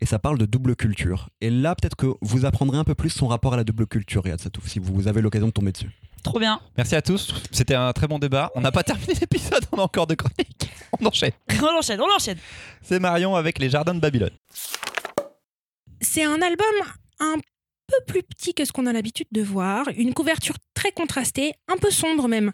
et 0.00 0.06
ça 0.06 0.18
parle 0.18 0.38
de 0.38 0.44
double 0.44 0.74
culture. 0.74 1.28
Et 1.40 1.50
là, 1.50 1.76
peut-être 1.76 1.94
que 1.94 2.08
vous 2.20 2.44
apprendrez 2.44 2.76
un 2.76 2.82
peu 2.82 2.96
plus 2.96 3.10
son 3.10 3.28
rapport 3.28 3.54
à 3.54 3.56
la 3.56 3.62
double 3.62 3.86
culture, 3.86 4.24
Riyad 4.24 4.40
Satouf, 4.40 4.66
si 4.66 4.80
vous 4.80 5.06
avez 5.06 5.22
l'occasion 5.22 5.46
de 5.46 5.52
tomber 5.52 5.70
dessus. 5.70 5.90
Trop 6.24 6.40
bien. 6.40 6.60
Merci 6.76 6.96
à 6.96 7.02
tous. 7.02 7.32
C'était 7.52 7.76
un 7.76 7.92
très 7.92 8.08
bon 8.08 8.18
débat. 8.18 8.50
On 8.56 8.60
n'a 8.60 8.72
pas 8.72 8.82
terminé 8.82 9.14
l'épisode. 9.20 9.64
On 9.70 9.78
a 9.78 9.82
encore 9.82 10.08
de 10.08 10.16
chroniques. 10.16 10.68
On 10.98 11.06
enchaîne. 11.06 11.30
On 11.62 11.78
enchaîne, 11.78 12.00
on 12.00 12.12
enchaîne. 12.12 12.38
C'est 12.82 12.98
Marion 12.98 13.36
avec 13.36 13.60
les 13.60 13.70
jardins 13.70 13.94
de 13.94 14.00
Babylone. 14.00 14.32
C'est 16.00 16.24
un 16.24 16.42
album 16.42 16.74
un 17.20 17.36
peu 17.86 18.04
plus 18.08 18.24
petit 18.24 18.52
que 18.52 18.64
ce 18.64 18.72
qu'on 18.72 18.86
a 18.86 18.92
l'habitude 18.92 19.28
de 19.30 19.42
voir, 19.42 19.86
une 19.96 20.12
couverture 20.12 20.56
très 20.74 20.90
contrastée, 20.90 21.52
un 21.68 21.76
peu 21.76 21.90
sombre 21.90 22.26
même, 22.26 22.50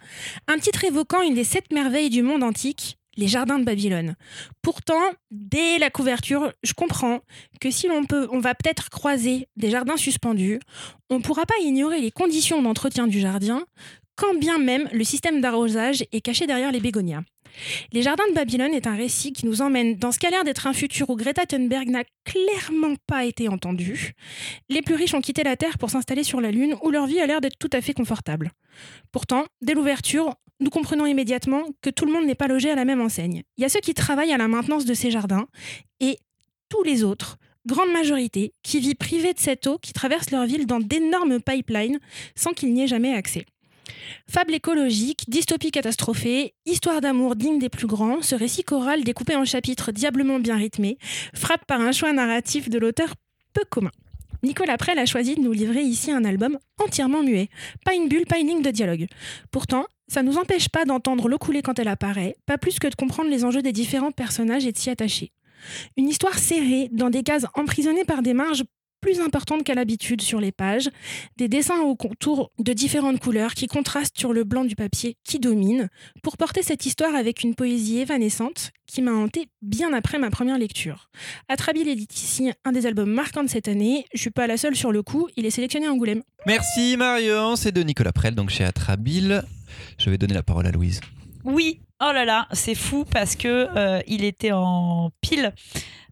un 0.46 0.58
titre 0.58 0.84
évoquant 0.84 1.22
une 1.22 1.34
des 1.34 1.44
sept 1.44 1.72
merveilles 1.72 2.10
du 2.10 2.22
monde 2.22 2.42
antique, 2.42 2.98
les 3.16 3.28
jardins 3.28 3.58
de 3.58 3.64
Babylone. 3.64 4.16
Pourtant, 4.62 5.02
dès 5.30 5.78
la 5.78 5.90
couverture, 5.90 6.52
je 6.62 6.72
comprends 6.72 7.20
que 7.60 7.70
si 7.70 7.88
l'on 7.88 8.04
peut, 8.04 8.28
on 8.30 8.40
va 8.40 8.54
peut-être 8.54 8.90
croiser 8.90 9.48
des 9.56 9.70
jardins 9.70 9.96
suspendus, 9.96 10.60
on 11.10 11.18
ne 11.18 11.22
pourra 11.22 11.46
pas 11.46 11.54
ignorer 11.62 12.00
les 12.00 12.10
conditions 12.10 12.62
d'entretien 12.62 13.06
du 13.06 13.20
jardin, 13.20 13.64
quand 14.16 14.34
bien 14.34 14.58
même 14.58 14.88
le 14.92 15.04
système 15.04 15.40
d'arrosage 15.40 16.04
est 16.12 16.20
caché 16.20 16.46
derrière 16.46 16.72
les 16.72 16.80
bégonias. 16.80 17.22
Les 17.92 18.02
Jardins 18.02 18.28
de 18.28 18.34
Babylone 18.34 18.74
est 18.74 18.86
un 18.86 18.94
récit 18.94 19.32
qui 19.32 19.46
nous 19.46 19.62
emmène 19.62 19.96
dans 19.96 20.12
ce 20.12 20.18
qu'a 20.18 20.30
l'air 20.30 20.44
d'être 20.44 20.66
un 20.66 20.72
futur 20.72 21.10
où 21.10 21.16
Greta 21.16 21.46
Thunberg 21.46 21.88
n'a 21.88 22.04
clairement 22.24 22.94
pas 23.06 23.24
été 23.24 23.48
entendue. 23.48 24.12
Les 24.68 24.82
plus 24.82 24.94
riches 24.94 25.14
ont 25.14 25.20
quitté 25.20 25.42
la 25.42 25.56
Terre 25.56 25.78
pour 25.78 25.90
s'installer 25.90 26.22
sur 26.22 26.40
la 26.40 26.50
Lune 26.50 26.76
où 26.82 26.90
leur 26.90 27.06
vie 27.06 27.20
a 27.20 27.26
l'air 27.26 27.40
d'être 27.40 27.58
tout 27.58 27.70
à 27.72 27.80
fait 27.80 27.94
confortable. 27.94 28.52
Pourtant, 29.10 29.44
dès 29.62 29.74
l'ouverture, 29.74 30.34
nous 30.60 30.70
comprenons 30.70 31.06
immédiatement 31.06 31.64
que 31.82 31.90
tout 31.90 32.04
le 32.04 32.12
monde 32.12 32.26
n'est 32.26 32.34
pas 32.34 32.48
logé 32.48 32.70
à 32.70 32.74
la 32.74 32.84
même 32.84 33.00
enseigne. 33.00 33.42
Il 33.56 33.62
y 33.62 33.64
a 33.64 33.68
ceux 33.68 33.80
qui 33.80 33.94
travaillent 33.94 34.32
à 34.32 34.38
la 34.38 34.48
maintenance 34.48 34.84
de 34.84 34.94
ces 34.94 35.10
jardins 35.10 35.46
et 36.00 36.18
tous 36.68 36.82
les 36.82 37.02
autres, 37.02 37.38
grande 37.66 37.90
majorité, 37.92 38.52
qui 38.62 38.80
vivent 38.80 38.96
privés 38.96 39.34
de 39.34 39.40
cette 39.40 39.66
eau 39.66 39.78
qui 39.78 39.92
traverse 39.92 40.30
leur 40.30 40.46
ville 40.46 40.66
dans 40.66 40.80
d'énormes 40.80 41.40
pipelines 41.40 41.98
sans 42.34 42.52
qu'il 42.52 42.72
n'y 42.72 42.82
ait 42.82 42.88
jamais 42.88 43.14
accès. 43.14 43.44
Fable 44.28 44.54
écologique, 44.54 45.24
dystopie 45.28 45.72
catastrophée, 45.72 46.54
histoire 46.64 47.00
d'amour 47.00 47.34
digne 47.34 47.58
des 47.58 47.68
plus 47.68 47.86
grands, 47.86 48.22
ce 48.22 48.34
récit 48.34 48.62
choral 48.62 49.02
découpé 49.02 49.34
en 49.34 49.44
chapitres 49.44 49.92
diablement 49.92 50.38
bien 50.38 50.56
rythmés 50.56 50.98
frappe 51.34 51.64
par 51.66 51.80
un 51.80 51.92
choix 51.92 52.12
narratif 52.12 52.68
de 52.68 52.78
l'auteur 52.78 53.14
peu 53.52 53.62
commun. 53.68 53.90
Nicolas 54.42 54.78
Prel 54.78 54.98
a 54.98 55.06
choisi 55.06 55.34
de 55.34 55.40
nous 55.40 55.52
livrer 55.52 55.82
ici 55.82 56.10
un 56.10 56.24
album 56.24 56.58
entièrement 56.78 57.22
muet. 57.22 57.48
Pas 57.84 57.94
une 57.94 58.08
bulle, 58.08 58.26
pas 58.26 58.38
une 58.38 58.48
ligne 58.48 58.62
de 58.62 58.70
dialogue. 58.70 59.06
Pourtant, 59.50 59.86
ça 60.08 60.22
ne 60.22 60.30
nous 60.30 60.38
empêche 60.38 60.68
pas 60.68 60.84
d'entendre 60.84 61.28
l'eau 61.28 61.38
couler 61.38 61.62
quand 61.62 61.78
elle 61.78 61.88
apparaît, 61.88 62.36
pas 62.46 62.58
plus 62.58 62.78
que 62.78 62.88
de 62.88 62.94
comprendre 62.94 63.30
les 63.30 63.44
enjeux 63.44 63.62
des 63.62 63.72
différents 63.72 64.12
personnages 64.12 64.66
et 64.66 64.72
de 64.72 64.78
s'y 64.78 64.90
attacher. 64.90 65.32
Une 65.96 66.08
histoire 66.08 66.38
serrée, 66.38 66.88
dans 66.90 67.10
des 67.10 67.22
cases 67.22 67.46
emprisonnées 67.54 68.04
par 68.04 68.22
des 68.22 68.34
marges 68.34 68.64
plus 69.00 69.20
importantes 69.20 69.64
qu'à 69.64 69.74
l'habitude 69.74 70.20
sur 70.22 70.40
les 70.40 70.52
pages, 70.52 70.88
des 71.36 71.48
dessins 71.48 71.80
au 71.80 71.96
contour 71.96 72.50
de 72.58 72.72
différentes 72.72 73.20
couleurs 73.20 73.54
qui 73.54 73.66
contrastent 73.66 74.18
sur 74.18 74.32
le 74.32 74.44
blanc 74.44 74.64
du 74.64 74.76
papier 74.76 75.16
qui 75.24 75.38
domine, 75.38 75.88
pour 76.22 76.36
porter 76.36 76.62
cette 76.62 76.86
histoire 76.86 77.14
avec 77.14 77.42
une 77.42 77.54
poésie 77.54 77.98
évanescente 77.98 78.70
qui 78.86 79.02
m'a 79.02 79.12
hanté 79.12 79.48
bien 79.62 79.92
après 79.92 80.18
ma 80.18 80.30
première 80.30 80.58
lecture. 80.58 81.10
Atrabil 81.48 81.88
édite 81.88 82.14
ici 82.20 82.50
un 82.64 82.72
des 82.72 82.86
albums 82.86 83.10
marquants 83.10 83.44
de 83.44 83.48
cette 83.48 83.68
année. 83.68 84.04
Je 84.14 84.20
suis 84.20 84.30
pas 84.30 84.46
la 84.46 84.56
seule 84.56 84.76
sur 84.76 84.92
le 84.92 85.02
coup, 85.02 85.28
il 85.36 85.46
est 85.46 85.50
sélectionné 85.50 85.86
à 85.86 85.92
Angoulême. 85.92 86.22
Merci 86.46 86.96
Marion. 86.96 87.56
C'est 87.56 87.72
de 87.72 87.82
Nicolas 87.82 88.12
Prel, 88.12 88.34
donc 88.34 88.50
chez 88.50 88.64
Atrabil. 88.64 89.42
Je 89.98 90.10
vais 90.10 90.18
donner 90.18 90.34
la 90.34 90.42
parole 90.42 90.66
à 90.66 90.70
Louise. 90.70 91.00
Oui, 91.44 91.80
oh 92.02 92.12
là 92.12 92.24
là, 92.24 92.46
c'est 92.52 92.74
fou 92.74 93.04
parce 93.10 93.34
que 93.34 93.68
euh, 93.76 94.00
il 94.06 94.24
était 94.24 94.52
en 94.52 95.10
pile 95.20 95.54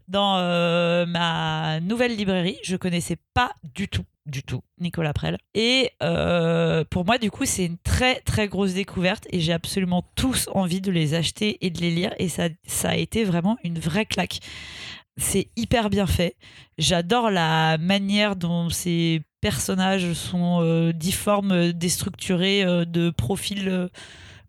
dans 0.08 0.38
euh, 0.38 1.06
ma 1.06 1.80
nouvelle 1.80 2.16
librairie. 2.16 2.58
Je 2.62 2.76
connaissais 2.76 3.16
pas 3.34 3.52
du 3.62 3.88
tout, 3.88 4.04
du 4.26 4.42
tout 4.42 4.62
Nicolas 4.80 5.12
Prel. 5.12 5.38
Et 5.54 5.92
euh, 6.02 6.84
pour 6.90 7.04
moi, 7.04 7.18
du 7.18 7.30
coup, 7.30 7.44
c'est 7.44 7.66
une 7.66 7.78
très 7.78 8.20
très 8.20 8.48
grosse 8.48 8.74
découverte 8.74 9.26
et 9.30 9.40
j'ai 9.40 9.52
absolument 9.52 10.04
tous 10.16 10.48
envie 10.52 10.80
de 10.80 10.90
les 10.90 11.14
acheter 11.14 11.64
et 11.64 11.70
de 11.70 11.80
les 11.80 11.90
lire. 11.90 12.14
Et 12.18 12.28
ça, 12.28 12.48
ça 12.66 12.90
a 12.90 12.96
été 12.96 13.24
vraiment 13.24 13.56
une 13.62 13.78
vraie 13.78 14.06
claque. 14.06 14.40
C'est 15.16 15.48
hyper 15.56 15.90
bien 15.90 16.06
fait. 16.06 16.36
J'adore 16.78 17.30
la 17.30 17.76
manière 17.78 18.36
dont 18.36 18.70
ces 18.70 19.22
personnages 19.40 20.12
sont 20.14 20.62
euh, 20.62 20.92
difformes, 20.92 21.72
déstructurés, 21.72 22.64
de 22.86 23.10
profils 23.10 23.88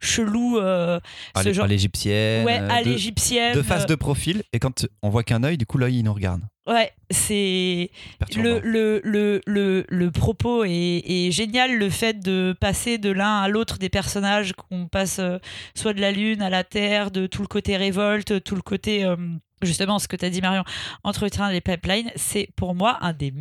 euh, 0.01 0.05
chelous. 0.05 0.57
euh, 0.57 0.99
À 1.35 1.43
ce 1.43 1.53
genre- 1.53 1.65
à 1.65 1.67
l'égyptienne. 1.67 2.45
Ouais, 2.45 2.57
à 2.57 2.79
Euh, 2.79 2.83
de- 2.83 2.89
l'égyptienne. 2.89 3.55
De 3.55 3.61
face 3.61 3.85
de 3.85 3.95
profil. 3.95 4.43
Et 4.53 4.59
quand 4.59 4.85
on 5.01 5.09
voit 5.09 5.23
qu'un 5.23 5.43
œil, 5.43 5.57
du 5.57 5.65
coup, 5.65 5.77
l'œil, 5.77 5.99
il 5.99 6.03
nous 6.03 6.13
regarde. 6.13 6.41
Ouais, 6.67 6.91
c'est. 7.09 7.89
Le, 8.35 8.59
le, 8.59 9.01
le, 9.03 9.41
le, 9.47 9.85
le 9.89 10.11
propos 10.11 10.63
est, 10.65 10.69
est 11.05 11.31
génial, 11.31 11.75
le 11.77 11.89
fait 11.89 12.19
de 12.19 12.55
passer 12.59 12.99
de 12.99 13.09
l'un 13.09 13.39
à 13.41 13.47
l'autre 13.47 13.79
des 13.79 13.89
personnages, 13.89 14.53
qu'on 14.53 14.87
passe 14.87 15.17
euh, 15.19 15.39
soit 15.75 15.93
de 15.93 16.01
la 16.01 16.11
Lune 16.11 16.41
à 16.43 16.49
la 16.51 16.63
Terre, 16.63 17.09
de 17.09 17.25
tout 17.25 17.41
le 17.41 17.47
côté 17.47 17.75
révolte, 17.75 18.43
tout 18.43 18.55
le 18.55 18.61
côté, 18.61 19.03
euh, 19.03 19.15
justement, 19.63 19.97
ce 19.97 20.07
que 20.07 20.15
tu 20.15 20.25
as 20.25 20.29
dit 20.29 20.41
Marion, 20.41 20.63
entretien 21.03 21.51
des 21.51 21.61
pipelines, 21.61 22.11
c'est 22.15 22.49
pour 22.55 22.75
moi 22.75 22.99
un 23.01 23.13
des... 23.13 23.33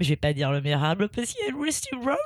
Je 0.00 0.08
vais 0.08 0.16
pas 0.16 0.32
dire 0.32 0.50
le 0.50 0.60
meilleur 0.60 0.82
album 0.82 1.08
parce 1.14 1.28
qu'il 1.32 1.46
y 1.46 1.50
a 1.50 1.56
Rusty 1.56 1.88
Road, 1.94 2.16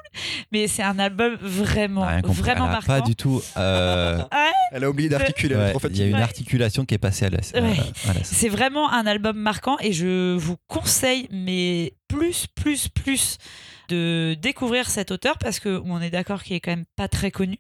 mais 0.52 0.68
c'est 0.68 0.82
un 0.82 0.98
album 0.98 1.34
vraiment, 1.40 2.02
Ah, 2.02 2.20
vraiment 2.24 2.64
Elle 2.64 2.70
a 2.70 2.72
marquant. 2.72 2.86
Pas 2.86 3.00
du 3.02 3.14
tout. 3.14 3.42
euh, 3.58 4.22
Elle 4.72 4.84
a 4.84 4.90
oublié 4.90 5.08
d'articuler, 5.10 5.54
ouais, 5.54 5.74
Il 5.90 5.96
y 5.98 6.02
a 6.02 6.06
une 6.06 6.14
articulation 6.14 6.86
qui 6.86 6.94
est 6.94 6.98
passée 6.98 7.26
à 7.26 7.30
la. 7.30 7.38
à- 7.38 7.60
Ouais. 7.60 7.76
la- 8.06 8.24
C'est 8.24 8.48
vraiment 8.48 8.90
un 8.90 9.06
album 9.06 9.36
marquant 9.36 9.76
et 9.80 9.92
je 9.92 10.34
vous 10.36 10.56
conseille, 10.66 11.28
mais 11.30 11.92
plus, 12.08 12.46
plus, 12.46 12.88
plus, 12.88 13.36
de 13.90 14.34
découvrir 14.40 14.88
cet 14.88 15.10
auteur 15.10 15.36
parce 15.38 15.60
que 15.60 15.80
on 15.84 16.00
est 16.00 16.10
d'accord 16.10 16.42
qu'il 16.42 16.56
est 16.56 16.60
quand 16.60 16.72
même 16.72 16.84
pas 16.96 17.08
très 17.08 17.30
connu 17.30 17.58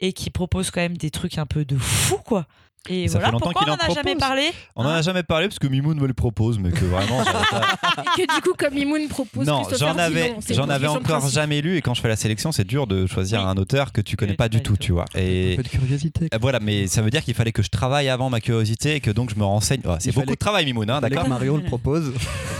et 0.00 0.12
qui 0.12 0.30
propose 0.30 0.70
quand 0.70 0.80
même 0.80 0.96
des 0.98 1.10
trucs 1.10 1.38
un 1.38 1.46
peu 1.46 1.64
de 1.64 1.76
fou, 1.78 2.16
quoi. 2.18 2.46
Et 2.88 3.08
Ça 3.08 3.12
fait 3.12 3.18
voilà, 3.18 3.32
longtemps 3.32 3.44
pourquoi 3.50 3.62
qu'il 3.62 3.70
on 3.70 3.74
en 3.74 3.76
n'en 3.76 3.92
a 3.92 3.94
jamais 3.94 4.16
parlé 4.16 4.42
On 4.74 4.84
en 4.84 4.88
a 4.88 5.02
jamais 5.02 5.22
parlé 5.22 5.48
parce 5.48 5.58
que 5.58 5.66
Mimoun 5.66 6.00
me 6.00 6.06
le 6.06 6.14
propose, 6.14 6.58
mais 6.58 6.70
que 6.70 6.86
vraiment. 6.86 7.22
pas- 7.50 7.76
Et 8.18 8.26
que 8.26 8.34
du 8.34 8.40
coup, 8.40 8.54
comme 8.56 8.76
Imoun 8.76 9.06
propose 9.08 9.46
non, 9.46 9.62
Christopher 9.64 9.92
j'en 9.94 9.98
avais, 9.98 10.34
c'est 10.40 10.54
j'en 10.54 10.64
une 10.64 10.70
avais 10.70 10.86
question 10.86 11.00
de 11.00 11.04
encore 11.04 11.18
principe. 11.20 11.34
jamais 11.34 11.60
lu 11.60 11.76
et 11.76 11.82
quand 11.82 11.92
je 11.92 12.00
fais 12.00 12.08
la 12.08 12.16
sélection, 12.16 12.52
c'est 12.52 12.64
dur 12.66 12.86
de 12.86 13.06
choisir 13.06 13.40
Oui. 13.40 13.46
un 13.48 13.56
auteur 13.58 13.92
que 13.92 14.00
tu 14.00 14.16
connais 14.16 14.32
pas 14.34 14.48
du 14.48 14.62
tout, 14.62 14.78
tu 14.78 14.92
vois. 14.92 15.04
Un 15.14 15.18
Et 15.20 15.54
peu 15.56 15.62
de 15.62 15.68
curiosité. 15.68 16.28
Voilà, 16.40 16.58
mais 16.58 16.86
ça 16.86 17.02
veut 17.02 17.10
dire 17.10 17.22
qu'il 17.22 17.34
fallait 17.34 17.52
que 17.52 17.62
je 17.62 17.68
travaille 17.68 18.08
avant 18.08 18.30
ma 18.30 18.40
curiosité 18.40 18.94
et 18.94 19.00
que 19.00 19.10
donc 19.10 19.28
je 19.30 19.36
me 19.38 19.44
renseigne. 19.44 19.82
Oh, 19.84 19.96
c'est 19.98 20.06
Il 20.08 20.14
beaucoup 20.14 20.20
fallait- 20.24 20.34
de 20.36 20.38
travail, 20.38 20.64
Mimoun, 20.64 20.88
hein, 20.88 21.00
d'accord 21.02 21.24
que 21.24 21.28
Mario 21.28 21.58
le 21.58 21.64
propose 21.64 22.14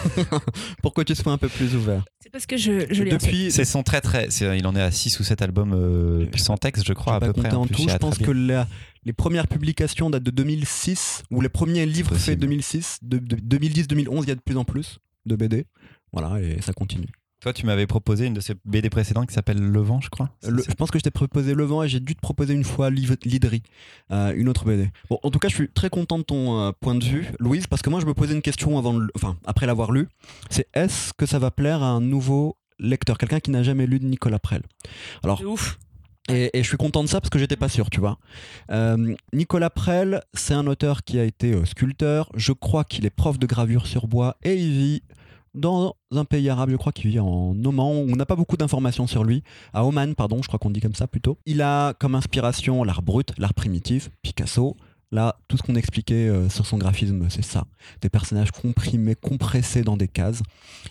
pour 0.83 0.93
que 0.95 1.03
tu 1.03 1.15
sois 1.15 1.33
un 1.33 1.39
peu 1.39 1.49
plus 1.49 1.75
ouvert. 1.75 2.05
C'est 2.23 2.31
parce 2.31 2.47
que 2.47 2.57
je, 2.57 2.87
je 2.91 3.03
l'ai 3.03 3.11
Depuis, 3.13 3.51
C'est 3.51 3.65
son 3.65 3.83
très 3.83 4.01
très. 4.01 4.31
c'est- 4.31 4.59
il 4.59 4.67
en 4.67 4.77
est 4.77 4.83
à 4.83 4.91
6 4.91 5.19
ou 5.19 5.25
7 5.25 5.41
albums 5.43 5.73
euh, 5.75 6.27
sans 6.37 6.57
texte, 6.59 6.85
je 6.87 6.93
crois, 6.93 7.15
à 7.15 7.21
pas 7.21 7.27
peu 7.27 7.33
près. 7.33 7.45
compté 7.45 7.57
en 7.57 7.67
plus, 7.67 7.75
tout. 7.85 7.89
Je 7.89 7.97
pense 7.97 8.19
que 8.19 8.31
la- 8.31 8.67
les 9.05 9.13
premières 9.13 9.49
publications 9.49 10.11
datent 10.11 10.23
de 10.23 10.31
2006, 10.31 11.23
ou 11.31 11.41
les 11.41 11.49
premiers 11.49 11.87
livres 11.87 12.11
faits 12.11 12.19
possible. 12.39 12.41
2006, 12.41 12.99
de, 13.03 13.19
2010-2011, 13.19 14.23
il 14.25 14.29
y 14.29 14.33
a 14.33 14.35
de 14.35 14.41
plus 14.41 14.57
en 14.57 14.65
plus 14.65 14.99
de 15.27 15.37
BD. 15.37 15.67
Voilà, 16.13 16.41
et 16.41 16.61
ça 16.61 16.73
continue. 16.73 17.07
Toi, 17.41 17.55
tu 17.55 17.65
m'avais 17.65 17.87
proposé 17.87 18.27
une 18.27 18.35
de 18.35 18.41
ces 18.41 18.53
BD 18.67 18.91
précédentes 18.91 19.29
qui 19.29 19.35
s'appelle 19.35 19.59
Le 19.59 19.81
Vent, 19.81 20.03
je 20.03 20.11
crois. 20.11 20.29
Le- 20.47 20.63
je 20.63 20.75
pense 20.75 20.91
que 20.91 20.99
je 20.99 21.05
t'ai 21.05 21.11
proposé 21.11 21.55
Le 21.55 21.65
Vent 21.65 21.83
et 21.83 21.89
j'ai 21.89 22.01
dû 22.01 22.15
te 22.15 22.21
proposer 22.21 22.53
une 22.53 22.65
fois 22.65 22.91
L'Idri, 22.91 23.63
euh, 24.11 24.35
une 24.37 24.47
autre 24.51 24.67
BD. 24.67 24.91
Bon, 25.09 25.19
en 25.23 25.31
tout 25.31 25.39
cas, 25.39 25.49
je 25.49 25.55
suis 25.55 25.71
très 25.71 25.89
content 25.89 26.19
de 26.19 26.23
ton 26.25 26.61
euh, 26.61 26.73
point 26.79 26.95
de 26.95 27.03
vue, 27.05 27.29
Louise, 27.39 27.67
parce 27.67 27.81
que 27.81 27.89
moi, 27.89 27.99
je 28.01 28.05
me 28.05 28.13
posais 28.13 28.35
une 28.35 28.43
question 28.43 28.77
avant, 28.77 28.93
de 28.93 29.09
enfin, 29.15 29.39
après 29.47 29.65
l'avoir 29.67 29.91
lu. 29.91 30.07
C'est 30.51 30.67
est-ce 30.75 31.15
que 31.15 31.25
ça 31.25 31.39
va 31.39 31.51
plaire 31.51 31.83
à 31.83 31.87
un 31.89 32.03
nouveau 32.03 32.59
lecteur, 32.79 33.17
quelqu'un 33.17 33.41
qui 33.41 33.51
n'a 33.51 33.63
jamais 33.63 33.87
lu 33.87 34.01
de 34.01 34.05
Nicolas 34.07 34.39
Prel? 34.39 34.61
Alors, 35.25 35.41
ouf. 35.47 35.79
Et, 36.29 36.51
et 36.53 36.63
je 36.63 36.69
suis 36.69 36.77
content 36.77 37.03
de 37.03 37.09
ça 37.09 37.21
parce 37.21 37.31
que 37.31 37.39
j'étais 37.39 37.57
pas 37.57 37.69
sûr, 37.69 37.91
tu 37.91 38.01
vois. 38.01 38.19
Euh, 38.71 39.15
Nicolas 39.33 39.71
Prel, 39.71 40.23
c'est 40.35 40.55
un 40.55 40.67
auteur 40.67 41.03
qui 41.03 41.19
a 41.19 41.25
été 41.25 41.53
euh, 41.53 41.65
sculpteur. 41.65 42.31
Je 42.37 42.53
crois 42.53 42.85
qu'il 42.85 43.07
est 43.07 43.11
prof 43.11 43.39
de 43.39 43.47
gravure 43.47 43.87
sur 43.87 44.07
bois 44.07 44.37
et 44.43 44.55
il 44.55 44.71
vit 44.71 45.03
dans 45.55 45.97
un 46.13 46.25
pays 46.25 46.49
arabe. 46.49 46.71
Je 46.71 46.77
crois 46.77 46.93
qu'il 46.93 47.11
vit 47.11 47.19
en 47.19 47.57
Oman. 47.65 48.07
On 48.09 48.17
n'a 48.17 48.27
pas 48.27 48.37
beaucoup 48.37 48.57
d'informations 48.57 49.07
sur 49.07 49.25
lui. 49.25 49.43
À 49.73 49.85
Oman, 49.85 50.15
pardon, 50.15 50.43
je 50.43 50.47
crois 50.49 50.59
qu'on 50.59 50.71
dit 50.71 50.81
comme 50.81 50.95
ça 50.95 51.07
plutôt. 51.07 51.39
Il 51.47 51.63
a 51.63 51.95
comme 51.95 52.15
inspiration 52.15 52.85
l'art 52.85 53.03
brut, 53.03 53.33
l'art 53.39 53.55
primitif, 53.55 54.11
Picasso. 54.23 54.77
Là, 55.13 55.41
tout 55.49 55.57
ce 55.57 55.63
qu'on 55.65 55.75
expliquait 55.75 56.29
euh, 56.29 56.49
sur 56.49 56.67
son 56.67 56.79
graphisme, 56.79 57.29
c'est 57.31 57.45
ça. 57.45 57.65
Des 58.01 58.09
personnages 58.09 58.53
comprimés, 58.53 59.17
compressés 59.17 59.83
dans 59.83 59.97
des 59.97 60.07
cases. 60.07 60.41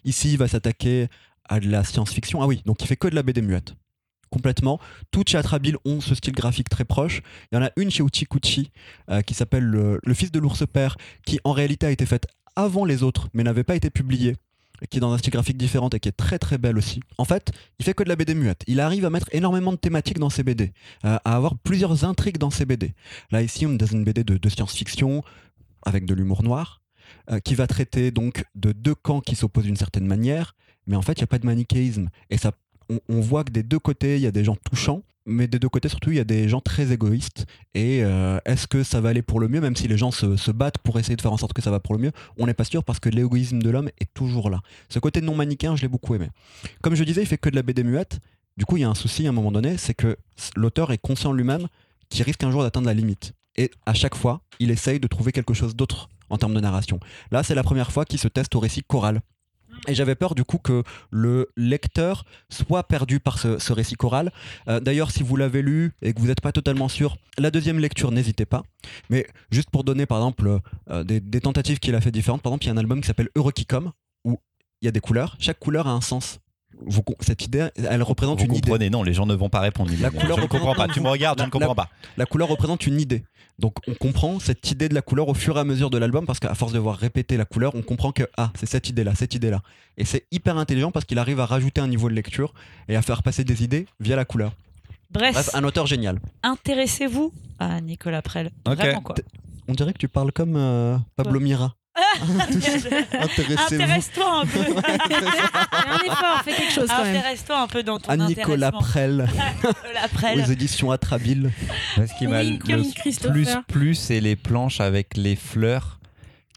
Ici, 0.04 0.34
il 0.34 0.38
va 0.38 0.50
s'attaquer 0.50 1.08
à 1.48 1.62
de 1.62 1.70
la 1.70 1.86
science-fiction. 1.86 2.42
Ah 2.42 2.48
oui, 2.48 2.62
donc 2.66 2.82
il 2.82 2.88
fait 2.88 2.98
que 2.98 3.08
de 3.08 3.16
la 3.16 3.24
BD 3.24 3.42
muette 3.42 3.76
complètement. 4.30 4.80
Toutes 5.12 5.30
chez 5.30 5.38
Atrabile 5.38 5.78
ont 5.86 6.02
ce 6.02 6.16
style 6.16 6.34
graphique 6.34 6.70
très 6.70 6.86
proche. 6.86 7.22
Il 7.52 7.56
y 7.56 7.58
en 7.58 7.64
a 7.64 7.72
une 7.78 7.92
chez 7.92 8.04
Uchikuchi 8.04 8.72
euh, 9.10 9.22
qui 9.22 9.34
s'appelle 9.34 9.64
le, 9.64 10.14
fils 10.14 10.32
de 10.32 10.40
l'ours 10.40 10.64
père, 10.72 10.98
qui 11.26 11.40
en 11.44 11.52
réalité 11.52 11.86
a 11.86 11.92
été 11.92 12.06
faite 12.06 12.28
avant 12.56 12.86
les 12.86 13.04
autres, 13.04 13.30
mais 13.34 13.44
n'avait 13.44 13.64
pas 13.64 13.76
été 13.76 13.90
publiée 13.90 14.36
qui 14.90 14.98
est 14.98 15.02
dans 15.02 15.12
un 15.12 15.18
style 15.18 15.34
graphique 15.34 15.58
différent 15.58 15.90
et 15.90 16.00
qui 16.00 16.08
est 16.08 16.14
très 16.14 16.40
très 16.40 16.58
belle 16.58 16.78
aussi. 16.78 17.02
En 17.18 17.26
fait, 17.26 17.52
il 17.80 17.86
fait 17.86 17.94
que 17.94 18.04
de 18.04 18.08
la 18.08 18.16
BD 18.16 18.34
muette. 18.34 18.64
Il 18.66 18.80
arrive 18.80 19.04
à 19.04 19.10
mettre 19.10 19.28
énormément 19.34 19.74
de 19.74 19.78
thématiques 19.78 20.20
dans 20.20 20.30
ses 20.30 20.42
BD, 20.44 20.72
euh, 21.04 21.18
à 21.26 21.36
avoir 21.36 21.58
plusieurs 21.58 22.06
intrigues 22.06 22.38
dans 22.38 22.50
ses 22.50 22.66
BD. 22.66 22.94
Là 23.30 23.42
ici, 23.42 23.66
on 23.66 23.74
est 23.74 23.78
dans 23.78 23.88
une 23.88 24.06
BD 24.06 24.24
de, 24.24 24.38
de 24.38 24.50
science-fiction 24.50 25.22
avec 25.86 26.06
de 26.06 26.14
l'humour 26.14 26.44
noir, 26.44 26.82
euh, 27.32 27.40
qui 27.40 27.56
va 27.56 27.68
traiter 27.68 28.12
donc 28.12 28.46
de 28.56 28.72
deux 28.72 28.96
camps 28.96 29.22
qui 29.22 29.36
s'opposent 29.36 29.66
d'une 29.66 29.76
certaine 29.76 30.06
manière, 30.06 30.56
mais 30.88 30.96
en 30.96 31.02
fait, 31.02 31.14
il 31.14 31.20
n'y 31.20 31.26
a 31.26 31.28
pas 31.28 31.40
de 31.40 31.46
manichéisme. 31.46 32.10
Et 32.30 32.38
ça 32.38 32.52
on, 33.08 33.22
voit 33.22 33.44
que 33.44 33.52
des 33.52 33.64
deux 33.64 33.80
côtés, 33.80 34.16
il 34.16 34.22
y 34.22 34.28
a 34.28 34.32
des 34.32 34.44
gens 34.44 34.56
touchants, 34.56 35.04
mais 35.26 35.48
des 35.48 35.60
deux 35.60 35.70
côtés, 35.70 35.90
surtout, 35.90 36.12
il 36.12 36.18
y 36.18 36.20
a 36.20 36.24
des 36.26 36.50
gens 36.50 36.62
très 36.62 36.92
égoïstes. 36.92 37.46
Et 37.74 38.04
euh, 38.04 38.40
est-ce 38.46 38.68
que 38.68 38.84
ça 38.84 39.00
va 39.02 39.10
aller 39.10 39.22
pour 39.22 39.40
le 39.40 39.48
mieux, 39.48 39.62
même 39.62 39.76
si 39.76 39.88
les 39.88 39.98
gens 39.98 40.12
se, 40.12 40.38
se 40.38 40.52
battent 40.52 40.80
pour 40.80 41.00
essayer 41.00 41.16
de 41.16 41.22
faire 41.22 41.34
en 41.34 41.38
sorte 41.38 41.54
que 41.54 41.62
ça 41.62 41.72
va 41.72 41.80
pour 41.80 41.94
le 41.94 42.02
mieux? 42.02 42.12
On 42.38 42.48
n'est 42.48 42.54
pas 42.54 42.64
sûr 42.64 42.84
parce 42.84 43.00
que 43.00 43.10
l'égoïsme 43.10 43.60
de 43.60 43.70
l'homme 43.70 43.90
est 44.00 44.14
toujours 44.14 44.50
là. 44.50 44.62
Ce 44.90 45.00
côté 45.00 45.22
non 45.22 45.36
manichéen, 45.36 45.76
je 45.76 45.84
l'ai 45.84 45.88
beaucoup 45.88 46.16
aimé. 46.16 46.30
Comme 46.82 46.96
je 46.96 47.04
disais, 47.04 47.22
il 47.22 47.28
fait 47.28 47.38
que 47.38 47.50
de 47.50 47.56
la 47.56 47.62
BD 47.62 47.84
muette. 47.84 48.20
Du 48.58 48.66
coup, 48.66 48.78
il 48.78 48.82
y 48.82 48.84
a 48.84 48.90
un 48.90 48.96
souci 48.96 49.26
à 49.26 49.30
un 49.30 49.34
moment 49.34 49.52
donné, 49.52 49.78
c'est 49.78 49.94
que 49.94 50.18
l'auteur 50.56 50.92
est 50.92 50.98
conscient 50.98 51.32
lui-même 51.32 51.68
qu'il 52.10 52.24
risque 52.24 52.44
un 52.44 52.52
jour 52.52 52.64
d'atteindre 52.64 52.88
la 52.88 52.94
limite. 52.94 53.34
Et 53.56 53.72
à 53.86 53.94
chaque 53.94 54.16
fois, 54.16 54.42
il 54.60 54.72
essaye 54.72 55.00
de 55.00 55.08
trouver 55.08 55.32
quelque 55.32 55.54
chose 55.54 55.76
d'autre 55.76 56.10
en 56.30 56.38
termes 56.38 56.54
de 56.54 56.60
narration. 56.60 57.00
Là, 57.32 57.44
c'est 57.44 57.56
la 57.56 57.64
première 57.64 57.92
fois 57.92 58.06
qu'il 58.06 58.20
se 58.20 58.28
teste 58.28 58.56
au 58.56 58.60
récit 58.60 58.84
choral. 58.84 59.22
Et 59.88 59.96
j'avais 59.96 60.16
peur 60.16 60.36
du 60.36 60.44
coup 60.44 60.58
que 60.58 60.84
le 61.12 61.50
lecteur 61.56 62.26
soit 62.50 62.84
perdu 62.84 63.20
par 63.20 63.38
ce, 63.40 63.74
récit 63.74 63.96
choral. 63.96 64.32
Euh, 64.68 64.80
D'ailleurs, 64.80 65.12
si 65.12 65.24
vous 65.24 65.36
l'avez 65.36 65.62
lu 65.62 65.94
et 66.02 66.14
que 66.14 66.20
vous 66.20 66.28
n'êtes 66.28 66.42
pas 66.42 66.52
totalement 66.52 66.88
sûr, 66.88 67.18
la 67.38 67.52
deuxième 67.52 67.80
lecture, 67.80 68.12
n'hésitez 68.12 68.46
pas. 68.46 68.64
Mais 69.10 69.28
juste 69.52 69.70
pour 69.70 69.84
donner 69.84 70.06
par 70.06 70.18
exemple 70.18 70.60
euh, 70.90 71.04
des, 71.04 71.20
des 71.20 71.42
tentatives 71.42 71.80
qu'il 71.80 71.96
a 71.96 72.02
fait 72.02 72.12
différentes, 72.12 72.42
par 72.42 72.52
exemple, 72.52 72.66
il 72.66 72.68
y 72.68 72.70
a 72.72 72.74
un 72.74 72.78
album 72.78 73.02
qui 73.02 73.08
s'appelle 73.08 73.30
Eurokicom 73.36 73.92
où 74.26 74.40
il 74.82 74.86
y 74.86 74.88
a 74.88 74.92
des 74.92 75.00
couleurs. 75.00 75.36
Chaque 75.40 75.60
couleur 75.60 75.88
a 75.88 75.92
un 75.92 76.02
sens. 76.02 76.40
Vous 76.86 77.04
cette 77.20 77.44
idée, 77.46 77.68
elle 77.76 78.04
représente 78.04 78.40
Vous 78.40 78.46
une 78.46 78.54
idée. 78.56 78.62
comprenez, 78.70 78.90
non, 78.90 79.04
les 79.04 79.14
gens 79.14 79.26
ne 79.26 79.34
vont 79.36 79.50
pas 79.50 79.60
répondre. 79.60 79.92
La 80.00 80.10
couleur 80.12 80.38
je 80.38 80.44
ne 80.44 80.48
comprends 80.48 80.68
pas. 80.68 80.84
représente- 80.84 80.94
Tu 80.94 81.02
me 81.02 81.10
regardes, 81.10 81.40
je 81.40 81.44
ne 81.44 81.48
La- 81.48 81.52
comprends 81.52 81.76
pas. 81.76 81.90
La 82.18 82.26
couleur 82.26 82.48
représente 82.48 82.88
une 82.88 83.00
idée. 83.02 83.24
Donc 83.60 83.76
on 83.88 83.94
comprend 83.94 84.40
cette 84.40 84.72
idée 84.72 84.88
de 84.88 84.94
la 84.96 85.02
couleur 85.02 85.28
au 85.28 85.34
fur 85.34 85.58
et 85.58 85.60
à 85.60 85.64
mesure 85.66 85.90
de 85.90 85.98
l'album 85.98 86.26
parce 86.26 86.40
qu'à 86.40 86.56
force 86.56 86.72
de 86.72 86.80
voir 86.80 86.96
répéter 86.96 87.36
la 87.36 87.44
couleur, 87.44 87.76
on 87.76 87.82
comprend 87.82 88.14
que 88.14 88.24
ah, 88.38 88.52
c'est 88.58 88.66
cette 88.66 88.88
idée-là, 88.88 89.14
cette 89.16 89.34
idée-là. 89.36 89.62
Et 89.98 90.06
c'est 90.06 90.26
hyper 90.32 90.58
intelligent 90.58 90.92
parce 90.92 91.04
qu'il 91.06 91.20
arrive 91.20 91.42
à 91.42 91.46
rajouter 91.46 91.82
un 91.82 91.88
niveau 91.88 92.08
de 92.10 92.14
lecture 92.14 92.54
et 92.88 92.96
à 92.96 93.02
faire 93.02 93.22
passer 93.24 93.44
des 93.44 93.62
idées 93.64 93.86
via 94.00 94.16
la 94.16 94.24
couleur. 94.24 94.54
Bref, 95.12 95.34
Bref, 95.34 95.50
un 95.56 95.64
auteur 95.66 95.88
génial. 95.88 96.20
intéressez-vous 96.44 97.34
à 97.60 97.82
Nicolas 97.82 98.22
Prel. 98.22 98.52
Ok. 98.68 98.76
Vraiment 98.76 99.02
quoi. 99.02 99.16
On 99.68 99.74
dirait 99.74 99.92
que 99.92 99.98
tu 99.98 100.08
parles 100.08 100.32
comme 100.32 100.56
euh, 100.56 100.98
Pablo 101.16 101.40
Mira. 101.40 101.76
Intéressez-vous 102.22 103.76
Intéresse-toi 103.76 104.42
un 104.42 104.46
peu. 104.46 104.60
Un 104.60 106.06
effort, 106.06 106.42
fais 106.44 106.54
quelque 106.54 106.72
chose 106.74 106.88
quand 106.90 107.04
même. 107.04 107.16
Intéresse-toi 107.16 107.62
un 107.62 107.68
peu 107.68 107.84
dans 107.84 108.00
ton 108.00 108.10
à 108.12 108.18
Nicolas. 108.18 108.72
Prel 108.72 109.28
Nicolas 109.66 110.08
Prel. 110.14 110.40
aux 110.42 110.52
éditions 110.52 110.92
Atrabile. 110.92 111.52
Ce 111.98 112.18
qui 112.18 112.28
m'a 112.28 112.44
le 112.44 112.58
plus 113.32 113.58
plu, 113.68 113.96
c'est 113.96 114.20
les 114.20 114.36
planches 114.36 114.80
avec 114.82 115.18
les 115.18 115.36
fleurs 115.36 116.00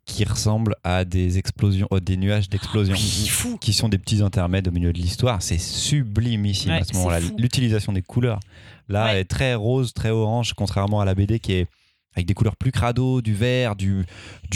qui 0.05 0.24
ressemblent 0.24 0.74
à 0.83 1.05
des 1.05 1.38
explosions, 1.38 1.87
oh, 1.90 2.00
des 2.00 2.16
nuages 2.16 2.48
d'explosions. 2.48 2.94
Oui, 2.94 3.28
fou. 3.28 3.57
Qui 3.61 3.72
sont 3.72 3.88
des 3.88 3.98
petits 3.98 4.20
intermèdes 4.20 4.66
au 4.66 4.72
milieu 4.72 4.92
de 4.92 4.98
l'histoire. 4.98 5.40
C'est 5.42 5.59
sublimissime 5.59 6.72
Ouais, 6.72 6.78
à 6.81 6.85
ce 6.85 6.92
moment-là. 6.94 7.20
L'utilisation 7.38 7.92
des 7.92 8.02
couleurs, 8.02 8.40
là, 8.88 9.05
Ouais. 9.07 9.20
est 9.20 9.24
très 9.24 9.55
rose, 9.55 9.92
très 9.94 10.11
orange, 10.11 10.55
contrairement 10.55 11.00
à 11.00 11.05
la 11.05 11.14
BD 11.14 11.38
qui 11.38 11.52
est 11.52 11.66
avec 12.14 12.27
des 12.27 12.35
couleurs 12.35 12.57
plus 12.57 12.72
crado, 12.72 13.22
du 13.22 13.35
vert, 13.35 13.77
du, 13.77 14.05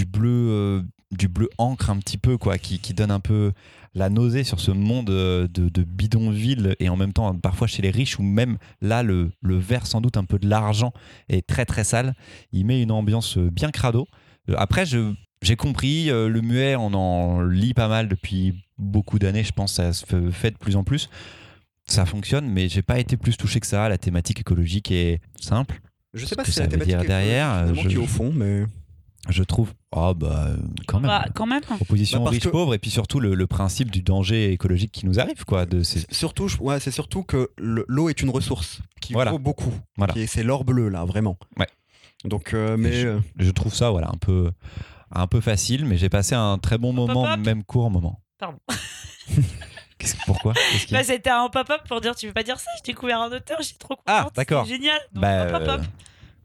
bleu, 0.07 0.49
euh, 0.51 0.83
du 1.11 1.29
bleu 1.29 1.49
encre 1.59 1.91
un 1.91 1.99
petit 1.99 2.19
peu, 2.19 2.37
quoi, 2.39 2.59
qui, 2.59 2.79
donne 2.95 3.11
un 3.11 3.21
peu 3.21 3.53
la 3.95 4.11
nausée 4.11 4.45
sur 4.45 4.61
ce 4.61 4.71
monde 4.71 5.11
euh, 5.11 5.49
de, 5.49 5.83
bidonville 5.83 6.77
et 6.81 6.89
en 6.89 6.97
même 6.97 7.13
temps 7.13 7.35
parfois 7.35 7.67
chez 7.67 7.81
les 7.81 7.91
riches 7.91 8.19
ou 8.19 8.23
même 8.23 8.59
là 8.83 9.03
le, 9.03 9.31
vert 9.43 9.87
sans 9.87 10.03
doute 10.03 10.19
un 10.19 10.25
peu 10.25 10.39
de 10.39 10.49
l'argent 10.49 10.93
est 11.29 11.47
très 11.47 11.65
très 11.65 11.85
sale. 11.85 12.15
Il 12.53 12.67
met 12.67 12.83
une 12.83 12.93
ambiance 12.93 13.39
euh, 13.39 13.51
bien 13.51 13.71
crado. 13.71 14.07
Après 14.57 14.85
j'ai 14.87 15.57
compris 15.57 16.07
le 16.07 16.41
muet 16.41 16.77
on 16.77 16.95
en 16.95 17.43
lit 17.43 17.75
pas 17.75 17.89
mal 17.89 18.07
depuis 18.07 18.63
beaucoup 18.79 19.19
d'années 19.19 19.43
je 19.43 19.51
pense 19.51 19.73
ça 19.73 19.93
se 19.93 20.31
fait 20.31 20.53
de 20.53 20.59
plus 20.59 20.77
en 20.77 20.85
plus. 20.85 21.09
Ça 21.89 22.05
fonctionne 22.05 22.49
mais 22.49 22.69
j'ai 22.69 22.83
pas 22.83 23.01
été 23.01 23.17
plus 23.17 23.37
touché 23.37 23.61
que 23.61 23.67
ça. 23.67 23.89
La 23.89 23.99
thématique 23.99 24.41
écologique 24.41 24.93
est 24.93 25.21
simple 25.41 25.81
Je 26.17 26.23
Ce 26.23 26.31
sais 26.31 26.37
pas 26.37 26.43
que 26.43 26.49
si 26.51 26.55
ça 26.55 26.65
c'est 26.65 26.71
la 26.73 26.79
veut 26.79 26.85
dire 26.85 27.01
thématique 27.01 27.09
derrière, 27.09 27.75
je- 27.75 27.89
qui 27.89 27.97
au 27.99 28.07
fond, 28.07 28.33
mais 28.35 28.65
je 29.29 29.43
trouve 29.43 29.73
oh 29.93 30.15
bah 30.15 30.51
quand 30.87 30.99
même 31.01 31.09
Bah, 31.09 31.27
quand 31.35 31.47
même. 31.47 31.61
proposition 31.63 32.19
Bah, 32.19 32.25
parce 32.25 32.35
riche 32.37 32.45
que- 32.45 32.49
pauvre 32.49 32.75
et 32.75 32.79
puis 32.79 32.91
surtout 32.91 33.21
le, 33.21 33.35
le 33.35 33.47
principe 33.47 33.91
du 33.91 34.03
danger 34.03 34.53
écologique 34.53 34.93
qui 34.93 35.05
nous 35.07 35.19
arrive 35.21 35.45
quoi 35.45 35.67
de 35.67 35.83
ces 35.83 36.01
C'est- 36.01 36.15
Surtout, 36.15 36.49
je- 36.49 36.59
ouais, 36.59 36.81
c'est 36.81 36.91
surtout 36.91 37.23
que 37.23 37.51
le- 37.59 37.85
l'eau 37.89 38.09
est 38.09 38.21
une 38.23 38.31
ressource 38.31 38.81
qui 39.01 39.13
Voilà. 39.13 39.31
vaut 39.33 39.39
beaucoup. 39.39 39.73
Voilà. 39.97 40.15
C'est 40.27 40.43
l'or 40.43 40.65
bleu 40.65 40.89
là, 40.89 41.05
vraiment. 41.05 41.39
Ouais. 41.59 41.67
Donc, 42.25 42.55
euh, 42.55 42.77
mais 42.79 42.93
je- 42.93 43.07
euh, 43.09 43.19
je 43.39 43.51
trouve 43.51 43.75
ça 43.75 43.91
voilà 43.91 44.09
un 44.09 44.17
peu 44.19 44.51
un 45.13 45.27
peu 45.29 45.41
facile 45.41 45.85
mais 45.85 45.97
j'ai 45.97 46.09
passé 46.09 46.35
un 46.35 46.59
très 46.59 46.79
bon 46.79 46.93
moment 46.93 47.25
hop, 47.25 47.39
hop. 47.39 47.45
même 47.45 47.63
court 47.63 47.91
moment 47.91 48.21
Pardon. 48.39 48.59
Qu'est-ce 49.99 50.15
que- 50.15 50.25
pourquoi 50.27 50.53
Qu'est-ce 50.55 50.87
qu'il 50.87 50.93
y 50.93 50.95
a 50.97 50.99
Bah, 51.01 51.05
c'était 51.05 51.31
un 51.31 51.49
pop-up 51.49 51.81
pour 51.89 52.01
dire 52.01 52.15
tu 52.15 52.27
veux 52.27 52.33
pas 52.33 52.43
dire 52.43 52.59
ça, 52.61 52.71
j'ai 52.77 52.93
découvert 52.93 53.21
un 53.21 53.31
auteur, 53.33 53.59
j'ai 53.63 53.75
trop 53.79 53.97
contente. 53.97 54.03
Ah, 54.07 54.29
d'accord. 54.35 54.65
C'est 54.67 54.73
génial. 54.75 54.99
Donc, 55.13 55.23
Bah, 55.23 55.29
euh, 55.47 55.79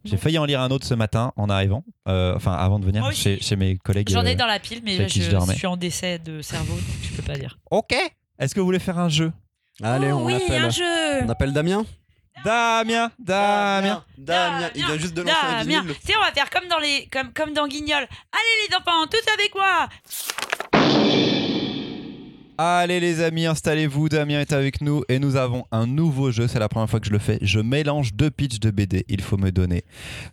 j'ai 0.06 0.18
failli 0.18 0.38
en 0.40 0.46
lire 0.46 0.62
un 0.62 0.72
autre 0.72 0.86
ce 0.88 0.94
matin 0.96 1.32
en 1.36 1.50
arrivant 1.50 1.84
euh, 2.08 2.34
enfin 2.36 2.54
avant 2.54 2.80
de 2.80 2.86
venir 2.86 3.02
Moi 3.02 3.12
aussi. 3.12 3.22
chez, 3.22 3.40
chez 3.40 3.56
mes 3.56 3.78
collègues 3.78 4.10
J'en 4.10 4.26
ai 4.26 4.32
euh, 4.34 4.36
dans 4.36 4.48
la 4.48 4.60
pile, 4.60 4.82
mais 4.84 5.06
qui 5.06 5.20
je, 5.22 5.26
je 5.28 5.32
dormais. 5.32 5.54
suis 5.56 5.68
en 5.68 5.78
décès 5.78 6.18
de 6.18 6.42
cerveau, 6.42 6.74
donc 6.74 6.84
je 7.04 7.16
peux 7.16 7.22
pas 7.24 7.38
dire. 7.38 7.60
ok 7.70 7.94
est-ce 8.40 8.56
que 8.56 8.60
vous 8.60 8.66
voulez 8.66 8.80
faire 8.80 8.98
un 8.98 9.10
jeu? 9.10 9.32
Allez, 9.84 10.12
Oh 10.12 10.16
on 10.22 10.26
oui, 10.26 10.34
un 10.50 10.70
jeu 10.72 10.84
On 11.24 11.30
appelle 11.30 11.54
Damien? 11.54 11.86
Damien 12.44 13.12
Damien 13.20 14.04
Damien, 14.18 14.70
il 14.74 14.84
vient 14.86 14.98
juste 14.98 15.14
de 15.14 15.22
lancer 15.22 15.36
un 15.44 15.60
Damien. 15.64 15.82
vinyle. 15.82 15.96
Tu 16.00 16.08
sais, 16.08 16.18
on 16.18 16.22
va 16.24 16.32
faire 16.32 16.50
comme 16.50 16.68
dans, 16.68 16.80
les, 16.80 17.08
comme, 17.12 17.32
comme 17.34 17.54
dans 17.54 17.68
Guignol. 17.68 18.00
Allez 18.02 18.68
les 18.70 18.76
enfants, 18.76 19.06
tous 19.12 19.32
avec 19.34 19.54
moi 19.54 19.88
Allez 22.64 23.00
les 23.00 23.22
amis, 23.24 23.48
installez-vous, 23.48 24.08
Damien 24.08 24.40
est 24.40 24.54
avec 24.54 24.82
nous 24.82 25.04
et 25.10 25.18
nous 25.18 25.36
avons 25.36 25.66
un 25.72 25.88
nouveau 25.88 26.30
jeu, 26.30 26.48
c'est 26.48 26.60
la 26.60 26.70
première 26.70 26.88
fois 26.88 27.00
que 27.00 27.08
je 27.08 27.12
le 27.12 27.18
fais. 27.18 27.40
Je 27.42 27.60
mélange 27.60 28.14
deux 28.14 28.30
pitchs 28.30 28.60
de 28.60 28.70
BD, 28.70 29.04
il 29.08 29.22
faut 29.22 29.36
me 29.36 29.52
donner 29.52 29.84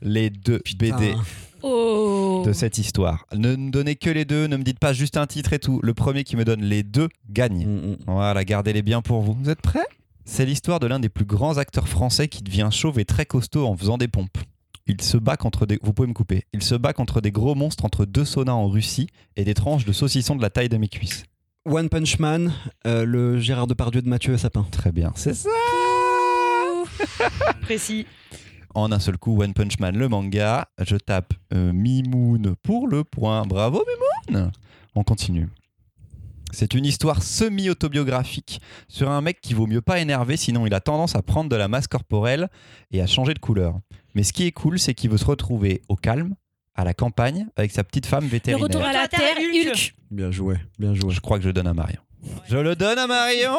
les 0.02 0.28
deux 0.28 0.60
BD. 0.76 1.14
Oh 1.62 2.42
de 2.44 2.52
cette 2.52 2.76
histoire. 2.76 3.24
Ne 3.34 3.56
me 3.56 3.70
donnez 3.70 3.96
que 3.96 4.10
les 4.10 4.26
deux, 4.26 4.46
ne 4.46 4.58
me 4.58 4.62
dites 4.62 4.78
pas 4.78 4.92
juste 4.92 5.16
un 5.16 5.26
titre 5.26 5.54
et 5.54 5.58
tout. 5.58 5.80
Le 5.82 5.94
premier 5.94 6.22
qui 6.22 6.36
me 6.36 6.44
donne 6.44 6.60
les 6.60 6.82
deux 6.82 7.08
gagne. 7.30 7.66
Mm, 7.66 7.92
mm. 7.92 7.96
Voilà, 8.08 8.44
gardez-les 8.44 8.82
bien 8.82 9.00
pour 9.00 9.22
vous. 9.22 9.32
Vous 9.32 9.48
êtes 9.48 9.62
prêts? 9.62 9.86
C'est 10.26 10.44
l'histoire 10.44 10.80
de 10.80 10.86
l'un 10.86 11.00
des 11.00 11.08
plus 11.08 11.24
grands 11.24 11.56
acteurs 11.56 11.88
français 11.88 12.28
qui 12.28 12.42
devient 12.42 12.68
chauve 12.70 12.98
et 12.98 13.06
très 13.06 13.24
costaud 13.24 13.66
en 13.66 13.74
faisant 13.74 13.96
des 13.96 14.06
pompes. 14.06 14.36
Il 14.86 15.00
se 15.00 15.16
bat 15.16 15.38
contre 15.38 15.64
des... 15.64 15.78
Vous 15.82 15.94
pouvez 15.94 16.08
me 16.08 16.12
couper. 16.12 16.44
Il 16.52 16.62
se 16.62 16.74
bat 16.74 16.92
contre 16.92 17.22
des 17.22 17.32
gros 17.32 17.54
monstres 17.54 17.86
entre 17.86 18.04
deux 18.04 18.26
saunas 18.26 18.52
en 18.52 18.68
Russie 18.68 19.08
et 19.36 19.44
des 19.44 19.54
tranches 19.54 19.86
de 19.86 19.94
saucisson 19.94 20.36
de 20.36 20.42
la 20.42 20.50
taille 20.50 20.68
de 20.68 20.76
mes 20.76 20.88
cuisses. 20.88 21.24
One 21.68 21.90
Punch 21.90 22.18
Man, 22.18 22.54
euh, 22.86 23.04
le 23.04 23.38
Gérard 23.38 23.66
Depardieu 23.66 24.00
de 24.00 24.08
Mathieu 24.08 24.38
Sapin. 24.38 24.66
Très 24.70 24.90
bien. 24.90 25.12
C'est 25.16 25.34
ça 25.34 25.50
Précis. 27.60 28.06
En 28.74 28.90
un 28.90 28.98
seul 28.98 29.18
coup, 29.18 29.42
One 29.42 29.52
Punch 29.52 29.78
Man, 29.78 29.94
le 29.94 30.08
manga. 30.08 30.68
Je 30.80 30.96
tape 30.96 31.34
euh, 31.52 31.72
Mimoun 31.74 32.54
pour 32.62 32.88
le 32.88 33.04
point. 33.04 33.42
Bravo 33.42 33.84
Mimoun 34.30 34.50
On 34.94 35.04
continue. 35.04 35.48
C'est 36.52 36.72
une 36.72 36.86
histoire 36.86 37.22
semi-autobiographique 37.22 38.62
sur 38.88 39.10
un 39.10 39.20
mec 39.20 39.42
qui 39.42 39.52
vaut 39.52 39.66
mieux 39.66 39.82
pas 39.82 40.00
énerver, 40.00 40.38
sinon 40.38 40.64
il 40.64 40.72
a 40.72 40.80
tendance 40.80 41.14
à 41.16 41.22
prendre 41.22 41.50
de 41.50 41.56
la 41.56 41.68
masse 41.68 41.86
corporelle 41.86 42.48
et 42.92 43.02
à 43.02 43.06
changer 43.06 43.34
de 43.34 43.38
couleur. 43.38 43.78
Mais 44.14 44.22
ce 44.22 44.32
qui 44.32 44.46
est 44.46 44.52
cool, 44.52 44.78
c'est 44.78 44.94
qu'il 44.94 45.10
veut 45.10 45.18
se 45.18 45.26
retrouver 45.26 45.82
au 45.90 45.96
calme, 45.96 46.34
à 46.78 46.84
la 46.84 46.94
campagne, 46.94 47.46
avec 47.56 47.72
sa 47.72 47.82
petite 47.82 48.06
femme 48.06 48.24
Le 48.24 48.30
vétérinaire. 48.30 48.62
retour 48.64 48.82
à 48.84 48.92
la 48.92 49.08
Terre, 49.08 49.36
Hulk. 49.36 49.94
Bien 50.12 50.30
joué, 50.30 50.56
bien 50.78 50.94
joué. 50.94 51.12
Je 51.12 51.20
crois 51.20 51.36
que 51.38 51.42
je 51.42 51.48
le 51.48 51.52
donne 51.52 51.66
à 51.66 51.74
Marion. 51.74 52.00
Je 52.48 52.56
le 52.56 52.76
donne 52.76 52.98
à 52.98 53.06
Marion 53.08 53.56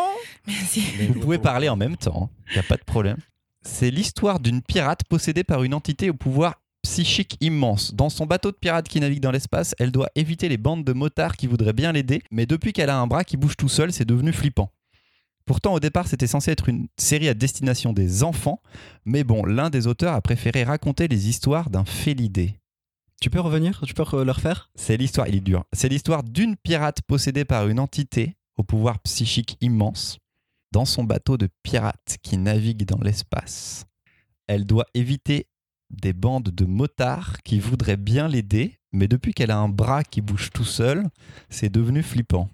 Merci. 0.47 0.83
Vous 1.09 1.19
pouvez 1.19 1.37
parler 1.37 1.67
en 1.67 1.75
même 1.75 1.97
temps, 1.97 2.29
il 2.49 2.53
n'y 2.53 2.59
a 2.59 2.63
pas 2.63 2.77
de 2.77 2.83
problème. 2.83 3.17
C'est 3.61 3.91
l'histoire 3.91 4.39
d'une 4.39 4.61
pirate 4.61 5.01
possédée 5.09 5.43
par 5.43 5.63
une 5.63 5.73
entité 5.73 6.09
au 6.09 6.13
pouvoir 6.13 6.61
psychique 6.81 7.35
immense. 7.41 7.93
Dans 7.93 8.09
son 8.09 8.25
bateau 8.25 8.51
de 8.51 8.55
pirate 8.55 8.87
qui 8.87 9.01
navigue 9.01 9.19
dans 9.19 9.31
l'espace, 9.31 9.75
elle 9.79 9.91
doit 9.91 10.09
éviter 10.15 10.47
les 10.47 10.57
bandes 10.57 10.85
de 10.85 10.93
motards 10.93 11.35
qui 11.35 11.47
voudraient 11.47 11.73
bien 11.73 11.91
l'aider, 11.91 12.21
mais 12.31 12.45
depuis 12.45 12.71
qu'elle 12.71 12.89
a 12.89 12.97
un 12.97 13.05
bras 13.07 13.25
qui 13.25 13.35
bouge 13.35 13.57
tout 13.57 13.67
seul, 13.67 13.91
c'est 13.91 14.05
devenu 14.05 14.31
flippant. 14.31 14.71
Pourtant, 15.45 15.73
au 15.73 15.81
départ, 15.81 16.07
c'était 16.07 16.27
censé 16.27 16.51
être 16.51 16.69
une 16.69 16.87
série 16.95 17.27
à 17.27 17.33
destination 17.33 17.91
des 17.91 18.23
enfants, 18.23 18.61
mais 19.03 19.25
bon, 19.25 19.43
l'un 19.43 19.69
des 19.69 19.87
auteurs 19.87 20.13
a 20.13 20.21
préféré 20.21 20.63
raconter 20.63 21.09
les 21.09 21.27
histoires 21.27 21.69
d'un 21.69 21.83
félidé. 21.83 22.55
Tu 23.21 23.29
peux 23.29 23.39
revenir 23.41 23.81
Tu 23.85 23.93
peux 23.93 24.03
le 24.23 24.31
refaire? 24.31 24.69
C'est 24.75 24.97
l'histoire, 24.97 25.27
il 25.27 25.35
est 25.35 25.39
dur. 25.41 25.65
C'est 25.73 25.89
l'histoire 25.89 26.23
d'une 26.23 26.55
pirate 26.55 27.01
possédée 27.01 27.45
par 27.45 27.67
une 27.67 27.79
entité 27.79 28.35
au 28.57 28.63
pouvoir 28.63 28.99
psychique 28.99 29.57
immense 29.61 30.19
dans 30.71 30.85
son 30.85 31.03
bateau 31.03 31.37
de 31.37 31.49
pirate 31.63 32.17
qui 32.21 32.37
navigue 32.37 32.85
dans 32.85 32.99
l'espace. 33.01 33.85
Elle 34.47 34.65
doit 34.65 34.85
éviter 34.93 35.47
des 35.89 36.13
bandes 36.13 36.49
de 36.49 36.65
motards 36.65 37.37
qui 37.43 37.59
voudraient 37.59 37.97
bien 37.97 38.27
l'aider, 38.27 38.79
mais 38.91 39.07
depuis 39.07 39.33
qu'elle 39.33 39.51
a 39.51 39.57
un 39.57 39.69
bras 39.69 40.03
qui 40.03 40.21
bouge 40.21 40.51
tout 40.53 40.63
seul, 40.63 41.03
c'est 41.49 41.69
devenu 41.69 42.03
flippant. 42.03 42.49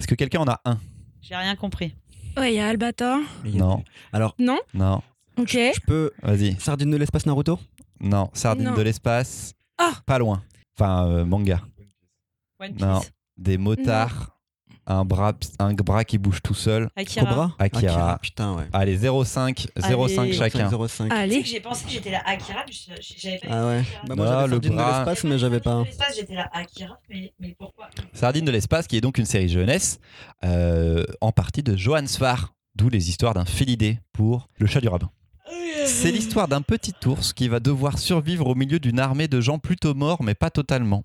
Est-ce 0.00 0.08
que 0.08 0.14
quelqu'un 0.14 0.40
en 0.40 0.48
a 0.48 0.60
un? 0.64 0.80
J'ai 1.20 1.36
rien 1.36 1.54
compris. 1.54 1.94
Ouais, 2.36 2.54
il 2.54 2.56
y 2.56 2.60
a 2.60 2.68
Albator. 2.68 3.18
Non, 3.44 3.84
Alors, 4.12 4.34
Non? 4.38 4.58
non, 4.72 5.02
Ok. 5.38 5.50
je 5.52 5.80
peux. 5.86 6.10
vas-y. 6.22 6.58
Sardine 6.58 6.90
de 6.90 6.96
l'espace 6.96 7.26
Naruto? 7.26 7.60
Non, 8.00 8.30
sardine 8.32 8.70
Non. 8.70 8.74
de 8.74 8.82
l'espace. 8.82 9.52
Ah 9.84 9.92
Pas 10.06 10.18
loin. 10.18 10.42
Enfin, 10.78 11.06
euh, 11.08 11.24
manga. 11.24 11.60
One 12.60 12.74
Piece. 12.74 12.84
Non. 12.86 13.00
Des 13.36 13.58
motards, 13.58 14.38
un 14.86 15.04
bras, 15.04 15.32
un 15.58 15.72
bras 15.74 16.04
qui 16.04 16.18
bouge 16.18 16.40
tout 16.42 16.54
seul. 16.54 16.88
Akira. 16.96 17.26
Cobra? 17.26 17.52
Akira. 17.58 18.18
Putain, 18.20 18.54
ouais. 18.56 18.64
Allez, 18.72 18.96
0,5, 18.98 19.66
0,5 19.76 20.20
Allez. 20.20 20.32
chacun. 20.32 20.68
0,5. 20.68 20.88
Tu 21.04 21.08
sais 21.08 21.12
Allez. 21.20 21.42
que 21.42 21.48
j'ai 21.48 21.60
pensé 21.60 21.84
que 21.84 21.90
j'étais 21.90 22.10
la 22.10 22.20
Akira, 22.28 22.64
mais 22.66 22.72
je- 22.72 23.16
j'avais 23.18 23.38
pas 23.38 23.46
Ah 23.50 23.66
ouais. 23.66 23.82
Bah, 24.06 24.14
moi 24.14 24.26
j'avais 24.26 24.46
le 24.46 24.50
Sardine 24.52 24.70
de 24.70 24.76
bras. 24.76 24.98
l'espace, 24.98 25.24
mais 25.24 25.38
j'avais 25.38 25.60
pas. 25.60 25.82
L'espace, 25.84 26.16
J'étais 26.16 26.34
la 26.34 26.48
Akira, 26.52 26.98
mais, 27.08 27.32
mais 27.40 27.54
pourquoi? 27.58 27.88
Sardine 28.12 28.44
de 28.44 28.50
l'espace, 28.52 28.86
qui 28.86 28.96
est 28.96 29.00
donc 29.00 29.18
une 29.18 29.24
série 29.26 29.48
jeunesse, 29.48 29.98
euh, 30.44 31.04
en 31.20 31.32
partie 31.32 31.62
de 31.62 31.76
Johann 31.76 32.06
Sfar, 32.06 32.54
d'où 32.76 32.88
les 32.88 33.08
histoires 33.08 33.34
d'un 33.34 33.44
félidé 33.44 33.98
pour 34.12 34.48
le 34.58 34.66
chat 34.66 34.80
du 34.80 34.88
rabbin. 34.88 35.10
C'est 35.86 36.10
l'histoire 36.10 36.48
d'un 36.48 36.62
petit 36.62 36.94
ours 37.06 37.32
qui 37.32 37.48
va 37.48 37.60
devoir 37.60 37.98
survivre 37.98 38.46
au 38.46 38.54
milieu 38.54 38.78
d'une 38.78 38.98
armée 38.98 39.28
de 39.28 39.40
gens 39.40 39.58
plutôt 39.58 39.94
morts, 39.94 40.22
mais 40.22 40.34
pas 40.34 40.50
totalement. 40.50 41.04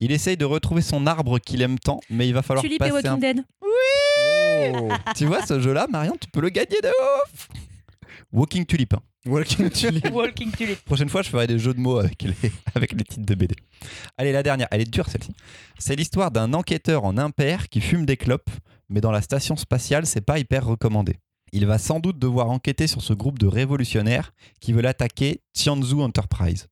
Il 0.00 0.10
essaye 0.12 0.36
de 0.36 0.44
retrouver 0.44 0.82
son 0.82 1.06
arbre 1.06 1.38
qu'il 1.38 1.62
aime 1.62 1.78
tant, 1.78 2.00
mais 2.10 2.26
il 2.28 2.34
va 2.34 2.42
falloir 2.42 2.62
Tulip 2.62 2.82
et 2.82 2.90
passer 2.90 3.06
un... 3.06 3.12
Walking 3.14 3.20
Dead. 3.20 3.44
Oh. 3.60 4.88
Tu 5.16 5.26
vois, 5.26 5.44
ce 5.46 5.60
jeu-là, 5.60 5.86
Marion, 5.90 6.16
tu 6.20 6.28
peux 6.30 6.40
le 6.40 6.48
gagner 6.48 6.80
de 6.82 6.88
ouf 6.88 7.48
Walking 8.32 8.64
Tulip. 8.66 8.94
hein. 8.94 9.02
Walking 9.26 9.70
Tulip. 9.70 10.08
Walking 10.12 10.50
Tulip. 10.50 10.84
Prochaine 10.84 11.08
fois, 11.08 11.22
je 11.22 11.28
ferai 11.30 11.46
des 11.46 11.58
jeux 11.58 11.74
de 11.74 11.80
mots 11.80 11.98
avec 11.98 12.22
les, 12.22 12.34
avec 12.74 12.92
les 12.92 13.04
titres 13.04 13.26
de 13.26 13.34
BD. 13.34 13.54
Allez, 14.18 14.32
la 14.32 14.42
dernière, 14.42 14.68
elle 14.70 14.80
est 14.80 14.90
dure 14.90 15.08
celle-ci. 15.08 15.32
C'est 15.78 15.94
l'histoire 15.96 16.30
d'un 16.30 16.52
enquêteur 16.54 17.04
en 17.04 17.16
impair 17.18 17.68
qui 17.68 17.80
fume 17.80 18.04
des 18.06 18.16
clopes, 18.16 18.50
mais 18.88 19.00
dans 19.00 19.12
la 19.12 19.22
station 19.22 19.56
spatiale, 19.56 20.06
c'est 20.06 20.20
pas 20.22 20.38
hyper 20.38 20.66
recommandé. 20.66 21.16
Il 21.52 21.66
va 21.66 21.78
sans 21.78 22.00
doute 22.00 22.18
devoir 22.18 22.50
enquêter 22.50 22.86
sur 22.86 23.02
ce 23.02 23.12
groupe 23.12 23.38
de 23.38 23.46
révolutionnaires 23.46 24.32
qui 24.60 24.72
veulent 24.72 24.86
attaquer 24.86 25.42
Tianzhu 25.52 26.00
Enterprise. 26.02 26.68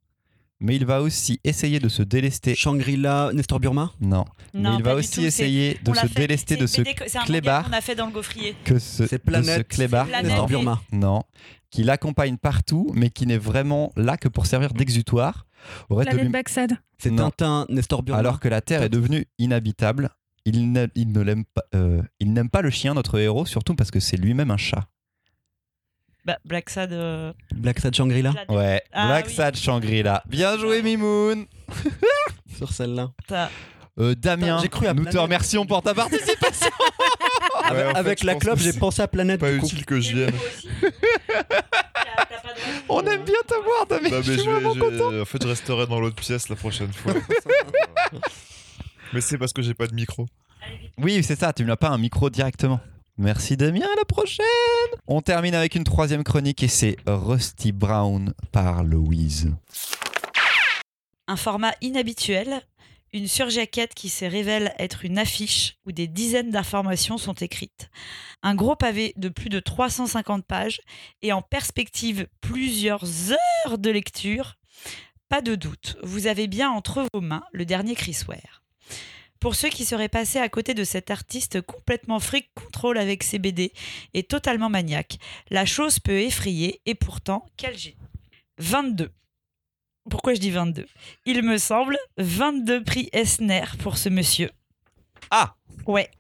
Mais 0.63 0.77
il 0.77 0.85
va 0.85 1.01
aussi 1.03 1.41
essayer 1.45 1.79
de 1.81 1.89
se 1.89 2.03
délester. 2.03 2.55
Shangri-La, 2.55 3.31
Nestor 3.33 3.61
Burma? 3.61 3.93
Non, 4.01 4.25
mais 4.55 4.69
il 4.79 4.83
va 4.83 4.95
aussi 4.95 5.21
tout, 5.21 5.21
essayer 5.27 5.79
de 5.83 5.91
on 5.91 5.95
se 5.95 6.07
fait- 6.07 6.21
délester 6.21 6.57
de 6.57 6.67
ce 6.67 6.83
BD 6.83 6.95
que- 6.95 7.05
C'est 7.09 7.17
un 7.17 7.21
manga 7.23 7.27
clébard 7.33 7.65
qu'on 7.65 7.73
a 7.73 7.81
fait 7.81 7.95
dans 7.95 8.07
le 8.07 8.13
gaufrier. 8.13 8.55
que 8.65 8.79
ce, 8.79 9.07
C'est 9.07 9.07
de 9.07 9.09
ce 9.09 9.17
Planète. 9.17 9.69
clébard. 9.69 10.07
Planète. 10.07 10.27
Nestor. 10.31 10.47
Burma. 10.47 10.83
Non, 10.93 11.23
qui 11.71 11.83
l'accompagne 11.83 12.37
partout, 12.37 12.91
mais 12.95 13.09
qui 13.09 13.27
n'est 13.27 13.39
vraiment 13.39 13.91
là 13.97 14.19
que 14.19 14.29
pour 14.29 14.45
servir 14.47 14.75
d'exutoire. 14.75 15.47
De 15.91 15.95
Planète 15.95 16.31
Baxad. 16.31 16.73
C'est 16.99 17.11
Non. 17.11 17.31
Tintin, 17.31 17.67
Nestor 17.71 18.03
Burma. 18.03 18.19
Alors 18.19 18.39
que 18.41 18.49
la 18.49 18.61
Terre 18.61 18.83
est 18.83 18.89
devenue 18.91 19.27
inhabitable, 19.39 20.11
il 20.45 20.73
ne, 20.73 20.87
il 20.95 21.13
ne 21.13 21.21
l'aime 21.21 21.45
pas, 21.45 21.63
euh, 21.75 22.03
il 22.19 22.33
n'aime 22.33 22.49
pas 22.51 22.63
le 22.63 22.71
chien, 22.71 22.95
notre 22.95 23.19
héros, 23.19 23.47
surtout 23.47 23.75
parce 23.75 23.91
que 23.91 24.01
c'est 24.01 24.17
lui-même 24.17 24.51
un 24.51 24.57
chat. 24.57 24.87
Bah, 26.25 26.39
Black 26.45 26.69
Sad. 26.69 26.93
euh, 26.93 27.33
Black 27.55 27.79
Sad 27.81 27.95
Shangri-La 27.95 28.35
Ouais, 28.51 28.83
Ah 28.93 29.07
Black 29.07 29.27
oui. 29.29 29.33
Sad 29.35 29.57
Shangri-La. 29.57 30.23
Bien 30.27 30.59
joué, 30.59 30.83
Mimoun. 30.83 31.47
sur 32.57 32.73
celle-là. 32.73 33.11
Euh, 33.99 34.15
Damien, 34.15 34.59
J'ai 34.63 34.69
cru 34.69 34.87
à 34.87 34.93
nous 34.95 35.05
te 35.05 35.11
Planète. 35.11 35.23
remercions 35.23 35.67
pour 35.67 35.83
ta 35.83 35.95
participation. 35.95 36.71
Avec, 37.65 37.71
Ouais, 37.85 37.85
en 37.85 37.93
fait, 37.93 37.97
avec 37.99 38.21
je 38.21 38.27
la 38.27 38.33
pense 38.35 38.43
clope, 38.43 38.57
que 38.59 38.63
j'ai 38.63 38.73
c'est 38.73 38.79
pensé 38.79 39.03
à 39.03 39.09
Planète. 39.09 39.41
Pas 39.41 39.51
du 39.53 39.59
coup. 39.59 39.67
utile 39.67 39.85
que 39.87 39.95
pas 40.01 40.31
de- 40.31 40.33
On 42.89 43.01
aime 43.03 43.25
bien 43.25 43.35
te 43.47 43.55
voir, 43.65 43.87
Damien. 43.89 44.09
Mais 44.11 44.23
je 44.23 44.33
suis 44.33 44.43
je 44.43 44.49
vraiment 44.49 44.73
vais- 44.75 44.81
content. 44.81 45.21
en 45.21 45.25
fait, 45.25 45.43
je 45.43 45.49
resterai 45.49 45.87
dans 45.87 46.01
l'autre 46.01 46.17
pièce 46.17 46.49
la 46.49 46.57
prochaine 46.57 46.93
fois. 46.93 47.15
Mais 49.13 49.21
c'est 49.21 49.39
parce 49.39 49.53
que 49.53 49.63
j'ai 49.63 49.75
pas 49.75 49.87
de 49.87 49.95
micro. 49.95 50.27
Oui, 50.99 51.23
c'est 51.23 51.39
ça, 51.39 51.53
tu 51.53 51.65
n'as 51.65 51.77
pas 51.77 51.89
un 51.89 51.99
micro 51.99 52.31
directement. 52.31 52.81
Merci 53.17 53.57
Damien, 53.57 53.85
à 53.85 53.97
la 53.97 54.05
prochaine 54.07 54.47
On 55.07 55.21
termine 55.21 55.55
avec 55.55 55.75
une 55.75 55.85
troisième 55.85 56.25
chronique 56.25 56.63
et 56.63 56.69
c'est 56.69 56.97
Rusty 57.07 57.71
Brown 57.71 58.33
par 58.51 58.83
Louise. 58.83 59.53
Un 61.29 61.37
format 61.37 61.75
inhabituel, 61.83 62.63
une 63.13 63.29
surjaquette 63.29 63.95
qui 63.95 64.09
se 64.09 64.25
révèle 64.25 64.75
être 64.79 65.05
une 65.05 65.19
affiche 65.19 65.77
où 65.85 65.93
des 65.93 66.07
dizaines 66.07 66.51
d'informations 66.51 67.19
sont 67.19 67.35
écrites. 67.35 67.91
Un 68.43 68.55
gros 68.55 68.77
pavé 68.77 69.13
de 69.17 69.29
plus 69.29 69.51
de 69.51 69.61
350 69.61 70.47
pages 70.47 70.81
et 71.21 71.33
en 71.33 71.43
perspective 71.43 72.27
plusieurs 72.41 73.05
heures 73.33 73.79
de 73.79 73.91
lecture. 73.91 74.57
Pas 75.29 75.43
de 75.43 75.57
doute, 75.57 75.97
vous 76.03 76.27
avez 76.27 76.47
bien 76.47 76.71
entre 76.71 77.05
vos 77.13 77.21
mains 77.21 77.45
le 77.53 77.65
dernier 77.67 77.95
Chris 77.95 78.23
Ware. 78.27 78.60
Pour 79.41 79.55
ceux 79.55 79.71
qui 79.71 79.87
seraient 79.87 80.11
passés 80.11 80.39
à 80.39 80.49
côté 80.51 80.75
de 80.75 80.85
cet 80.85 81.11
artiste 81.11 81.63
complètement 81.63 82.21
freak 82.21 82.51
control 82.55 82.99
avec 82.99 83.23
ses 83.23 83.39
BD 83.39 83.73
et 84.13 84.23
totalement 84.23 84.69
maniaque, 84.69 85.19
la 85.49 85.65
chose 85.65 85.99
peut 85.99 86.21
effrayer 86.21 86.83
et 86.85 86.95
pourtant, 86.95 87.47
quel 87.57 87.77
génie. 87.77 87.97
22. 88.59 89.11
Pourquoi 90.11 90.35
je 90.35 90.41
dis 90.41 90.51
22 90.51 90.87
Il 91.25 91.43
me 91.43 91.57
semble 91.57 91.97
22 92.19 92.85
prix 92.85 93.09
Esner 93.13 93.65
pour 93.83 93.97
ce 93.97 94.11
monsieur. 94.11 94.51
Ah 95.31 95.55
Ouais. 95.87 96.11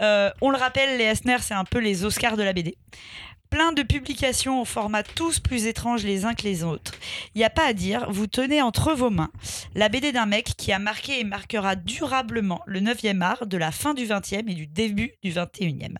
Euh, 0.00 0.30
on 0.40 0.50
le 0.50 0.56
rappelle, 0.56 0.98
les 0.98 1.04
Esner, 1.04 1.38
c'est 1.40 1.54
un 1.54 1.64
peu 1.64 1.78
les 1.78 2.04
Oscars 2.04 2.36
de 2.36 2.42
la 2.42 2.52
BD. 2.52 2.76
Plein 3.50 3.72
de 3.72 3.82
publications 3.82 4.60
au 4.60 4.64
format 4.64 5.02
tous 5.02 5.40
plus 5.40 5.66
étranges 5.66 6.04
les 6.04 6.24
uns 6.24 6.34
que 6.34 6.42
les 6.42 6.64
autres. 6.64 6.92
Il 7.34 7.38
n'y 7.38 7.44
a 7.44 7.50
pas 7.50 7.66
à 7.66 7.72
dire, 7.72 8.10
vous 8.10 8.26
tenez 8.26 8.60
entre 8.60 8.92
vos 8.92 9.10
mains 9.10 9.30
la 9.74 9.88
BD 9.88 10.12
d'un 10.12 10.26
mec 10.26 10.54
qui 10.56 10.72
a 10.72 10.78
marqué 10.78 11.20
et 11.20 11.24
marquera 11.24 11.76
durablement 11.76 12.62
le 12.66 12.80
9e 12.80 13.20
art 13.20 13.46
de 13.46 13.56
la 13.56 13.70
fin 13.70 13.94
du 13.94 14.04
20e 14.04 14.50
et 14.50 14.54
du 14.54 14.66
début 14.66 15.12
du 15.22 15.32
21e. 15.32 15.96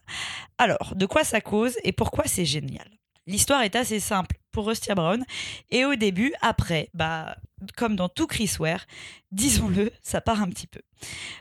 Alors, 0.58 0.94
de 0.96 1.06
quoi 1.06 1.24
ça 1.24 1.40
cause 1.40 1.76
et 1.84 1.92
pourquoi 1.92 2.24
c'est 2.26 2.44
génial? 2.44 2.88
L'histoire 3.26 3.62
est 3.62 3.76
assez 3.76 4.00
simple 4.00 4.36
pour 4.52 4.66
Rusty 4.66 4.92
Brown 4.94 5.24
et 5.70 5.84
au 5.84 5.96
début, 5.96 6.32
après, 6.40 6.90
bah, 6.94 7.36
comme 7.76 7.96
dans 7.96 8.08
tout 8.08 8.26
Chris 8.26 8.52
Ware, 8.58 8.86
disons-le, 9.32 9.90
ça 10.02 10.20
part 10.20 10.40
un 10.42 10.48
petit 10.48 10.66
peu. 10.66 10.80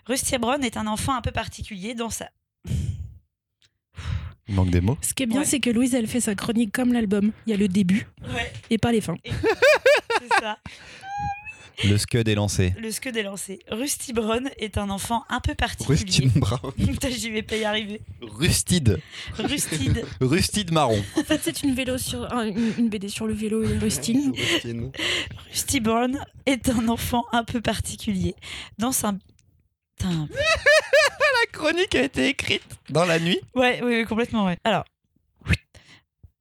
Rusty 0.06 0.38
Brown 0.38 0.64
est 0.64 0.78
un 0.78 0.88
enfant 0.88 1.16
un 1.16 1.22
peu 1.22 1.32
particulier 1.32 1.94
dans 1.94 2.10
sa 2.10 2.30
Il 4.48 4.56
manque 4.56 4.70
des 4.70 4.82
mots. 4.82 4.98
Ce 5.02 5.14
qui 5.14 5.24
est 5.24 5.26
bien, 5.26 5.40
Ouais. 5.42 5.46
c'est 5.46 5.60
que 5.60 5.70
Louise, 5.70 5.96
elle 5.96 6.08
fait 6.08 6.20
sa 6.22 6.36
chronique 6.36 6.72
comme 6.72 6.94
l'album. 6.94 7.32
Il 7.48 7.52
y 7.52 7.54
a 7.54 7.58
le 7.58 7.68
début 7.68 8.08
Ouais, 8.34 8.52
et 8.70 8.78
pas 8.78 8.92
les 8.92 9.02
fins. 9.02 9.18
c'est 9.26 10.40
ça. 10.40 10.58
Le 11.84 11.98
scud 11.98 12.26
est 12.30 12.36
lancé. 12.36 12.74
Le 12.80 12.90
scud 12.90 13.18
est 13.18 13.24
lancé. 13.24 13.60
Rusty 13.70 14.14
Brown 14.14 14.50
est 14.60 14.78
un 14.78 14.90
enfant 14.90 15.26
un 15.30 15.42
peu 15.42 15.56
particulier. 15.56 16.30
Brown. 16.36 16.72
Putain, 16.78 17.10
J'y 17.10 17.32
vais 17.32 17.42
pas 17.44 17.58
y 17.58 17.66
arriver. 17.66 18.00
Rustide. 18.22 19.02
Rustide. 19.38 20.06
Rustide 20.22 20.72
marron. 20.72 21.04
En 21.18 21.24
fait, 21.24 21.42
c'est 21.44 21.64
une, 21.64 21.76
vélo 21.76 21.98
sur, 21.98 22.32
un- 22.34 22.46
une, 22.48 22.72
une 22.78 22.88
BD 22.90 23.10
sur 23.10 23.28
le 23.28 23.34
vélo 23.34 23.62
et 23.64 23.68
les 23.68 23.78
rustines. 23.78 24.32
Rustin. 24.34 24.92
Rusty 25.52 25.80
Brown 25.82 26.18
est 26.46 26.70
un 26.70 26.88
enfant 26.88 27.26
un 27.34 27.44
peu 27.44 27.60
particulier. 27.60 28.36
Dans 28.78 28.94
sa... 28.94 29.14
Putain. 29.98 30.30
La 31.56 31.62
chronique 31.62 31.96
a 31.96 32.04
été 32.04 32.28
écrite 32.28 32.64
dans 32.90 33.06
la 33.06 33.18
nuit. 33.18 33.40
Ouais, 33.56 33.80
oui, 33.82 34.00
oui, 34.00 34.06
complètement, 34.06 34.46
ouais. 34.46 34.58
Alors, 34.66 34.84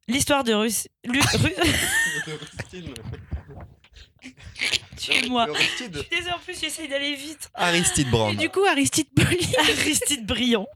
l'histoire 0.08 0.42
de 0.42 0.52
Russ... 0.52 0.88
Lu- 1.04 1.20
Ru- 1.20 1.54
Tue-moi. 5.12 5.46
Je 5.54 5.62
suis 5.76 5.88
désolée, 5.88 6.32
en 6.32 6.38
plus, 6.38 6.58
j'essaye 6.60 6.88
d'aller 6.88 7.14
vite. 7.14 7.50
Aristide 7.54 8.06
Et 8.08 8.10
Brown. 8.10 8.36
du 8.36 8.48
coup, 8.48 8.64
Aristide 8.64 9.08
Polype 9.14 9.56
Aristide 9.58 10.26
Briand. 10.26 10.66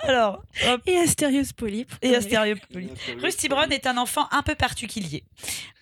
Alors, 0.00 0.42
hop, 0.68 0.82
et 0.86 0.98
Astérios 0.98 1.52
Polype. 1.56 1.92
et 2.02 2.14
Astéréopoli. 2.14 2.90
Rusty 3.20 3.48
Brown 3.48 3.70
est 3.72 3.86
un 3.86 3.96
enfant 3.96 4.28
un 4.30 4.42
peu 4.42 4.54
particulier. 4.54 5.24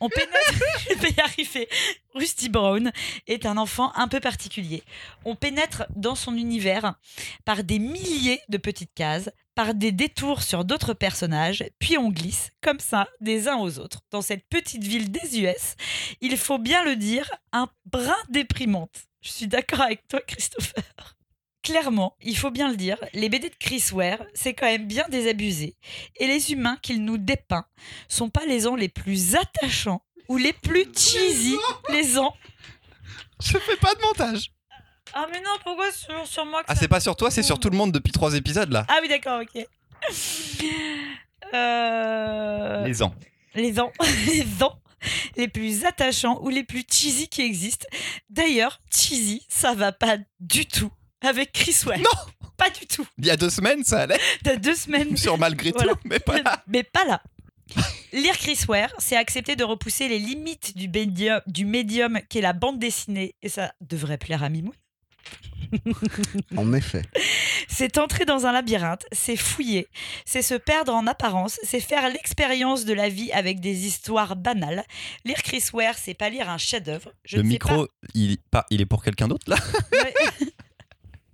On 0.00 0.08
pénètre. 0.08 0.64
Je 0.90 0.94
vais 0.98 1.10
y 1.10 1.20
arriver. 1.20 1.68
Rusty 2.14 2.48
Brown 2.48 2.90
est 3.26 3.46
un 3.46 3.56
enfant 3.56 3.92
un 3.94 4.08
peu 4.08 4.20
particulier. 4.20 4.82
On 5.24 5.34
pénètre 5.36 5.84
dans 5.94 6.14
son 6.14 6.36
univers 6.36 6.94
par 7.44 7.62
des 7.62 7.78
milliers 7.78 8.40
de 8.48 8.56
petites 8.58 8.94
cases, 8.94 9.30
par 9.54 9.74
des 9.74 9.92
détours 9.92 10.42
sur 10.42 10.64
d'autres 10.64 10.94
personnages, 10.94 11.64
puis 11.78 11.98
on 11.98 12.10
glisse 12.10 12.50
comme 12.62 12.80
ça 12.80 13.08
des 13.20 13.48
uns 13.48 13.58
aux 13.58 13.78
autres 13.78 14.00
dans 14.10 14.22
cette 14.22 14.48
petite 14.48 14.84
ville 14.84 15.10
des 15.10 15.40
US. 15.40 15.76
Il 16.20 16.36
faut 16.36 16.58
bien 16.58 16.84
le 16.84 16.96
dire, 16.96 17.30
un 17.52 17.68
brin 17.86 18.16
déprimante. 18.28 19.04
Je 19.22 19.30
suis 19.30 19.46
d'accord 19.48 19.82
avec 19.82 20.06
toi, 20.08 20.20
Christopher. 20.26 21.16
Clairement, 21.62 22.16
il 22.22 22.38
faut 22.38 22.50
bien 22.50 22.70
le 22.70 22.76
dire, 22.76 22.96
les 23.12 23.28
BD 23.28 23.50
de 23.50 23.54
Chris 23.54 23.84
Ware, 23.92 24.24
c'est 24.32 24.54
quand 24.54 24.66
même 24.66 24.86
bien 24.86 25.06
désabusé. 25.10 25.76
Et 26.16 26.26
les 26.26 26.52
humains 26.52 26.78
qu'il 26.80 27.04
nous 27.04 27.18
dépeint 27.18 27.66
sont 28.08 28.30
pas 28.30 28.46
les 28.46 28.66
ans 28.66 28.76
les 28.76 28.88
plus 28.88 29.36
attachants 29.36 30.02
ou 30.28 30.38
les 30.38 30.54
plus 30.54 30.86
cheesy, 30.96 31.56
les 31.90 32.18
ans. 32.18 32.34
Je 33.42 33.58
fais 33.58 33.76
pas 33.76 33.94
de 33.94 34.00
montage. 34.00 34.52
Ah 35.14 35.26
mais 35.30 35.40
non, 35.40 35.50
pourquoi 35.64 35.90
sur, 35.92 36.26
sur 36.26 36.46
moi 36.46 36.60
que 36.62 36.66
Ah, 36.68 36.74
ça- 36.74 36.80
c'est 36.80 36.88
pas 36.88 37.00
sur 37.00 37.16
toi, 37.16 37.30
c'est 37.30 37.42
sur 37.42 37.58
tout 37.58 37.70
le 37.70 37.76
monde 37.76 37.92
depuis 37.92 38.12
trois 38.12 38.34
épisodes 38.34 38.70
là. 38.72 38.86
Ah 38.88 38.98
oui, 39.02 39.08
d'accord, 39.08 39.40
ok. 39.42 39.66
Euh, 41.54 42.84
Les 42.86 43.02
ans. 43.02 43.14
les 43.54 43.80
ans, 43.80 43.92
les 44.26 44.62
ans 44.62 44.78
les 45.36 45.48
plus 45.48 45.84
attachants 45.86 46.38
ou 46.42 46.48
les 46.50 46.62
plus 46.62 46.84
cheesy 46.90 47.26
qui 47.28 47.40
existent. 47.42 47.86
D'ailleurs, 48.28 48.80
cheesy, 48.92 49.44
ça 49.48 49.74
va 49.74 49.92
pas 49.92 50.18
du 50.40 50.66
tout 50.66 50.92
avec 51.22 51.52
Chris 51.52 51.76
Ware. 51.86 51.98
Non 51.98 52.48
Pas 52.58 52.68
du 52.70 52.86
tout. 52.86 53.06
Il 53.18 53.24
y 53.26 53.30
a 53.30 53.36
deux 53.36 53.48
semaines, 53.50 53.82
ça 53.82 54.00
allait. 54.00 54.20
T'as 54.44 54.56
deux 54.56 54.74
semaines. 54.74 55.16
Sur 55.16 55.38
malgré 55.38 55.70
Voilà. 55.70 55.92
tout, 55.94 55.98
mais 56.04 56.18
pas 56.18 56.40
là. 56.42 56.62
Mais 56.68 56.82
pas 56.82 57.04
là. 57.06 57.22
Lire 58.12 58.36
Chris 58.36 58.58
Ware, 58.68 58.92
c'est 58.98 59.16
accepter 59.16 59.56
de 59.56 59.64
repousser 59.64 60.08
les 60.08 60.18
limites 60.18 60.76
du 60.76 60.88
médium, 60.88 61.40
du 61.46 61.64
médium 61.64 62.20
qu'est 62.28 62.40
la 62.42 62.52
bande 62.52 62.78
dessinée, 62.78 63.34
et 63.42 63.48
ça 63.48 63.72
devrait 63.80 64.18
plaire 64.18 64.42
à 64.42 64.48
Mimoun. 64.50 64.74
En 66.56 66.72
effet. 66.72 67.02
C'est 67.68 67.98
entrer 67.98 68.24
dans 68.24 68.46
un 68.46 68.52
labyrinthe, 68.52 69.06
c'est 69.12 69.36
fouiller, 69.36 69.88
c'est 70.24 70.42
se 70.42 70.54
perdre 70.54 70.92
en 70.94 71.06
apparence, 71.06 71.60
c'est 71.62 71.80
faire 71.80 72.08
l'expérience 72.08 72.84
de 72.84 72.92
la 72.92 73.08
vie 73.08 73.30
avec 73.32 73.60
des 73.60 73.86
histoires 73.86 74.34
banales. 74.36 74.84
Lire 75.24 75.42
Chris 75.42 75.62
Ware, 75.72 75.94
c'est 75.96 76.14
pas 76.14 76.28
lire 76.28 76.50
un 76.50 76.58
chef-d'œuvre. 76.58 77.12
Le 77.32 77.42
micro, 77.42 77.86
il, 78.14 78.38
pas, 78.50 78.66
il 78.70 78.80
est 78.80 78.86
pour 78.86 79.02
quelqu'un 79.04 79.28
d'autre 79.28 79.48
là? 79.48 79.56
Ouais. 79.92 80.14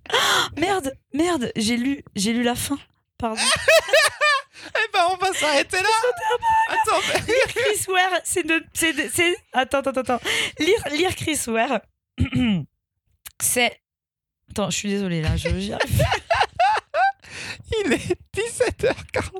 Ah, 0.09 0.47
merde, 0.57 0.93
merde, 1.13 1.51
j'ai 1.57 1.75
lu, 1.75 2.03
j'ai 2.15 2.31
lu 2.33 2.43
la 2.43 2.55
fin. 2.55 2.77
Pardon. 3.17 3.41
Eh 4.69 4.91
ben, 4.91 4.99
on 5.11 5.15
va 5.17 5.31
s'arrêter 5.33 5.77
là. 5.77 5.87
Attends, 6.69 6.99
mais- 7.07 7.21
lire 7.33 7.47
Chris 7.47 7.85
Ware, 7.91 8.19
c'est 8.25 8.45
de, 8.45 8.63
c'est, 8.73 8.91
de- 8.93 9.09
c'est- 9.13 9.37
attends, 9.53 9.79
attends, 9.79 10.01
attends. 10.01 10.19
Lire, 10.59 10.83
lire 10.91 11.15
Chris 11.15 11.39
Ware, 11.47 11.79
c'est. 13.41 13.79
Attends, 14.49 14.69
je 14.69 14.77
suis 14.77 14.89
désolée 14.89 15.21
là, 15.21 15.35
je, 15.35 15.49
j'y 15.57 15.73
arrive. 15.73 16.03
il 17.85 17.93
est 17.93 18.17
17h40. 18.35 19.31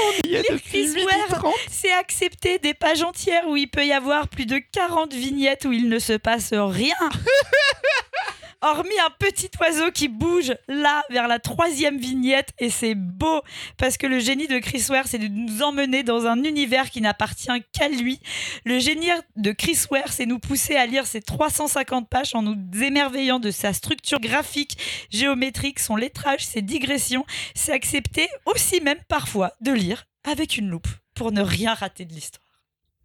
On 0.00 0.28
y 0.28 0.34
est 0.34 0.50
depuis 0.50 0.92
Chris 0.92 1.04
Ware, 1.04 1.40
8h30. 1.42 1.52
c'est 1.68 1.92
accepter 1.92 2.58
des 2.58 2.74
pages 2.74 3.02
entières 3.02 3.48
où 3.48 3.56
il 3.56 3.68
peut 3.68 3.84
y 3.84 3.92
avoir 3.92 4.28
plus 4.28 4.46
de 4.46 4.58
40 4.72 5.12
vignettes 5.12 5.64
où 5.64 5.72
il 5.72 5.88
ne 5.88 5.98
se 5.98 6.12
passe 6.14 6.52
rien. 6.52 6.94
Hormis 8.66 8.98
un 9.06 9.10
petit 9.18 9.50
oiseau 9.60 9.90
qui 9.90 10.08
bouge 10.08 10.54
là 10.68 11.04
vers 11.10 11.28
la 11.28 11.38
troisième 11.38 11.98
vignette 11.98 12.54
et 12.58 12.70
c'est 12.70 12.94
beau 12.94 13.42
parce 13.76 13.98
que 13.98 14.06
le 14.06 14.20
génie 14.20 14.48
de 14.48 14.58
Chris 14.58 14.86
Ware 14.88 15.06
c'est 15.06 15.18
de 15.18 15.28
nous 15.28 15.60
emmener 15.60 16.02
dans 16.02 16.24
un 16.24 16.42
univers 16.44 16.88
qui 16.88 17.02
n'appartient 17.02 17.50
qu'à 17.72 17.90
lui. 17.90 18.20
Le 18.64 18.78
génie 18.78 19.10
de 19.36 19.52
Chris 19.52 19.80
Ware 19.90 20.10
c'est 20.10 20.24
nous 20.24 20.38
pousser 20.38 20.76
à 20.76 20.86
lire 20.86 21.06
ces 21.06 21.20
350 21.20 22.08
pages 22.08 22.34
en 22.34 22.40
nous 22.40 22.56
émerveillant 22.82 23.38
de 23.38 23.50
sa 23.50 23.74
structure 23.74 24.18
graphique, 24.18 24.78
géométrique, 25.10 25.78
son 25.78 25.96
lettrage, 25.96 26.46
ses 26.46 26.62
digressions. 26.62 27.26
C'est 27.54 27.72
accepter 27.72 28.30
aussi 28.46 28.80
même 28.80 29.00
parfois 29.08 29.52
de 29.60 29.72
lire 29.72 30.06
avec 30.26 30.56
une 30.56 30.70
loupe 30.70 30.88
pour 31.14 31.32
ne 31.32 31.42
rien 31.42 31.74
rater 31.74 32.06
de 32.06 32.14
l'histoire. 32.14 32.40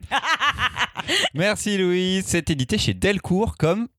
Merci 1.34 1.78
Louise. 1.78 2.24
C'est 2.28 2.50
édité 2.50 2.78
chez 2.78 2.94
Delcourt 2.94 3.58
comme 3.58 3.90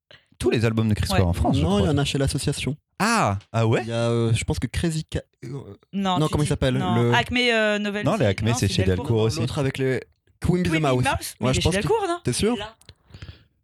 tous 0.41 0.51
les 0.51 0.65
albums 0.65 0.89
de 0.89 0.95
Chris 0.95 1.13
Ouais. 1.13 1.21
En 1.21 1.33
France. 1.33 1.57
non, 1.59 1.79
il 1.79 1.85
y 1.85 1.89
en 1.89 1.97
a 1.99 2.05
chez 2.05 2.19
l'association. 2.19 2.75
Ah, 2.99 3.39
ah 3.53 3.67
ouais 3.67 3.83
Il 3.85 3.89
y 3.89 3.93
a, 3.93 4.09
euh, 4.11 4.33
je 4.35 4.43
pense 4.43 4.59
que 4.59 4.67
Crazy 4.67 5.05
Cat. 5.05 5.21
euh, 5.45 5.49
Non, 5.93 6.19
Non, 6.19 6.27
comment 6.29 6.43
il 6.43 6.49
s'appelle 6.49 6.75
Le- 6.75 7.15
Acme 7.15 7.37
euh, 7.39 7.79
Novel. 7.79 8.05
Non, 8.05 8.17
les 8.17 8.27
Acme, 8.27 8.53
c'est 8.59 8.67
chez 8.69 8.83
Delcourt 8.83 9.21
aussi. 9.23 9.39
L'autre 9.39 9.59
avec 9.61 9.79
les. 9.79 10.01
Queen 10.41 10.63
Bee 10.63 10.79
the 10.79 10.81
Mouse. 10.81 11.05
Mouse. 11.05 11.05
Ouais, 11.05 11.15
mais 11.41 11.49
je 11.49 11.53
chez 11.55 11.63
pense 11.63 11.73
que- 11.77 11.81
Delcourt, 11.83 12.05
non 12.09 12.19
T'es 12.25 12.33
sûr 12.33 12.57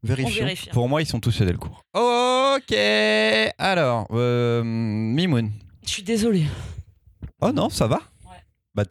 Vérifions. 0.02 0.44
vérifie. 0.44 0.68
Pour 0.70 0.88
moi, 0.88 1.02
ils 1.02 1.06
sont 1.06 1.18
tous 1.20 1.34
chez 1.36 1.44
Delcourt. 1.44 1.82
Ok. 1.94 2.76
Alors, 3.58 4.06
euh, 4.12 4.62
Mimoun. 4.64 5.50
Je 5.84 5.90
suis 5.90 6.02
désolée. 6.02 6.44
Oh 7.40 7.50
non, 7.52 7.70
ça 7.70 7.86
va 7.86 7.96
Ouais. 8.24 8.36
Bah, 8.74 8.84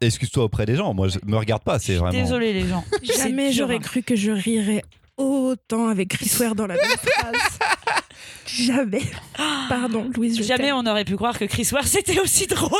excuse-toi 0.00 0.44
auprès 0.44 0.66
des 0.66 0.76
gens. 0.76 0.92
Moi, 0.94 1.08
je 1.08 1.18
me 1.26 1.36
regarde 1.36 1.62
pas. 1.62 1.74
Je 1.78 1.84
C'est 1.84 1.92
suis 1.92 2.00
vraiment. 2.00 2.20
désolée, 2.20 2.52
les 2.52 2.66
gens. 2.68 2.84
Jamais 3.02 3.52
j'aurais 3.52 3.76
hein. 3.76 3.80
cru 3.80 4.02
que 4.02 4.16
je 4.16 4.30
rirais 4.30 4.82
autant 5.18 5.88
avec 5.88 6.08
Chris 6.08 6.30
Ware 6.40 6.54
dans 6.54 6.66
la 6.66 6.76
même 6.76 6.84
phrase. 7.02 7.58
Jamais. 8.46 9.02
Pardon, 9.68 10.10
Louise, 10.14 10.38
je 10.38 10.42
Jamais 10.42 10.72
on 10.72 10.86
aurait 10.86 11.04
pu 11.04 11.16
croire 11.16 11.38
que 11.38 11.44
Chris 11.44 11.68
Ware 11.72 11.86
c'était 11.86 12.20
aussi 12.20 12.46
drôle. 12.46 12.70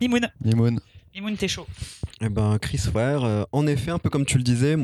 Mimoun. 0.00 0.28
Mimoun. 0.44 0.80
Mimoun, 1.14 1.36
t'es 1.36 1.48
chaud. 1.48 1.66
Eh 2.20 2.28
ben, 2.28 2.58
Chris 2.58 2.82
Ware, 2.92 3.24
euh, 3.24 3.44
en 3.52 3.66
effet, 3.66 3.90
un 3.90 3.98
peu 3.98 4.10
comme 4.10 4.26
tu 4.26 4.36
le 4.36 4.42
disais, 4.42 4.76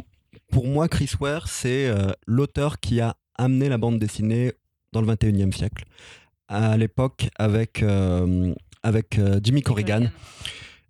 pour 0.50 0.66
moi, 0.66 0.88
Chris 0.88 1.10
Ware, 1.20 1.48
c'est 1.48 1.88
euh, 1.88 2.12
l'auteur 2.26 2.80
qui 2.80 3.00
a 3.00 3.16
amené 3.36 3.68
la 3.68 3.78
bande 3.78 3.98
dessinée 3.98 4.52
dans 4.92 5.00
le 5.00 5.12
21e 5.12 5.52
siècle. 5.52 5.84
À 6.48 6.76
l'époque, 6.76 7.28
avec, 7.36 7.82
euh, 7.82 8.54
avec 8.82 9.18
euh, 9.18 9.40
Jimmy 9.42 9.62
Corrigan, 9.62 10.08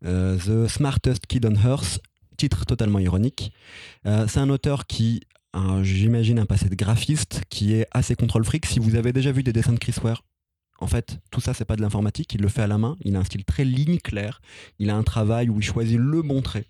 euh, 0.05 0.37
The 0.37 0.69
Smartest 0.69 1.27
Kid 1.27 1.47
on 1.47 1.55
Earth, 1.55 2.01
titre 2.43 2.67
totalement 2.67 2.99
ironique. 2.99 3.53
Euh, 4.05 4.27
c'est 4.27 4.41
un 4.41 4.51
auteur 4.51 4.89
qui, 4.89 5.21
j'imagine, 5.83 6.41
un 6.41 6.47
passé 6.47 6.69
de 6.69 6.75
graphiste, 6.75 7.43
qui 7.49 7.73
est 7.75 7.87
assez 7.93 8.17
contrôle 8.17 8.45
fric. 8.45 8.67
Si 8.67 8.81
vous 8.81 8.97
avez 8.97 9.13
déjà 9.13 9.31
vu 9.31 9.45
des 9.45 9.53
dessins 9.53 9.73
de 9.73 9.79
Chris 9.79 9.95
Ware, 10.03 10.25
en 10.81 10.89
fait, 10.89 11.21
tout 11.31 11.41
ça, 11.41 11.55
c'est 11.55 11.65
pas 11.65 11.77
de 11.77 11.83
l'informatique, 11.83 12.35
il 12.35 12.41
le 12.41 12.49
fait 12.49 12.63
à 12.63 12.67
la 12.67 12.79
main, 12.79 12.97
il 13.05 13.15
a 13.15 13.21
un 13.21 13.25
style 13.25 13.45
très 13.45 13.65
ligne 13.65 13.99
claire, 13.99 14.41
il 14.81 14.91
a 14.91 14.97
un 14.97 15.05
travail 15.05 15.51
où 15.51 15.61
il 15.61 15.63
choisit 15.63 16.01
le 16.01 16.21
bon 16.23 16.43
trait, 16.43 16.65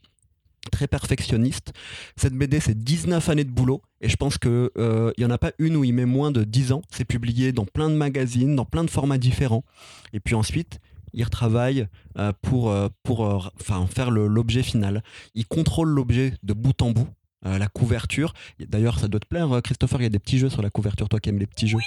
très 0.71 0.89
perfectionniste. 0.89 1.73
Cette 2.17 2.35
BD, 2.35 2.61
c'est 2.61 2.77
19 2.77 3.27
années 3.31 3.45
de 3.45 3.51
boulot, 3.51 3.81
et 4.03 4.11
je 4.11 4.17
pense 4.17 4.37
qu'il 4.37 4.71
n'y 5.17 5.25
en 5.25 5.31
a 5.31 5.39
pas 5.39 5.53
une 5.59 5.77
où 5.77 5.85
il 5.85 5.95
met 5.95 6.05
moins 6.05 6.33
de 6.33 6.45
10 6.45 6.73
ans. 6.73 6.83
C'est 6.91 7.07
publié 7.07 7.53
dans 7.53 7.65
plein 7.65 7.89
de 7.89 7.95
magazines, 7.95 8.55
dans 8.55 8.67
plein 8.67 8.85
de 8.85 8.91
formats 8.91 9.17
différents. 9.17 9.65
Et 10.13 10.21
puis 10.21 10.35
ensuite, 10.35 10.81
il 11.13 11.25
retravaille 11.25 11.89
euh, 12.19 12.33
pour, 12.43 12.71
euh, 12.71 12.89
pour 13.03 13.27
euh, 13.27 13.87
faire 13.87 14.11
l'objet 14.11 14.63
final. 14.63 15.03
Il 15.35 15.47
contrôle 15.47 15.89
l'objet 15.89 16.35
de 16.43 16.53
bout 16.53 16.81
en 16.83 16.91
bout. 16.91 17.09
la 17.45 17.67
couverture. 17.67 18.35
D'ailleurs, 18.61 19.01
ça 19.01 19.09
doit 19.09 19.19
te 19.19 19.27
plaire, 19.27 19.51
euh, 19.51 19.61
Christopher, 19.61 20.01
il 20.01 20.05
y 20.05 20.07
a 20.07 20.11
des 20.11 20.21
petits 20.21 20.39
jeux 20.39 20.49
sur 20.49 20.63
la 20.63 20.71
couverture, 20.71 21.09
toi 21.09 21.19
qui 21.19 21.29
aimes 21.29 21.41
les 21.41 21.49
petits 21.49 21.67
jeux. 21.67 21.81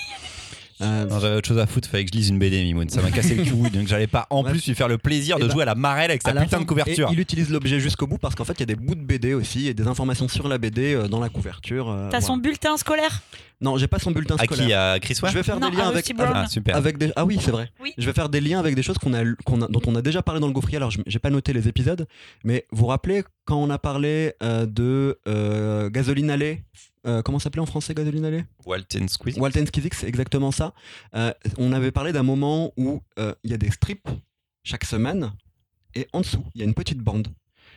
Euh, 0.82 1.06
Non, 1.06 1.20
j'avais 1.22 1.36
autre 1.38 1.48
chose 1.48 1.58
à 1.60 1.66
foutre, 1.68 1.88
fallait 1.88 2.04
que 2.04 2.12
je 2.14 2.18
lise 2.18 2.30
une 2.30 2.38
BD, 2.40 2.62
Mimoun. 2.64 2.90
Ça 2.90 3.02
m'a 3.02 3.10
cassé 3.12 3.36
le 3.36 3.44
cul, 3.44 3.70
donc 3.70 3.88
j'allais 3.88 4.08
pas 4.08 4.28
en 4.30 4.44
plus 4.44 4.68
lui 4.68 4.76
faire 4.76 4.90
le 4.90 4.98
plaisir 4.98 5.38
Eh 5.40 5.42
de 5.42 5.48
ben, 5.48 5.54
jouer 5.54 5.62
à 5.64 5.66
la 5.68 5.76
marelle 5.76 6.12
avec 6.12 6.22
sa 6.22 6.32
putain 6.34 6.48
fin. 6.48 6.60
de 6.60 6.66
couverture. 6.66 7.10
Et 7.10 7.14
il 7.14 7.20
utilise 7.20 7.50
l'objet 7.50 7.80
jusqu'au 7.80 8.08
bout 8.08 8.18
parce 8.18 8.36
qu'en 8.36 8.44
fait, 8.44 8.54
il 8.54 8.60
y 8.60 8.64
a 8.64 8.66
des 8.66 8.76
bouts 8.76 8.96
de 8.96 9.04
BD 9.04 9.34
aussi 9.34 9.68
et 9.68 9.74
des 9.74 9.88
informations 9.88 10.28
sur 10.28 10.48
la 10.50 10.58
BD 10.58 10.94
euh, 10.94 11.08
dans 11.08 11.20
la 11.22 11.30
couverture. 11.30 11.90
euh, 11.90 12.10
T'as 12.10 12.20
voilà. 12.20 12.26
son 12.26 12.38
bulletin 12.38 12.76
scolaire? 12.76 13.22
Non, 13.62 13.78
j'ai 13.78 13.88
pas 13.88 14.00
son 14.00 14.12
bulletin 14.12 14.36
À 14.38 14.44
scolaire. 14.44 14.66
qui 14.68 14.74
À 14.74 15.00
Chris 15.00 15.18
Ware? 15.24 15.32
Je 15.32 15.38
vais 15.38 15.44
faire 15.44 15.60
Non, 15.62 15.70
des 15.70 15.78
liens 15.78 15.88
avec, 15.88 16.12
Ah, 16.20 16.46
super. 16.50 16.76
avec 16.76 16.98
des. 16.98 17.14
Ah 17.16 17.24
oui, 17.24 17.38
c'est 17.42 17.52
vrai. 17.52 17.70
Oui. 17.82 17.94
Je 17.98 18.06
vais 18.06 18.12
faire 18.14 18.28
des 18.28 18.42
liens 18.42 18.60
avec 18.60 18.76
des 18.76 18.84
choses 18.84 18.98
qu'on 18.98 19.14
a, 19.14 19.24
qu'on 19.46 19.62
a, 19.62 19.68
dont 19.70 19.82
on 19.88 19.96
a 19.96 20.02
déjà 20.02 20.22
parlé 20.22 20.42
dans 20.42 20.48
le 20.48 20.54
gaufrier. 20.54 20.76
Alors, 20.76 20.92
je- 20.92 21.00
j'ai 21.08 21.20
pas 21.20 21.30
noté 21.30 21.54
les 21.54 21.70
épisodes, 21.70 22.06
mais 22.44 22.66
vous 22.72 22.80
vous 22.82 22.88
rappelez 22.88 23.24
quand 23.46 23.56
on 23.56 23.70
a 23.70 23.78
parlé 23.80 24.34
euh, 24.44 24.66
de 24.66 25.18
euh, 25.30 25.90
Gasoline 25.90 26.30
Alley 26.32 26.64
euh, 27.06 27.22
Comment 27.22 27.40
s'appelait 27.40 27.62
en 27.62 27.66
français 27.66 27.94
Gasoline 27.94 28.26
Alley 28.26 28.46
Walton 28.66 29.08
Squeeze. 29.08 29.38
Walton 29.38 29.66
Skizix, 29.66 29.98
c'est 29.98 30.08
exactement 30.08 30.52
ça. 30.52 30.74
Euh, 31.16 31.34
on 31.58 31.72
avait 31.72 31.92
parlé 31.92 32.12
d'un 32.12 32.24
moment 32.24 32.74
où 32.78 33.02
euh, 33.20 33.34
il 33.44 33.52
y 33.52 33.54
a 33.54 33.58
des 33.58 33.72
strips 33.72 34.10
chaque 34.64 34.86
semaine 34.86 35.32
et 35.94 36.08
en 36.14 36.22
dessous, 36.22 36.44
il 36.56 36.62
y 36.62 36.64
a 36.64 36.68
une 36.68 36.74
petite 36.74 37.00
bande. 37.00 37.28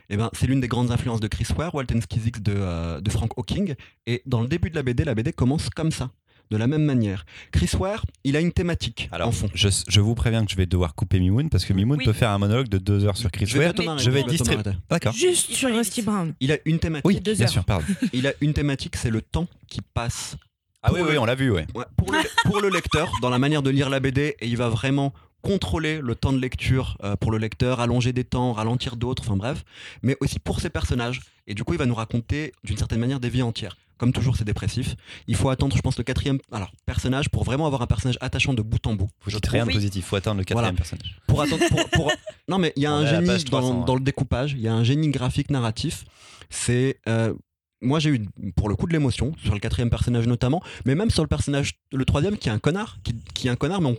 Et 0.09 0.17
ben, 0.17 0.29
c'est 0.33 0.47
l'une 0.47 0.59
des 0.59 0.67
grandes 0.67 0.91
influences 0.91 1.19
de 1.19 1.27
Chris 1.27 1.47
Ware, 1.55 1.73
Walton 1.73 1.99
de, 1.99 2.99
de 2.99 3.09
Frank 3.11 3.31
Hawking. 3.37 3.75
Et 4.07 4.23
dans 4.25 4.41
le 4.41 4.47
début 4.47 4.71
de 4.71 4.75
la 4.75 4.81
BD, 4.81 5.03
la 5.03 5.13
BD 5.13 5.31
commence 5.31 5.69
comme 5.69 5.91
ça, 5.91 6.11
de 6.51 6.57
la 6.57 6.67
même 6.67 6.83
manière. 6.83 7.25
Chris 7.51 7.69
Ware, 7.79 8.03
il 8.23 8.35
a 8.35 8.39
une 8.39 8.51
thématique 8.51 9.07
Alors, 9.11 9.27
en 9.27 9.31
fond. 9.31 9.49
je, 9.53 9.69
je 9.87 10.01
vous 10.01 10.15
préviens 10.15 10.43
que 10.45 10.51
je 10.51 10.55
vais 10.57 10.65
devoir 10.65 10.95
couper 10.95 11.19
Mimoun 11.19 11.49
parce 11.49 11.63
que 11.65 11.73
Mimoun 11.73 11.97
Oui. 11.99 12.05
peut 12.05 12.13
faire 12.13 12.31
un 12.31 12.37
monologue 12.39 12.67
de 12.69 12.77
deux 12.79 13.05
heures 13.05 13.17
sur 13.17 13.29
Chris 13.31 13.45
Je 13.45 13.57
Ware. 13.59 13.73
je 13.99 14.09
vais 14.09 14.23
distribuer. 14.23 14.63
D'accord. 14.89 15.13
Juste 15.13 15.51
sur 15.51 15.69
Rusty. 15.75 16.01
Brown. 16.01 16.33
Il 16.39 16.51
a 16.51 16.57
une 16.65 16.79
thématique. 16.79 17.05
Oui, 17.05 17.19
deux 17.19 17.33
bien 17.35 17.43
heures. 17.45 17.49
sûr, 17.51 17.63
pardon. 17.65 17.85
Il 18.13 18.25
a 18.27 18.33
une 18.41 18.53
thématique, 18.53 18.95
c'est 18.95 19.09
le 19.11 19.21
temps 19.21 19.47
qui 19.67 19.81
passe 19.81 20.37
Ah 20.81 20.91
oui, 20.93 21.01
oui, 21.07 21.17
on 21.17 21.25
l'a 21.25 21.35
vu, 21.35 21.51
ouais. 21.51 21.67
Ouais, 21.75 21.85
pour, 21.97 22.11
le, 22.11 22.19
pour 22.45 22.61
le 22.61 22.69
lecteur, 22.69 23.11
dans 23.21 23.29
la 23.29 23.37
manière 23.37 23.61
de 23.61 23.69
lire 23.69 23.89
la 23.89 23.99
BD, 23.99 24.35
et 24.39 24.47
il 24.47 24.57
va 24.57 24.69
vraiment 24.69 25.13
contrôler 25.41 25.99
le 26.01 26.15
temps 26.15 26.33
de 26.33 26.39
lecture 26.39 26.97
euh, 27.03 27.15
pour 27.15 27.31
le 27.31 27.37
lecteur, 27.37 27.79
allonger 27.79 28.13
des 28.13 28.23
temps, 28.23 28.53
ralentir 28.53 28.95
d'autres, 28.95 29.23
enfin 29.23 29.37
bref, 29.37 29.63
mais 30.01 30.15
aussi 30.19 30.39
pour 30.39 30.59
ses 30.59 30.69
personnages. 30.69 31.21
Et 31.47 31.53
du 31.53 31.63
coup, 31.63 31.73
il 31.73 31.79
va 31.79 31.85
nous 31.85 31.95
raconter 31.95 32.51
d'une 32.63 32.77
certaine 32.77 32.99
manière 32.99 33.19
des 33.19 33.29
vies 33.29 33.41
entières. 33.41 33.77
Comme 33.97 34.13
toujours, 34.13 34.37
c'est 34.37 34.45
dépressif. 34.45 34.95
Il 35.27 35.35
faut 35.35 35.49
attendre, 35.49 35.75
je 35.75 35.81
pense, 35.81 35.97
le 35.97 36.05
quatrième 36.05 36.39
alors, 36.53 36.71
personnage 36.85 37.27
pour 37.27 37.43
vraiment 37.43 37.65
avoir 37.67 37.81
un 37.81 37.87
personnage 37.87 38.17
attachant 38.21 38.53
de 38.53 38.61
bout 38.61 38.85
en 38.87 38.93
bout. 38.95 39.09
Je 39.27 39.37
rien 39.45 39.65
de 39.65 39.71
positif, 39.73 40.05
faut 40.05 40.15
attendre 40.15 40.37
le 40.37 40.45
quatrième 40.45 40.75
personnage. 40.75 41.17
pour 41.27 41.41
attendre 41.41 41.63
pour, 41.69 41.89
pour- 41.89 42.11
non 42.47 42.59
mais 42.59 42.71
il 42.77 42.83
y 42.83 42.85
a 42.85 42.93
On 42.93 42.99
un 42.99 43.05
génie 43.05 43.27
page 43.27 43.43
dans, 43.45 43.59
300, 43.59 43.83
dans 43.85 43.95
le 43.95 44.01
découpage 44.01 44.53
il 44.53 44.61
y 44.61 44.67
a 44.69 44.73
un 44.73 44.83
génie 44.85 45.09
graphique 45.09 45.49
narratif 45.51 46.05
c'est 46.49 46.97
euh, 47.09 47.33
moi 47.81 47.99
j'ai 47.99 48.09
eu 48.11 48.25
pour 48.55 48.69
le 48.69 48.75
coup 48.75 48.87
de 48.87 48.93
l'émotion 48.93 49.33
sur 49.43 49.53
le 49.53 49.59
quatrième 49.59 49.89
personnage 49.89 50.27
notamment 50.27 50.61
mais 50.85 50.95
même 50.95 51.09
sur 51.11 51.23
le 51.23 51.27
personnage 51.27 51.73
le 51.91 52.05
troisième 52.05 52.37
qui 52.37 52.47
est 52.49 52.51
un 52.51 52.59
connard 52.59 52.97
qui, 53.03 53.13
qui 53.33 53.47
est 53.47 53.51
un 53.51 53.55
connard 53.55 53.81
mais 53.81 53.89
on, 53.89 53.97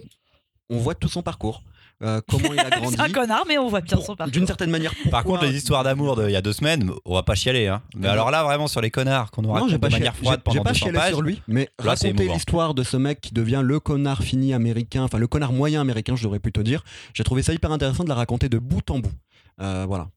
on 0.70 0.78
voit 0.78 0.94
tout 0.94 1.08
son 1.08 1.22
parcours 1.22 1.62
Euh, 2.02 2.22
comment 2.26 2.54
il 2.54 2.58
a 2.60 2.70
grandi 2.70 2.94
C'est 2.96 3.00
un 3.02 3.10
connard, 3.10 3.44
mais 3.46 3.58
on 3.58 3.68
voit 3.68 3.82
bien 3.82 3.98
son 4.00 4.16
parcours. 4.16 4.32
d'une 4.32 4.46
certaine 4.46 4.70
manière 4.70 4.94
Par 5.10 5.22
contre, 5.22 5.44
les 5.44 5.54
histoires 5.54 5.84
d'amour 5.84 6.16
d'il 6.16 6.30
y 6.30 6.36
a 6.36 6.40
deux 6.40 6.54
semaines, 6.54 6.90
on 7.04 7.12
va 7.14 7.22
pas 7.22 7.34
chialer. 7.34 7.66
Hein. 7.68 7.82
Mais 7.94 8.06
Non. 8.06 8.12
alors 8.14 8.30
là, 8.30 8.42
vraiment, 8.42 8.68
sur 8.68 8.80
les 8.80 8.90
connards 8.90 9.30
qu'on 9.30 9.42
nous 9.42 9.48
non, 9.48 9.54
raconte 9.54 9.72
de 9.72 9.76
pas, 9.76 9.90
manière 9.90 10.14
chialé- 10.14 10.22
froide 10.22 10.40
pendant 10.42 10.62
pas 10.62 10.70
200 10.70 10.78
chialé 10.86 10.98
pages. 10.98 11.10
sur 11.10 11.20
lui, 11.20 11.42
mais 11.46 11.68
Là, 11.84 11.90
raconter 11.90 12.26
l'histoire 12.28 12.72
de 12.72 12.82
ce 12.84 12.96
mec 12.96 13.20
qui 13.20 13.34
devient 13.34 13.60
le 13.62 13.80
connard 13.80 14.22
fini 14.22 14.54
américain, 14.54 15.02
enfin 15.02 15.18
le 15.18 15.26
connard 15.26 15.52
moyen 15.52 15.82
américain, 15.82 16.16
je 16.16 16.22
devrais 16.22 16.38
plutôt 16.38 16.62
dire. 16.62 16.82
J'ai 17.12 17.22
trouvé 17.24 17.42
ça 17.42 17.52
hyper 17.52 17.70
intéressant 17.70 18.04
de 18.04 18.08
la 18.08 18.14
raconter 18.14 18.48
de 18.48 18.56
bout 18.58 18.90
en 18.90 19.00
bout. 19.00 19.12
Euh, 19.60 19.84
voilà. 19.86 20.08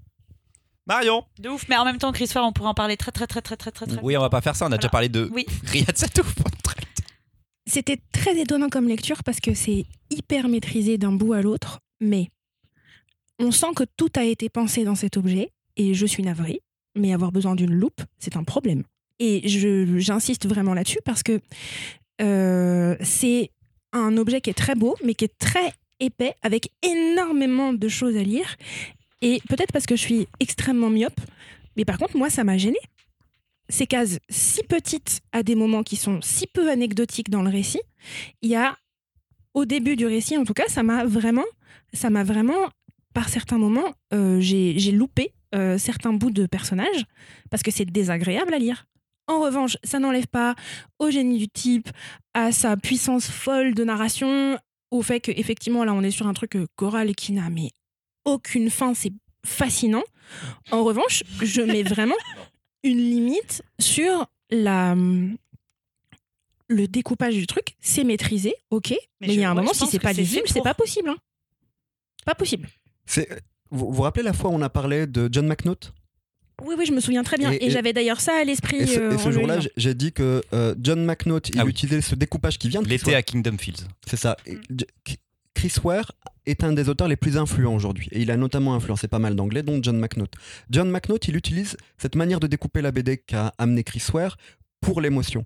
Marion 0.88 1.24
De 1.39 1.49
ouf, 1.49 1.66
mais 1.70 1.76
en 1.78 1.84
même 1.86 1.97
temps, 1.97 2.12
Chris 2.14 2.30
Ware, 2.34 2.45
on 2.45 2.51
pourrait 2.54 2.70
en 2.70 2.74
parler 2.74 2.95
très 2.97 3.12
très 3.12 3.28
très 3.28 3.41
très 3.41 3.58
très 3.58 3.72
très 3.72 3.86
très. 3.88 3.99
Oui, 4.04 4.16
on 4.18 4.22
va 4.22 4.30
pas 4.30 4.41
faire 4.41 4.56
ça, 4.56 4.66
on 4.66 4.68
a 4.68 4.70
Voilà. 4.70 4.78
déjà 4.80 4.89
parlé 4.89 5.10
de 5.10 5.30
Oui. 5.34 5.45
Riyad 5.66 5.97
Satouf. 5.97 6.34
C'était 7.66 7.99
très 8.11 8.38
étonnant 8.38 8.70
comme 8.70 8.88
lecture 8.88 9.24
parce 9.24 9.39
que 9.39 9.53
c'est 9.53 9.86
hyper 10.09 10.47
maîtrisé 10.47 10.97
d'un 10.97 11.14
bout 11.14 11.34
à 11.34 11.41
l'autre, 11.41 11.80
mais 12.01 12.30
on 13.39 13.51
sent 13.51 13.74
que 13.76 13.84
tout 13.97 14.11
a 14.16 14.24
été 14.24 14.49
pensé 14.49 14.84
dans 14.84 14.95
cet 14.95 15.18
objet, 15.18 15.51
et 15.76 15.93
je 15.93 16.05
suis 16.05 16.24
navrée, 16.24 16.61
mais 16.95 17.14
avoir 17.14 17.32
besoin 17.32 17.55
d'une 17.55 17.74
loupe, 17.74 18.01
c'est 18.20 18.38
un 18.38 18.43
problème. 18.43 18.84
Et 19.20 19.47
j'insiste 19.47 20.47
vraiment 20.47 20.74
là-dessus 20.74 20.99
parce 21.05 21.24
que 21.24 21.39
euh, 22.22 22.95
c'est 23.01 23.51
un 23.91 24.18
objet 24.18 24.41
qui 24.41 24.49
est 24.49 24.55
très 24.55 24.76
beau, 24.76 24.95
mais 25.03 25.14
qui 25.14 25.26
est 25.26 25.38
très 25.38 25.74
épais, 25.99 26.36
avec 26.41 26.70
énormément 26.84 27.74
de 27.74 27.88
choses 27.88 28.18
à 28.18 28.24
lire. 28.24 28.57
Et 29.22 29.41
peut-être 29.47 29.72
parce 29.72 29.86
que 29.86 29.95
je 29.95 30.01
suis 30.01 30.28
extrêmement 30.39 30.89
myope, 30.89 31.20
mais 31.78 31.86
par 31.86 31.97
contre, 31.97 32.18
moi, 32.18 32.30
ça 32.30 32.43
m'a 32.43 32.57
gênée. 32.57 32.78
Ces 33.70 33.88
cases 33.88 34.20
si 34.30 34.64
petites 34.64 35.22
à 35.32 35.43
des 35.43 35.55
moments 35.55 35.84
qui 35.84 35.95
sont 35.95 36.20
si 36.22 36.47
peu 36.47 36.70
anecdotiques 36.70 37.30
dans 37.30 37.41
le 37.41 37.49
récit, 37.49 37.82
il 38.41 38.49
y 38.49 38.55
a, 38.55 38.78
au 39.53 39.66
début 39.66 39.95
du 39.95 40.05
récit 40.05 40.38
en 40.38 40.43
tout 40.43 40.53
cas, 40.53 40.68
ça 40.68 40.84
m'a 40.84 41.05
vraiment, 41.05 41.45
ça 41.93 42.09
m'a 42.09 42.24
vraiment, 42.24 42.70
par 43.14 43.30
certains 43.30 43.57
moments, 43.57 43.93
euh, 44.14 44.39
j'ai 44.39 44.91
loupé 44.91 45.34
euh, 45.55 45.78
certains 45.78 46.14
bouts 46.14 46.32
de 46.32 46.45
personnages 46.45 47.05
parce 47.49 47.64
que 47.64 47.72
c'est 47.72 47.86
désagréable 47.86 48.53
à 48.53 48.59
lire. 48.59 48.86
En 49.28 49.39
revanche, 49.39 49.78
ça 49.84 49.99
n'enlève 49.99 50.28
pas 50.28 50.55
au 50.99 51.09
génie 51.09 51.38
du 51.38 51.47
type, 51.47 51.89
à 52.34 52.51
sa 52.51 52.76
puissance 52.76 53.28
folle 53.28 53.74
de 53.74 53.84
narration, 53.86 54.57
au 54.91 55.01
fait 55.01 55.22
que 55.22 55.32
effectivement 55.32 55.86
là 55.86 55.93
on 55.93 56.03
est 56.03 56.11
sur 56.11 56.28
un 56.28 56.34
truc 56.34 56.57
euh, 56.57 56.68
choral 56.76 57.16
qui 57.16 57.32
n'a 57.32 57.49
mais 57.49 57.70
aucune 58.26 58.70
fin, 58.70 58.93
c'est 58.93 59.14
fascinant. 59.45 60.03
En 60.72 60.84
revanche, 60.84 61.24
je 61.41 61.61
mets 61.61 61.84
vraiment 61.84 62.16
une 62.84 62.98
limite 62.98 63.62
sur 63.80 64.28
la 64.50 64.96
le 66.70 66.88
découpage 66.88 67.36
du 67.36 67.46
truc, 67.46 67.76
c'est 67.82 68.04
maîtrisé, 68.04 68.56
ok, 68.72 68.96
mais, 69.22 69.28
il 69.28 69.40
y 69.40 69.44
a 69.44 69.52
un 69.52 69.54
moment 69.54 69.74
si 69.74 69.86
c'est 69.88 70.00
pas 70.00 70.14
lisible, 70.14 70.48
fait 70.48 70.54
c'est 70.54 70.62
pas 70.62 70.74
possible. 70.74 71.10
hein. 71.10 71.18
Pas 72.26 72.36
possible. 72.36 72.68
C'est, 73.06 73.28
vous 73.70 73.92
vous 73.92 74.02
rappelez 74.02 74.24
la 74.24 74.34
fois 74.34 74.50
où 74.50 74.54
on 74.54 74.62
a 74.62 74.70
parlé 74.70 75.06
de 75.06 75.28
John 75.32 75.46
McNaught? 75.46 75.94
Oui, 76.64 76.76
oui, 76.78 76.86
je 76.86 76.94
me 76.94 77.00
souviens 77.02 77.24
très 77.24 77.38
bien. 77.38 77.52
Et- 77.52 77.56
Et, 77.58 77.66
et- 77.66 77.70
j'avais 77.70 77.92
d'ailleurs 77.94 78.22
ça 78.22 78.36
à 78.40 78.44
l'esprit. 78.44 78.78
Et 78.78 78.88
ce, 78.88 79.00
euh, 79.00 79.18
ce 79.18 79.32
jour-là, 79.32 79.60
j'ai- 79.76 79.94
dit 79.94 80.14
que 80.14 80.42
euh, 80.54 80.74
John 80.80 81.04
McNaught, 81.04 81.50
il 81.50 81.60
Ah 81.60 81.66
oui. 81.66 81.72
utilisait 81.72 82.02
ce 82.02 82.16
découpage 82.16 82.58
qui 82.58 82.70
vient 82.70 82.82
de 82.82 82.88
L'été 82.88 83.14
à 83.14 83.22
Kingdom 83.22 83.58
Fields. 83.58 83.86
C'est 84.08 84.18
ça. 84.18 84.38
Chris 85.64 85.80
Ware 85.82 86.11
est 86.45 86.66
un 86.66 86.74
des 86.74 86.89
auteurs 86.89 87.07
les 87.07 87.16
plus 87.16 87.38
influents 87.38 87.74
aujourd'hui. 87.74 88.09
Et 88.11 88.22
il 88.22 88.32
a 88.32 88.36
notamment 88.36 88.76
influencé 88.76 89.07
pas 89.07 89.20
mal 89.20 89.34
d'anglais, 89.34 89.64
dont 89.64 89.80
John 89.82 89.97
McNaught. 89.97 90.34
John 90.70 90.89
McNaught, 90.91 91.26
il 91.30 91.38
utilise 91.38 91.78
cette 91.97 92.16
manière 92.16 92.41
de 92.41 92.47
découper 92.47 92.82
la 92.82 92.91
BD 92.91 93.18
qu'a 93.18 93.53
amené 93.57 93.86
Chris 93.86 94.03
Ware 94.14 94.36
pour 94.82 94.99
l'émotion. 94.99 95.45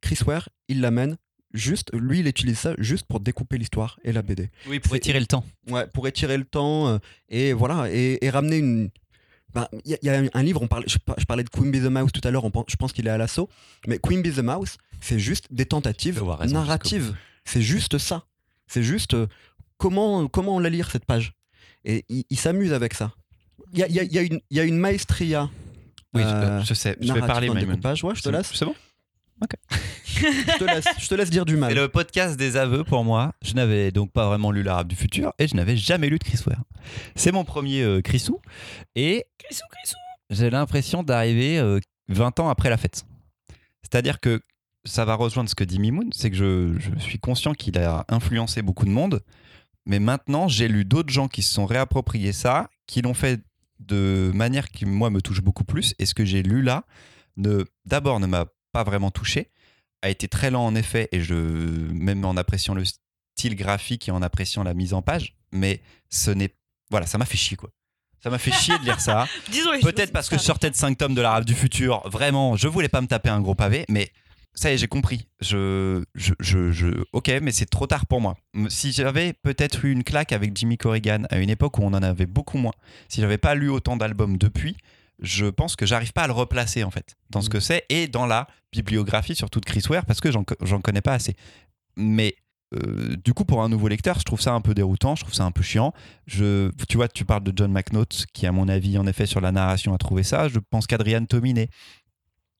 Chris 0.00 0.20
Ware, 0.24 0.48
il 0.68 0.80
l'amène 0.80 1.16
juste, 1.52 1.90
lui, 1.94 2.20
il 2.20 2.28
utilise 2.28 2.60
ça 2.60 2.74
juste 2.78 3.06
pour 3.06 3.18
découper 3.18 3.58
l'histoire 3.58 3.98
et 4.04 4.12
la 4.12 4.22
BD. 4.22 4.50
Oui, 4.68 4.78
pour 4.78 4.94
étirer 4.94 5.18
le 5.18 5.26
temps. 5.26 5.44
Ouais, 5.68 5.88
pour 5.88 6.06
étirer 6.06 6.38
le 6.38 6.44
temps 6.44 6.86
euh, 6.86 6.98
et 7.28 7.52
voilà, 7.52 7.88
et, 7.90 8.24
et 8.24 8.30
ramener 8.30 8.58
une. 8.58 8.90
ben, 9.52 9.66
Il 9.84 9.90
y, 9.90 9.94
a- 9.94 9.98
il 10.00 10.06
y 10.06 10.10
a 10.10 10.30
un 10.32 10.42
livre, 10.44 10.62
on 10.62 10.68
parlait, 10.68 10.86
je, 10.88 10.98
par- 10.98 11.18
je 11.18 11.24
parlais 11.24 11.42
de 11.42 11.48
Queen 11.50 11.72
Bee 11.72 11.80
the 11.80 11.90
Mouse 11.90 12.12
tout 12.12 12.20
à 12.22 12.30
l'heure, 12.30 12.48
je 12.68 12.76
pense 12.76 12.92
qu'il 12.92 13.08
est 13.08 13.10
à 13.10 13.18
l'assaut, 13.18 13.48
mais 13.88 13.98
Queen 13.98 14.22
Bee 14.22 14.30
the 14.32 14.38
Mouse, 14.44 14.76
c'est 15.00 15.18
juste 15.18 15.46
des 15.50 15.66
tentatives 15.66 16.22
narratives. 16.52 17.16
C'est 17.44 17.62
juste 17.62 17.98
ça. 17.98 18.26
C'est 18.68 18.82
juste 18.82 19.14
euh, 19.14 19.26
comment, 19.78 20.26
comment 20.28 20.56
on 20.56 20.58
la 20.58 20.70
lire 20.70 20.90
cette 20.90 21.04
page? 21.04 21.32
Et 21.84 22.04
il, 22.08 22.24
il 22.30 22.38
s'amuse 22.38 22.72
avec 22.72 22.94
ça. 22.94 23.12
Il 23.72 23.78
y 23.78 23.82
a, 23.82 23.88
y 23.88 23.98
a- 24.00 24.04
y 24.04 24.18
a 24.18 24.38
y 24.50 24.60
a 24.60 24.64
une 24.64 24.78
maestria 24.78 25.50
Oui, 26.14 26.22
je- 26.22 26.28
euh, 26.28 26.62
je 26.62 26.74
sais. 26.74 26.96
Je 27.00 27.12
vais 27.12 27.20
parler, 27.20 27.48
Maïmoun. 27.48 27.66
découpage. 27.74 28.04
Ouais, 28.04 28.14
je 28.14 28.20
te 28.22 28.28
C'est- 28.30 28.36
laisse. 28.36 28.50
C'est 28.54 28.64
bon? 28.64 28.74
Je 30.16 30.58
te 30.58 30.64
laisse, 30.64 30.86
je 30.98 31.08
te 31.08 31.14
laisse 31.14 31.28
dire 31.28 31.44
du 31.44 31.52
C'est 31.54 31.58
mal. 31.60 31.74
le 31.74 31.88
podcast 31.88 32.38
des 32.38 32.56
aveux 32.56 32.84
pour 32.84 33.04
moi. 33.04 33.34
Je 33.42 33.52
n'avais 33.52 33.90
donc 33.90 34.10
pas 34.12 34.26
vraiment 34.26 34.50
lu 34.50 34.62
l'arabe 34.62 34.88
du 34.88 34.96
futur 34.96 35.34
et 35.38 35.46
je 35.46 35.54
n'avais 35.54 35.76
jamais 35.76 36.08
lu 36.08 36.18
de 36.18 36.24
Chris 36.24 36.40
Ware. 36.46 36.62
C'est 37.16 37.32
mon 37.32 37.44
premier 37.44 37.82
euh, 37.82 38.00
Chrisou 38.00 38.40
et 38.94 39.26
Crissou, 39.36 39.64
crissou. 39.70 39.96
j'ai 40.30 40.48
l'impression 40.48 41.02
d'arriver 41.02 41.58
euh, 41.58 41.80
20 42.08 42.40
ans 42.40 42.48
après 42.48 42.70
la 42.70 42.78
fête. 42.78 43.04
C'est-à-dire 43.82 44.20
que 44.20 44.40
ça 44.86 45.04
va 45.04 45.14
rejoindre 45.16 45.50
ce 45.50 45.54
que 45.54 45.64
dit 45.64 45.78
Mimoun, 45.78 46.08
c'est 46.14 46.30
que 46.30 46.36
je, 46.36 46.72
je 46.78 46.98
suis 46.98 47.18
conscient 47.18 47.52
qu'il 47.52 47.76
a 47.78 48.06
influencé 48.08 48.62
beaucoup 48.62 48.86
de 48.86 48.90
monde, 48.90 49.20
mais 49.86 49.98
maintenant 49.98 50.48
j'ai 50.48 50.68
lu 50.68 50.84
d'autres 50.84 51.12
gens 51.12 51.28
qui 51.28 51.42
se 51.42 51.52
sont 51.52 51.66
réappropriés 51.66 52.32
ça, 52.32 52.68
qui 52.86 53.02
l'ont 53.02 53.14
fait 53.14 53.40
de 53.80 54.30
manière 54.34 54.68
qui 54.70 54.84
moi 54.84 55.10
me 55.10 55.22
touche 55.22 55.40
beaucoup 55.40 55.64
plus, 55.64 55.94
et 55.98 56.06
ce 56.06 56.14
que 56.14 56.24
j'ai 56.24 56.42
lu 56.42 56.62
là, 56.62 56.84
ne, 57.36 57.64
d'abord 57.84 58.20
ne 58.20 58.26
m'a 58.26 58.46
pas 58.72 58.84
vraiment 58.84 59.10
touché, 59.10 59.50
a 60.02 60.10
été 60.10 60.28
très 60.28 60.50
lent 60.50 60.64
en 60.64 60.74
effet, 60.74 61.08
et 61.12 61.20
je 61.20 61.34
même 61.34 62.24
en 62.24 62.36
appréciant 62.36 62.74
le 62.74 62.84
style 62.84 63.54
graphique 63.54 64.08
et 64.08 64.10
en 64.10 64.22
appréciant 64.22 64.62
la 64.62 64.74
mise 64.74 64.92
en 64.92 65.02
page, 65.02 65.36
mais 65.52 65.80
ce 66.10 66.30
n'est 66.30 66.54
voilà, 66.90 67.06
ça 67.06 67.18
m'a 67.18 67.24
fait 67.24 67.36
chier 67.36 67.56
quoi. 67.56 67.70
Ça 68.22 68.30
m'a 68.30 68.38
fait 68.38 68.52
chier 68.60 68.78
de 68.78 68.84
lire 68.84 69.00
ça. 69.00 69.26
Peut-être 69.82 70.12
parce 70.12 70.28
que 70.28 70.36
je 70.36 70.42
sortais 70.42 70.70
de 70.70 70.74
5 70.74 70.96
tomes 70.96 71.14
de 71.14 71.20
l'arabe 71.20 71.44
du 71.44 71.54
futur. 71.54 72.08
Vraiment, 72.08 72.56
je 72.56 72.66
voulais 72.66 72.88
pas 72.88 73.00
me 73.00 73.06
taper 73.06 73.28
un 73.28 73.40
gros 73.40 73.54
pavé, 73.54 73.84
mais 73.88 74.10
ça 74.56 74.70
y 74.70 74.74
est, 74.74 74.78
j'ai 74.78 74.88
compris. 74.88 75.28
Je, 75.40 76.02
je, 76.16 76.32
je, 76.40 76.72
je- 76.72 77.04
ok, 77.12 77.30
mais 77.42 77.52
c'est 77.52 77.66
trop 77.66 77.86
tard 77.86 78.06
pour 78.06 78.20
moi. 78.20 78.36
Si 78.68 78.90
j'avais 78.92 79.32
peut-être 79.34 79.84
eu 79.84 79.92
une 79.92 80.02
claque 80.02 80.32
avec 80.32 80.56
Jimmy 80.56 80.76
Corrigan 80.78 81.22
à 81.30 81.38
une 81.38 81.50
époque 81.50 81.78
où 81.78 81.82
on 81.82 81.88
en 81.94 82.02
avait 82.02 82.26
beaucoup 82.26 82.58
moins, 82.58 82.72
si 83.08 83.20
j'avais 83.20 83.38
pas 83.38 83.54
lu 83.54 83.68
autant 83.68 83.96
d'albums 83.96 84.38
depuis, 84.38 84.76
je 85.20 85.46
pense 85.46 85.76
que 85.76 85.86
j'arrive 85.86 86.12
pas 86.12 86.22
à 86.24 86.26
le 86.26 86.32
replacer 86.32 86.82
en 86.84 86.90
fait 86.90 87.16
dans 87.30 87.40
ce 87.40 87.46
Mm. 87.48 87.52
que 87.52 87.60
c'est 87.60 87.84
et 87.90 88.08
dans 88.08 88.26
la 88.26 88.48
bibliographie 88.72 89.34
surtout 89.34 89.60
de 89.60 89.64
Chris 89.66 89.82
Ware 89.88 90.04
parce 90.04 90.20
que 90.20 90.30
j'en 90.30 90.80
connais 90.80 91.00
pas 91.00 91.14
assez. 91.14 91.36
Mais 91.96 92.34
euh, 92.74 93.14
du 93.24 93.32
coup, 93.32 93.44
pour 93.44 93.62
un 93.62 93.68
nouveau 93.68 93.88
lecteur, 93.88 94.18
je 94.18 94.24
trouve 94.24 94.40
ça 94.40 94.52
un 94.52 94.60
peu 94.60 94.74
déroutant, 94.74 95.14
je 95.14 95.22
trouve 95.22 95.34
ça 95.34 95.44
un 95.44 95.52
peu 95.52 95.62
chiant. 95.62 95.92
Je, 96.26 96.70
tu 96.88 96.96
vois, 96.96 97.08
tu 97.08 97.24
parles 97.24 97.44
de 97.44 97.52
John 97.54 97.70
McNaught, 97.72 98.26
qui, 98.34 98.44
à 98.46 98.52
mon 98.52 98.68
avis, 98.68 98.98
en 98.98 99.06
effet, 99.06 99.24
sur 99.24 99.40
la 99.40 99.52
narration, 99.52 99.94
a 99.94 99.98
trouvé 99.98 100.24
ça. 100.24 100.48
Je 100.48 100.58
pense 100.58 100.86
qu'Adrian 100.88 101.24
Tominé, 101.26 101.70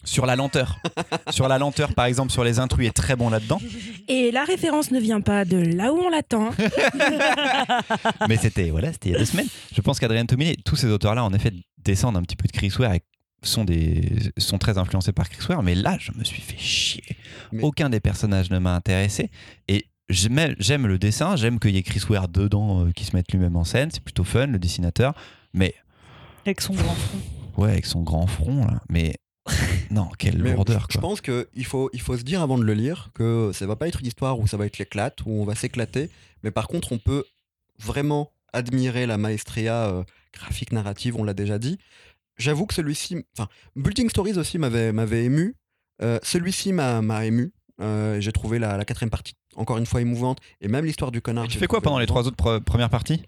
sur 0.07 0.24
la 0.24 0.34
lenteur, 0.36 0.78
sur 1.30 1.46
la 1.48 1.59
lenteur, 1.59 1.92
par 1.94 2.07
exemple, 2.07 2.32
sur 2.32 2.42
les 2.44 2.59
intrus, 2.59 2.86
est 2.86 2.92
très 2.92 3.14
bon 3.16 3.28
là-dedans. 3.28 3.61
Et 4.09 4.30
la 4.30 4.44
référence 4.44 4.90
ne 4.90 4.98
vient 5.00 5.20
pas 5.20 5.44
de 5.44 5.59
là 5.59 5.92
où 5.92 5.98
on 5.98 6.09
l'attend. 6.09 6.50
Mais 8.28 8.36
c'était 8.36 8.70
voilà, 8.70 8.92
c'était 8.92 9.11
il 9.11 9.12
y 9.12 9.14
a 9.16 9.18
deux 9.18 9.24
semaines. 9.24 9.48
Je 9.74 9.80
pense 9.80 9.98
qu'Adrien 10.00 10.26
Tominé, 10.26 10.57
tous 10.64 10.76
ces 10.76 10.88
auteurs-là, 10.88 11.24
en 11.24 11.32
effet, 11.34 11.52
descendent 11.78 12.16
un 12.16 12.22
petit 12.22 12.36
peu 12.36 12.46
de 12.46 12.52
Chris 12.52 12.72
Ware 12.78 12.94
et 12.94 13.02
sont, 13.42 13.64
des, 13.64 14.11
sont 14.38 14.59
très 14.59 14.78
influencés 14.78 15.12
par 15.12 15.28
Chris 15.28 15.44
Ware. 15.48 15.62
Mais 15.62 15.74
là, 15.74 15.96
je 16.00 16.12
me 16.16 16.24
suis 16.24 16.40
fait 16.42 16.59
chier. 16.59 17.04
Mais- 17.52 17.62
Aucun 17.62 17.90
des 17.90 18.00
personnages 18.00 18.50
ne 18.50 18.59
m'a 18.59 18.74
intéressé. 18.74 19.30
Et 19.68 19.86
j'aime 20.09 20.54
j'aime 20.59 20.86
le 20.86 20.98
dessin, 20.98 21.36
j'aime 21.36 21.59
qu'il 21.61 21.74
y 21.74 21.78
ait 21.78 21.82
Chris 21.82 22.02
Ware 22.09 22.28
dedans 22.28 22.86
euh, 22.86 22.92
qui 22.92 23.04
se 23.04 23.14
mette 23.14 23.30
lui-même 23.32 23.57
en 23.57 23.64
scène. 23.64 23.90
C'est 23.92 24.02
plutôt 24.02 24.24
fun, 24.24 24.46
le 24.46 24.59
dessinateur. 24.59 25.14
Mais 25.52 25.74
Avec 26.44 26.61
son 26.61 26.74
grand 26.74 26.94
front. 26.94 27.18
ouais, 27.62 27.70
avec 27.72 27.86
son 27.86 28.02
grand 28.02 28.26
front, 28.26 28.64
là. 28.66 28.80
Mais 28.88 29.14
non, 29.90 30.09
quelle 30.18 30.42
Mais 30.42 30.53
lourdeur, 30.55 30.86
je, 30.90 30.99
quoi. 30.99 31.09
pense 31.09 31.20
qu'il 31.20 31.64
faut, 31.64 31.90
il 31.92 32.01
faut 32.01 32.16
se 32.16 32.22
dire 32.22 32.42
avant 32.42 32.59
de 32.59 32.64
le 32.64 32.74
lire 32.74 33.11
que 33.14 33.51
ça 33.55 33.66
va 33.66 33.76
pas 33.76 33.88
être 33.88 34.01
une 34.01 34.07
histoire 34.07 34.38
où 34.38 34.47
ça 34.47 34.57
va 34.57 34.66
être 34.66 34.78
l'éclate, 34.78 35.20
où 35.24 35.30
on 35.30 35.44
va 35.44 35.55
s'éclater, 35.55 36.11
mais 36.42 36.51
par 36.51 36.68
contre 36.68 36.92
on 36.92 36.99
peut 36.99 37.24
vraiment 37.78 38.32
admirer 38.53 39.07
la 39.07 39.18
maestria 39.18 39.86
euh, 39.88 40.03
graphique 40.32 40.72
narrative, 40.72 41.16
on 41.16 41.24
l'a 41.24 41.34
déjà 41.34 41.59
dit. 41.59 41.78
J'avoue 42.38 42.66
que 42.66 42.74
celui-ci, 42.74 43.24
enfin, 43.36 43.49
Building 43.76 44.11
Stories 44.11 44.36
aussi 44.38 44.59
m'avait, 44.59 44.92
m'avait 44.92 45.24
ému. 45.24 45.55
Euh, 46.03 46.18
celui-ci 46.22 46.72
m'a, 46.72 47.01
m'a 47.01 47.24
ému. 47.24 47.53
Euh, 47.80 48.20
j'ai 48.20 48.32
trouvé 48.32 48.59
la, 48.59 48.76
la 48.76 48.84
quatrième 48.84 49.11
partie 49.11 49.34
encore 49.55 49.78
une 49.78 49.86
fois 49.86 50.01
émouvante 50.01 50.38
et 50.61 50.68
même 50.68 50.84
l'histoire 50.84 51.11
du 51.12 51.20
connard. 51.22 51.44
Et 51.44 51.49
tu 51.49 51.59
fais 51.59 51.66
quoi 51.66 51.80
pendant 51.80 51.99
les 51.99 52.07
trois 52.07 52.26
autres 52.26 52.36
pre- 52.36 52.61
premières 52.61 52.90
parties? 52.90 53.22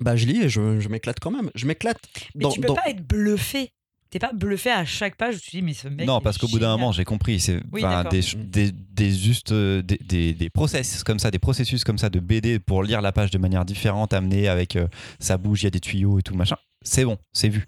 Bah 0.00 0.16
je 0.16 0.26
lis 0.26 0.42
et 0.42 0.48
je, 0.48 0.80
je 0.80 0.88
m'éclate 0.88 1.20
quand 1.20 1.30
même. 1.30 1.50
Je 1.54 1.66
m'éclate. 1.66 1.98
Mais 2.34 2.42
dans- 2.42 2.50
tu 2.50 2.60
peux 2.60 2.66
dans- 2.68 2.74
pas 2.74 2.88
être 2.88 3.06
bluffé. 3.06 3.70
T'es 4.10 4.18
pas 4.20 4.32
bluffé 4.32 4.70
à 4.70 4.84
chaque 4.84 5.16
page 5.16 5.36
où 5.36 5.38
tu 5.40 5.50
dis, 5.50 5.62
mais 5.62 5.74
ce 5.74 5.88
mec. 5.88 6.06
Non, 6.06 6.20
parce 6.20 6.38
qu'au 6.38 6.46
bout 6.46 6.58
d'un 6.60 6.70
moment, 6.76 6.92
j'ai 6.92 7.04
compris. 7.04 7.40
C'est 7.40 7.60
Oui, 7.72 7.82
des, 8.10 8.20
des, 8.36 8.70
des 8.72 9.10
juste 9.12 9.50
euh, 9.50 9.82
des, 9.82 9.98
des, 9.98 10.32
des 10.34 10.50
process 10.50 11.02
comme 11.02 11.18
ça, 11.18 11.30
des 11.32 11.40
processus 11.40 11.82
comme 11.82 11.98
ça 11.98 12.10
de 12.10 12.20
BD 12.20 12.60
pour 12.60 12.84
lire 12.84 13.00
la 13.00 13.10
page 13.10 13.30
de 13.32 13.38
manière 13.38 13.64
différente, 13.64 14.12
amenée 14.12 14.46
avec 14.46 14.76
euh, 14.76 14.86
ça 15.18 15.36
bouge, 15.36 15.62
il 15.62 15.64
y 15.64 15.66
a 15.66 15.70
des 15.70 15.80
tuyaux 15.80 16.20
et 16.20 16.22
tout 16.22 16.34
machin. 16.34 16.56
C'est 16.82 17.04
bon, 17.04 17.18
c'est 17.32 17.48
vu. 17.48 17.66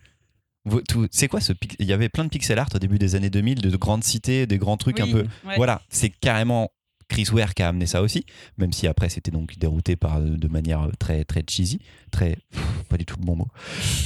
C'est 1.12 1.28
quoi 1.28 1.40
ce 1.40 1.52
Il 1.78 1.86
y 1.86 1.92
avait 1.92 2.08
plein 2.08 2.24
de 2.24 2.28
pixel 2.28 2.58
art 2.58 2.68
au 2.74 2.78
début 2.78 2.98
des 2.98 3.14
années 3.14 3.30
2000, 3.30 3.60
de 3.60 3.76
grandes 3.76 4.02
cités, 4.04 4.46
des 4.46 4.58
grands 4.58 4.76
trucs 4.76 5.00
un 5.00 5.06
peu. 5.06 5.24
ouais. 5.46 5.56
Voilà, 5.56 5.80
c'est 5.88 6.10
carrément 6.10 6.70
Chris 7.08 7.28
Ware 7.32 7.54
qui 7.54 7.62
a 7.62 7.68
amené 7.68 7.86
ça 7.86 8.02
aussi, 8.02 8.24
même 8.58 8.72
si 8.72 8.86
après 8.86 9.08
c'était 9.08 9.30
donc 9.30 9.56
dérouté 9.58 9.96
par 9.96 10.16
euh, 10.18 10.36
de 10.36 10.48
manière 10.48 10.82
euh, 10.82 10.90
très 10.98 11.24
très 11.24 11.42
cheesy, 11.48 11.80
très 12.10 12.36
pff, 12.50 12.84
pas 12.88 12.96
du 12.96 13.04
tout 13.06 13.16
le 13.20 13.24
bon 13.24 13.36
mot, 13.36 13.48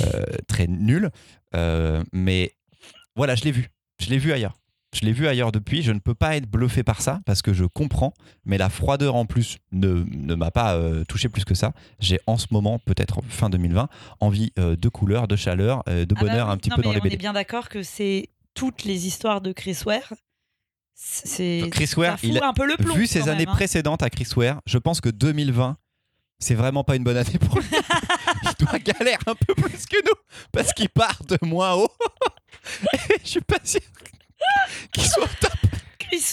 euh, 0.03 0.25
très 0.49 0.67
nul. 0.67 1.11
Euh, 1.55 2.03
mais 2.13 2.53
voilà, 3.17 3.35
je 3.35 3.45
l'ai 3.45 3.53
vu, 3.53 3.71
je 4.01 4.11
l'ai 4.11 4.19
vu 4.19 4.33
ailleurs. 4.33 4.55
Je 4.93 5.03
l'ai 5.07 5.13
vu 5.13 5.29
ailleurs 5.29 5.53
depuis, 5.53 5.83
je 5.83 5.93
ne 5.93 6.01
peux 6.01 6.17
pas 6.17 6.37
être 6.37 6.49
bluffé 6.51 6.83
par 6.83 7.01
ça 7.01 7.21
parce 7.25 7.43
que 7.43 7.53
je 7.53 7.65
comprends, 7.65 8.13
mais 8.45 8.59
la 8.59 8.69
froideur 8.69 9.15
en 9.15 9.25
plus 9.25 9.59
ne, 9.71 10.05
ne 10.11 10.35
m'a 10.35 10.51
pas 10.51 10.75
euh, 10.75 11.05
touché 11.05 11.29
plus 11.29 11.45
que 11.45 11.55
ça. 11.55 11.73
J'ai 12.01 12.19
en 12.27 12.37
ce 12.39 12.49
moment, 12.51 12.81
peut-être 12.81 13.21
fin 13.29 13.51
2020, 13.51 13.89
envie 14.19 14.53
de 14.57 14.89
couleur, 14.89 15.29
de 15.29 15.37
chaleur, 15.37 15.85
de 15.87 16.03
Ah 16.03 16.05
bah 16.07 16.21
bonheur 16.21 16.51
un 16.51 16.57
petit 16.57 16.71
Non, 16.71 16.77
peu 16.77 16.83
mais 16.83 16.87
dans 16.89 16.93
les 16.93 17.01
on 17.01 17.05
BD. 17.05 17.15
est 17.15 17.19
bien 17.19 17.33
d'accord 17.33 17.69
que 17.69 17.85
c'est 17.85 18.31
toutes 18.55 18.83
les 18.83 19.07
histoires 19.07 19.41
de 19.41 19.53
Chris 19.53 19.79
Ware. 19.87 20.13
C'est. 21.03 21.69
Chris 21.71 21.91
Ware, 21.97 22.21
fout 22.21 22.29
il 22.29 22.39
a- 22.39 22.49
un 22.49 22.53
peu 22.53 22.67
le 22.67 22.77
plomb. 22.77 22.95
Vu 22.95 23.07
ses 23.07 23.29
années 23.29 23.47
hein. 23.49 23.53
précédentes 23.53 24.03
à 24.03 24.11
Chris 24.11 24.29
Ware, 24.37 24.61
je 24.67 24.77
pense 24.77 25.01
que 25.01 25.09
2020, 25.09 25.79
c'est 26.39 26.55
vraiment 26.55 26.85
pas 26.85 26.97
une 26.97 27.05
bonne 27.05 27.17
année 27.17 27.39
pour 27.39 27.59
lui. 27.59 27.69
il 28.43 28.65
doit 28.65 28.79
galérer 28.79 29.19
un 29.27 29.35
peu 29.35 29.55
plus 29.55 29.87
que 29.87 29.97
nous 30.05 30.15
parce 30.53 30.73
qu'il 30.75 30.91
part 30.91 31.23
de 31.27 31.39
moins 31.43 31.73
haut. 31.73 31.91
Et 32.93 33.17
je 33.25 33.29
suis 33.29 33.41
pas 33.41 33.59
sûr 33.65 33.81
qu'il 34.93 35.05
soit 35.05 35.25
au 35.25 35.29
top. 35.41 35.53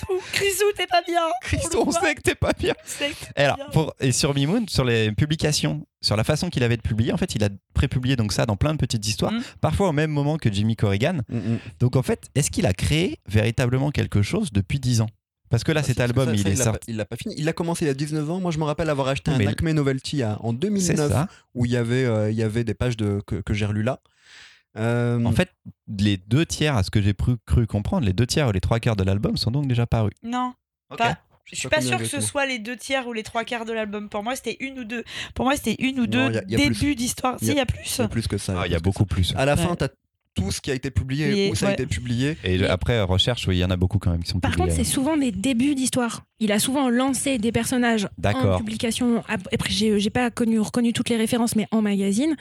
Chrisou, 0.06 0.22
Chrisou, 0.34 0.64
t'es 0.76 0.88
pas 0.88 1.02
bien. 1.08 1.22
Christ, 1.42 1.76
on 1.76 1.92
sait 1.92 2.16
que 2.16 2.22
t'es 2.22 2.36
pas 2.36 2.54
bien. 2.58 2.74
t'es 3.00 3.12
Et, 3.36 3.42
alors, 3.42 3.56
bien. 3.58 3.66
pour- 3.72 3.94
et 4.00 4.12
sur 4.12 4.34
Mimoun, 4.36 4.68
sur 4.70 4.84
les 4.84 5.12
publications, 5.12 5.86
sur 6.02 6.16
la 6.16 6.24
façon 6.24 6.50
qu'il 6.50 6.64
avait 6.64 6.78
de 6.78 6.82
publier, 6.82 7.12
en 7.14 7.18
fait, 7.18 7.36
il 7.36 7.44
a 7.44 7.50
prépublié 7.74 8.16
donc 8.16 8.34
ça 8.34 8.46
dans 8.46 8.56
plein 8.56 8.74
de 8.74 8.78
petites 8.78 9.06
histoires, 9.08 9.32
Mm. 9.32 9.42
parfois 9.62 9.90
au 9.90 9.94
même 9.94 10.12
moment 10.12 10.38
que 10.38 10.52
Jimmy 10.52 10.76
Corrigan. 10.76 11.20
Mm, 11.30 11.38
mm. 11.38 11.60
Donc 11.80 11.96
en 11.96 12.04
fait, 12.04 12.28
est-ce 12.36 12.52
qu'il 12.52 12.66
a 12.66 12.74
créé 12.74 13.20
véritablement 13.28 13.92
quelque 13.92 14.22
chose 14.22 14.52
depuis 14.52 14.80
10 14.80 15.02
ans? 15.02 15.10
Parce 15.50 15.64
que 15.64 15.72
là, 15.72 15.80
Ah, 15.82 15.88
cet 15.88 16.02
album, 16.02 16.26
ça- 16.28 16.34
il 16.34 16.42
ça, 16.44 16.50
est 16.50 16.56
l'a 16.56 16.64
sorti. 16.66 16.80
pas- 16.80 16.92
Il 16.92 16.98
l'a 16.98 17.06
pas 17.06 17.16
fini. 17.16 17.36
Il 17.38 17.46
l'a 17.46 17.54
commencé 17.54 17.86
il 17.86 17.88
y 17.88 17.92
a 17.92 17.94
19 17.94 18.30
ans. 18.30 18.42
Moi, 18.42 18.52
je 18.52 18.58
me 18.58 18.66
rappelle 18.66 18.90
avoir 18.90 19.08
acheté 19.08 19.32
Oui, 19.32 19.38
mais 19.40 19.48
un 19.48 19.52
Acme 19.52 19.72
Novelty 19.72 20.22
à- 20.22 20.38
en 20.42 20.52
C'est 20.52 20.58
2009 20.58 21.10
ça. 21.10 21.28
où 21.56 21.66
il 21.66 21.72
y 21.72 21.78
avait, 21.78 22.04
euh, 22.04 22.30
il 22.30 22.36
y 22.38 22.44
avait 22.44 22.66
des 22.66 22.74
pages 22.74 22.98
de, 22.98 23.22
que, 23.26 23.36
que 23.36 23.54
j'ai 23.54 23.66
relues 23.66 23.84
là. 23.84 24.02
Euh, 24.78 25.24
En 25.24 25.32
fait, 25.32 25.50
les 25.88 26.18
deux 26.18 26.46
tiers, 26.46 26.76
à 26.76 26.84
ce 26.84 26.92
que 26.92 27.02
j'ai 27.02 27.14
cru, 27.14 27.36
cru 27.46 27.66
comprendre, 27.68 28.06
les 28.06 28.14
deux 28.14 28.28
tiers 28.28 28.48
ou 28.48 28.52
les 28.52 28.60
trois 28.62 28.80
quarts 28.80 28.96
de 28.96 29.04
l'album 29.04 29.38
sont 29.38 29.52
donc 29.52 29.68
déjà 29.68 29.86
parus. 29.88 30.14
Non. 30.24 30.54
Ok. 30.92 31.00
Pas- 31.00 31.18
Je 31.46 31.56
suis 31.56 31.70
pas 31.70 31.80
sûre 31.82 31.98
que 31.98 32.06
ce 32.06 32.20
soit 32.20 32.46
les 32.46 32.60
deux 32.60 32.76
tiers 32.76 33.08
ou 33.08 33.14
les 33.14 33.24
trois 33.24 33.46
quarts 33.46 33.64
de 33.66 33.72
l'album. 33.72 34.10
Pour 34.10 34.22
moi, 34.24 34.36
c'était 34.36 34.58
une 34.60 34.80
ou 34.80 34.84
deux. 34.84 35.04
Pour 35.34 35.46
moi, 35.46 35.56
c'était 35.56 35.78
une 35.80 35.98
ou 36.00 36.06
Non, 36.06 36.08
deux 36.30 36.34
y 36.34 36.38
a- 36.38 36.44
y 36.48 36.56
a 36.56 36.58
plus. 36.58 36.70
débuts 36.82 36.96
d'histoire. 36.96 37.40
Si, 37.40 37.46
il 37.48 37.54
y 37.56 37.60
a 37.60 37.66
plus. 37.66 37.80
il 37.98 38.02
y 38.02 38.04
a 38.04 38.08
plus 38.10 38.28
que 38.28 38.38
ça. 38.38 38.54
Ah, 38.60 38.68
il 38.68 38.72
y 38.72 38.76
a 38.76 38.80
plus 38.80 38.82
que 38.82 38.84
beaucoup 38.84 39.06
plus. 39.06 39.24
ça. 39.24 39.40
À 39.40 39.46
la 39.46 39.56
fin, 39.56 39.70
Ouais. 39.70 39.78
tu 39.78 39.84
as 39.86 39.90
tout 40.36 40.52
ce 40.52 40.60
qui 40.62 40.70
a 40.70 40.76
été 40.76 40.92
publié, 40.92 41.34
Oui, 41.34 41.50
où 41.52 41.56
ça 41.56 41.66
a 41.66 41.70
ouais. 41.70 41.74
été 41.76 41.86
publié. 41.88 42.38
Et 42.44 42.64
après, 42.68 43.02
recherche, 43.02 43.48
oui, 43.48 43.56
il 43.56 43.60
y 43.60 43.66
en 43.66 43.72
a 43.72 43.78
beaucoup 43.78 43.98
quand 43.98 44.12
même 44.12 44.22
qui 44.24 44.30
sont 44.30 44.40
Par 44.42 44.52
publiés. 44.52 44.68
contre, 44.70 44.78
c'est 44.78 44.84
souvent 44.92 45.18
des 45.18 45.32
débuts 45.32 45.74
d'histoire. 45.74 46.27
Il 46.40 46.52
a 46.52 46.60
souvent 46.60 46.90
lancé 46.92 47.40
des 47.40 47.52
personnages 47.52 48.06
en 48.06 48.10
D'accord. 48.20 48.58
publication. 48.60 49.24
Après, 49.28 49.72
j'ai 49.72 50.10
pas 50.12 50.30
connu, 50.30 50.60
reconnu 50.60 50.94
toutes 50.94 51.10
les 51.10 51.18
références, 51.18 51.56
mais 51.56 51.68
en 51.72 51.82
magazine. 51.82 52.36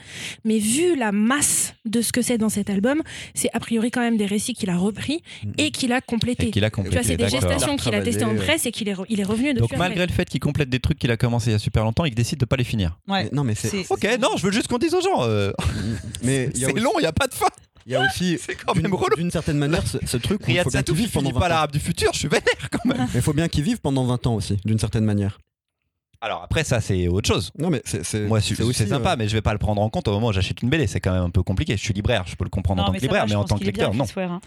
Mais 0.45 0.59
vu 0.59 0.95
la 0.95 1.11
masse 1.11 1.73
de 1.85 2.01
ce 2.01 2.11
que 2.11 2.21
c'est 2.21 2.37
dans 2.37 2.49
cet 2.49 2.69
album, 2.69 3.01
c'est 3.33 3.49
a 3.53 3.59
priori 3.59 3.89
quand 3.89 4.01
même 4.01 4.15
des 4.17 4.27
récits 4.27 4.53
qu'il 4.53 4.69
a 4.69 4.77
repris 4.77 5.23
et 5.57 5.71
qu'il 5.71 5.91
a 5.93 5.97
Et 5.97 6.01
complétés. 6.05 6.51
qu'il 6.51 6.63
a 6.63 6.69
Tu 6.69 6.75
vois, 6.75 6.83
complété. 6.85 7.03
c'est 7.07 7.17
des 7.17 7.27
gestations 7.27 7.75
qu'il 7.75 7.95
a 7.95 8.01
testées 8.01 8.23
en 8.25 8.35
presse 8.35 8.67
et 8.67 8.71
qu'il 8.71 8.87
est, 8.87 8.93
re- 8.93 9.05
il 9.09 9.19
est 9.19 9.23
revenu 9.23 9.53
dessus. 9.53 9.61
Donc 9.61 9.73
après. 9.73 9.77
malgré 9.89 10.05
le 10.05 10.13
fait 10.13 10.25
qu'il 10.29 10.41
complète 10.41 10.69
des 10.69 10.79
trucs 10.79 10.99
qu'il 10.99 11.09
a 11.09 11.17
commencé 11.17 11.49
il 11.49 11.53
y 11.53 11.55
a 11.55 11.59
super 11.59 11.83
longtemps, 11.83 12.05
il 12.05 12.13
décide 12.13 12.39
de 12.39 12.45
pas 12.45 12.55
les 12.55 12.63
finir. 12.63 12.99
Ouais. 13.07 13.23
Mais- 13.23 13.29
Non, 13.33 13.43
mais 13.43 13.55
c'est. 13.55 13.85
Ok, 13.89 14.07
non, 14.21 14.29
je 14.37 14.43
veux 14.45 14.51
juste 14.51 14.67
qu'on 14.67 14.77
dise 14.77 14.93
aux 14.93 15.01
gens. 15.01 15.23
euh, 15.23 15.51
Mais 16.23 16.49
c'est 16.53 16.65
aussi- 16.71 16.79
long, 16.83 16.91
il 16.99 17.03
y 17.03 17.07
a 17.07 17.11
pas 17.13 17.25
de 17.27 17.33
fin. 17.33 17.47
il 17.85 17.93
y 17.93 17.95
a 17.95 18.01
aussi. 18.05 18.37
C'est 18.45 18.55
quand 18.55 18.73
d'une- 18.73 18.83
même 18.83 18.93
relou. 18.93 19.15
D'une 19.15 19.31
certaine 19.31 19.57
manière, 19.57 19.85
ce, 19.87 19.97
ce 20.05 20.17
truc 20.17 20.41
où 20.45 20.51
il 20.51 20.57
faut 20.59 20.69
bien 20.69 20.79
Satou 20.79 20.93
qu'il 20.93 20.95
qui 20.95 21.01
vive 21.05 21.11
pendant 21.13 21.29
finit 21.29 21.33
20 21.35 21.39
pas 21.39 21.47
l'arabe 21.49 21.71
du 21.71 21.79
futur, 21.79 22.09
je 22.13 22.19
suis 22.19 22.27
vénère 22.27 22.69
quand 22.71 22.83
même. 22.85 22.97
Mais 23.13 23.19
il 23.19 23.21
faut 23.21 23.31
bien 23.33 23.47
qu'il 23.47 23.63
vive 23.63 23.79
pendant 23.87 24.03
20 24.03 24.27
ans 24.27 24.35
aussi, 24.35 24.57
d'une 24.65 24.79
certaine 24.79 25.05
manière. 25.05 25.39
Alors 26.19 26.43
après, 26.43 26.65
ça, 26.65 26.81
c'est 26.81 27.07
autre 27.07 27.25
chose. 27.25 27.53
Non, 27.57 27.69
mais 27.69 27.81
c'est. 27.85 28.27
Moi, 28.27 28.41
c'est 28.41 28.85
sympa, 28.85 29.13
euh, 29.13 29.15
mais 29.17 29.29
je 29.29 29.33
vais 29.33 29.41
pas 29.41 29.53
le 29.53 29.59
prendre 29.59 29.81
en 29.81 29.89
compte 29.89 30.09
au 30.09 30.11
moment 30.11 30.27
où 30.27 30.33
j'achète 30.33 30.61
une 30.61 30.69
BD. 30.69 30.87
C'est 30.87 30.99
quand 30.99 31.13
même 31.13 31.23
un 31.23 31.29
peu 31.29 31.41
compliqué. 31.41 31.77
Je 31.77 31.81
suis 31.81 31.93
libraire, 31.93 32.25
je 32.27 32.35
peux 32.35 32.43
le 32.43 32.49
comprendre 32.49 32.83
en 32.83 32.87
tant 32.87 32.91
que 32.91 32.99
libraire, 32.99 33.21
va, 33.21 33.29
mais 33.29 33.35
en 33.35 33.45
tant 33.45 33.57
que 33.57 33.63
lecteur, 33.63 33.93
non. 33.93 34.03
Ware, 34.13 34.31
hein. 34.33 34.41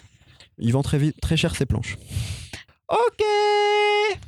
Il 0.59 0.73
vend 0.75 0.83
très 0.83 0.99
vite, 0.99 1.19
très 1.23 1.39
cher 1.39 1.57
ses 1.57 1.65
planches. 1.65 1.97
Ok. 2.91 3.25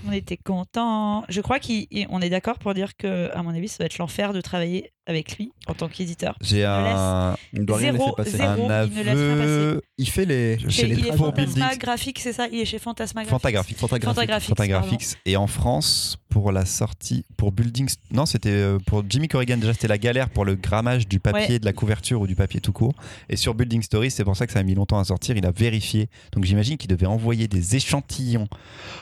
On 0.09 0.13
était 0.13 0.39
contents. 0.39 1.25
Je 1.29 1.43
crois 1.43 1.59
qu'on 1.59 2.21
est 2.23 2.31
d'accord 2.31 2.59
pour 2.59 2.73
dire 2.73 2.97
que, 2.97 3.31
à 3.35 3.43
mon 3.43 3.51
avis, 3.51 3.69
ça 3.69 3.77
va 3.81 3.85
être 3.85 3.99
l'enfer 3.99 4.33
de 4.33 4.41
travailler 4.41 4.93
avec 5.07 5.37
lui 5.37 5.51
en 5.67 5.75
tant 5.75 5.89
qu'éditeur. 5.89 6.37
J'ai 6.41 6.65
un, 6.65 7.37
Il 7.53 7.61
ne 7.63 7.65
doit 7.67 7.77
rien 7.79 7.93
Zéro, 7.93 8.13
passer. 8.13 8.37
zéro. 8.37 8.51
un 8.53 8.57
il 8.57 8.67
ne 8.67 8.71
aveu 8.73 9.83
Il 9.99 10.09
fait 10.09 10.25
les. 10.25 10.59
Chez 10.61 10.71
C'est- 10.71 10.87
les 10.87 10.95
il 10.97 11.07
est 11.07 11.11
pour 11.11 11.27
Fantasma 11.27 11.45
Buildings. 11.69 11.79
graphique, 11.79 12.19
c'est 12.21 12.33
ça? 12.33 12.47
Il 12.53 12.61
est 12.61 12.65
chez 12.65 12.79
Fantasma 12.79 13.25
Fantagraphique. 13.25 13.77
Fantagraphique. 13.79 14.15
Fantagraphique. 14.15 14.49
Fantagraphics. 14.49 15.07
Et 15.27 15.37
en 15.37 15.47
France, 15.49 16.19
pour 16.29 16.53
la 16.53 16.65
sortie, 16.65 17.25
pour 17.37 17.51
Buildings, 17.53 17.95
non, 18.13 18.27
c'était 18.27 18.49
euh, 18.51 18.79
pour 18.87 19.03
Jimmy 19.09 19.29
Corrigan 19.29 19.57
déjà, 19.57 19.73
c'était 19.73 19.89
la 19.89 19.99
galère 19.99 20.31
pour 20.31 20.45
le 20.45 20.55
grammage 20.55 21.07
du 21.09 21.19
papier, 21.21 21.55
Ouais. 21.55 21.59
de 21.59 21.65
la 21.65 21.73
couverture 21.73 22.21
ou 22.21 22.27
du 22.27 22.37
papier 22.37 22.61
tout 22.61 22.73
court. 22.73 22.95
Et 23.29 23.37
sur 23.37 23.55
Building 23.55 23.83
Stories, 23.83 24.11
c'est 24.13 24.25
pour 24.25 24.37
ça 24.37 24.47
que 24.47 24.53
ça 24.53 24.61
a 24.61 24.63
mis 24.63 24.75
longtemps 24.75 24.99
à 24.99 25.05
sortir. 25.05 25.37
Il 25.37 25.45
a 25.47 25.51
vérifié. 25.51 26.09
Donc 26.33 26.45
j'imagine 26.45 26.77
qu'il 26.79 26.89
devait 26.89 27.07
envoyer 27.07 27.49
des 27.49 27.77
échantillons 27.77 28.47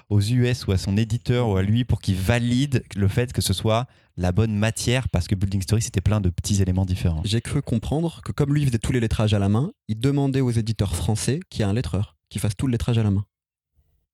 aux 0.09 0.21
US 0.21 0.67
ou 0.67 0.73
à 0.73 0.79
son 0.79 0.97
éditeur 0.97 1.49
ou 1.49 1.57
à 1.57 1.63
lui 1.63 1.85
pour 1.85 2.01
qu'il 2.01 2.17
valide 2.17 2.83
le 2.97 3.07
fait 3.09 3.33
que 3.33 3.43
ce 3.43 3.53
soit 3.53 3.87
la 4.21 4.33
bonne 4.33 4.55
matière 4.55 5.09
parce 5.09 5.27
que 5.27 5.35
Building 5.35 5.62
Stories 5.62 5.83
c'était 5.83 6.03
plein 6.03 6.21
de 6.21 6.29
petits 6.29 6.61
éléments 6.61 6.85
différents. 6.85 7.23
J'ai 7.25 7.41
cru 7.41 7.62
comprendre 7.62 8.21
que 8.23 8.33
comme 8.33 8.55
lui 8.55 8.66
faisait 8.66 8.79
tous 8.79 8.93
les 8.93 9.01
lettrages 9.01 9.33
à 9.35 9.39
la 9.39 9.49
main, 9.49 9.73
il 9.89 9.99
demandait 9.99 10.43
aux 10.43 10.51
éditeurs 10.51 10.95
français 10.95 11.41
qu'il 11.49 11.61
y 11.61 11.62
ait 11.62 11.66
un 11.68 11.73
lettreur 11.73 12.16
qui 12.29 12.39
fasse 12.39 12.55
tout 12.57 12.66
le 12.66 12.73
lettrage 12.73 12.99
à 12.99 13.03
la 13.03 13.11
main. 13.11 13.25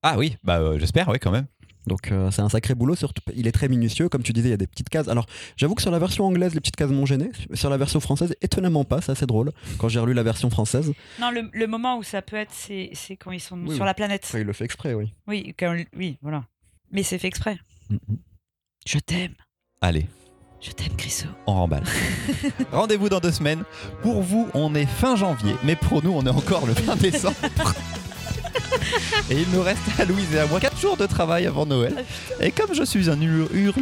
Ah 0.02 0.16
oui, 0.16 0.36
bah 0.44 0.58
euh, 0.60 0.78
j'espère, 0.78 1.08
oui 1.08 1.18
quand 1.18 1.32
même. 1.32 1.46
Donc 1.88 2.10
euh, 2.12 2.30
c'est 2.30 2.42
un 2.42 2.48
sacré 2.48 2.74
boulot, 2.74 2.94
surtout 2.94 3.20
il 3.34 3.46
est 3.48 3.52
très 3.52 3.68
minutieux, 3.68 4.08
comme 4.08 4.22
tu 4.22 4.32
disais, 4.32 4.48
il 4.48 4.50
y 4.52 4.54
a 4.54 4.56
des 4.56 4.66
petites 4.68 4.88
cases. 4.88 5.08
Alors 5.08 5.26
j'avoue 5.56 5.74
que 5.74 5.82
sur 5.82 5.90
la 5.90 5.98
version 5.98 6.24
anglaise, 6.24 6.54
les 6.54 6.60
petites 6.60 6.76
cases 6.76 6.90
m'ont 6.90 7.06
gêné. 7.06 7.30
Sur 7.54 7.70
la 7.70 7.76
version 7.76 7.98
française, 8.00 8.34
étonnamment 8.42 8.84
pas, 8.84 9.00
c'est 9.00 9.12
assez 9.12 9.26
drôle. 9.26 9.52
Quand 9.78 9.88
j'ai 9.88 9.98
relu 10.00 10.14
la 10.14 10.22
version 10.22 10.50
française, 10.50 10.92
Non, 11.20 11.30
le, 11.32 11.50
le 11.52 11.66
moment 11.66 11.98
où 11.98 12.02
ça 12.04 12.22
peut 12.22 12.36
être, 12.36 12.52
c'est 12.52 12.92
quand 13.18 13.32
ils 13.32 13.40
sont 13.40 13.56
Oui, 13.58 13.74
sur 13.74 13.82
oui. 13.82 13.86
la 13.86 13.94
planète. 13.94 14.22
Enfin, 14.24 14.38
il 14.38 14.46
le 14.46 14.52
fait 14.52 14.64
exprès, 14.64 14.94
oui. 14.94 15.12
Oui, 15.26 15.54
quand- 15.58 15.76
oui, 15.96 16.18
voilà. 16.22 16.44
Mais 16.92 17.02
c'est 17.02 17.18
fait 17.18 17.28
exprès. 17.28 17.58
Mhm. 17.90 17.98
Je 18.86 18.98
t'aime. 19.00 19.34
Allez, 19.86 20.06
Je 20.60 20.72
t'aime, 20.72 20.96
Chriso. 20.96 21.26
on 21.46 21.54
remballe. 21.54 21.84
Rendez-vous 22.72 23.08
dans 23.08 23.20
deux 23.20 23.30
semaines. 23.30 23.62
Pour 24.02 24.20
vous, 24.20 24.48
on 24.52 24.74
est 24.74 24.84
fin 24.84 25.14
janvier, 25.14 25.54
mais 25.62 25.76
pour 25.76 26.02
nous, 26.02 26.10
on 26.12 26.26
est 26.26 26.30
encore 26.30 26.66
le 26.66 26.72
20 26.72 26.96
décembre. 26.96 27.36
et 29.30 29.34
il 29.42 29.48
nous 29.52 29.62
reste 29.62 29.78
à 30.00 30.04
Louise 30.04 30.26
et 30.34 30.40
à 30.40 30.46
moi 30.46 30.58
4 30.58 30.76
jours 30.80 30.96
de 30.96 31.06
travail 31.06 31.46
avant 31.46 31.66
Noël. 31.66 32.04
Et 32.40 32.50
comme 32.50 32.74
je 32.74 32.82
suis 32.82 33.08
un 33.08 33.20
hur... 33.20 33.48
hur- 33.54 33.74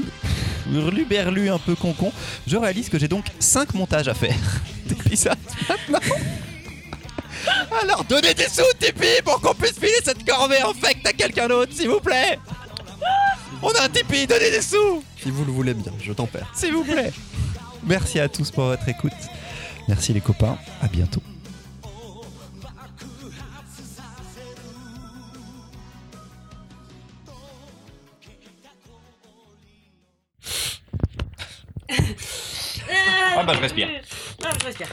hurluberlu 0.71 1.49
un 1.49 1.59
peu 1.59 1.75
concon, 1.75 2.13
je 2.47 2.59
réalise 2.59 2.91
que 2.91 2.99
j'ai 2.99 3.09
donc 3.09 3.25
5 3.39 3.73
montages 3.73 4.09
à 4.09 4.15
faire. 4.15 4.37
Depuis 4.87 5.17
ça, 5.17 5.35
maintenant. 5.71 6.01
Alors 7.83 8.05
donnez 8.05 8.35
des 8.35 8.49
sous, 8.49 8.63
Tipeee, 8.79 9.23
pour 9.25 9.41
qu'on 9.41 9.55
puisse 9.55 9.79
filer 9.79 9.93
cette 10.05 10.27
corvée 10.29 10.63
en 10.65 10.75
fait 10.75 10.99
à 11.07 11.15
quelqu'un 11.15 11.49
d'autre, 11.49 11.73
s'il 11.75 11.89
vous 11.89 12.01
plaît. 12.01 12.39
On 13.67 13.71
a 13.81 13.85
un 13.85 13.89
Tipeee, 13.89 14.27
donnez 14.27 14.51
des 14.51 14.61
sous, 14.61 15.03
Si 15.17 15.31
vous 15.31 15.43
le 15.43 15.51
voulez 15.51 15.73
bien, 15.73 15.91
je 15.99 16.13
t'en 16.13 16.27
perds. 16.27 16.53
s'il 16.55 16.75
vous 16.75 16.85
plaît. 16.85 17.11
Merci 17.83 18.21
à 18.21 18.29
tous 18.29 18.51
pour 18.51 18.65
votre 18.65 18.87
écoute. 18.91 19.13
Merci 19.89 20.13
les 20.13 20.21
copains, 20.21 20.59
à 20.83 20.87
bientôt. 20.89 21.23
Ah 33.37 33.43
bah 33.45 33.53
je 33.55 33.61
respire. 33.61 33.89
Ah, 34.45 34.51
je 34.61 34.65
respire. 34.67 34.83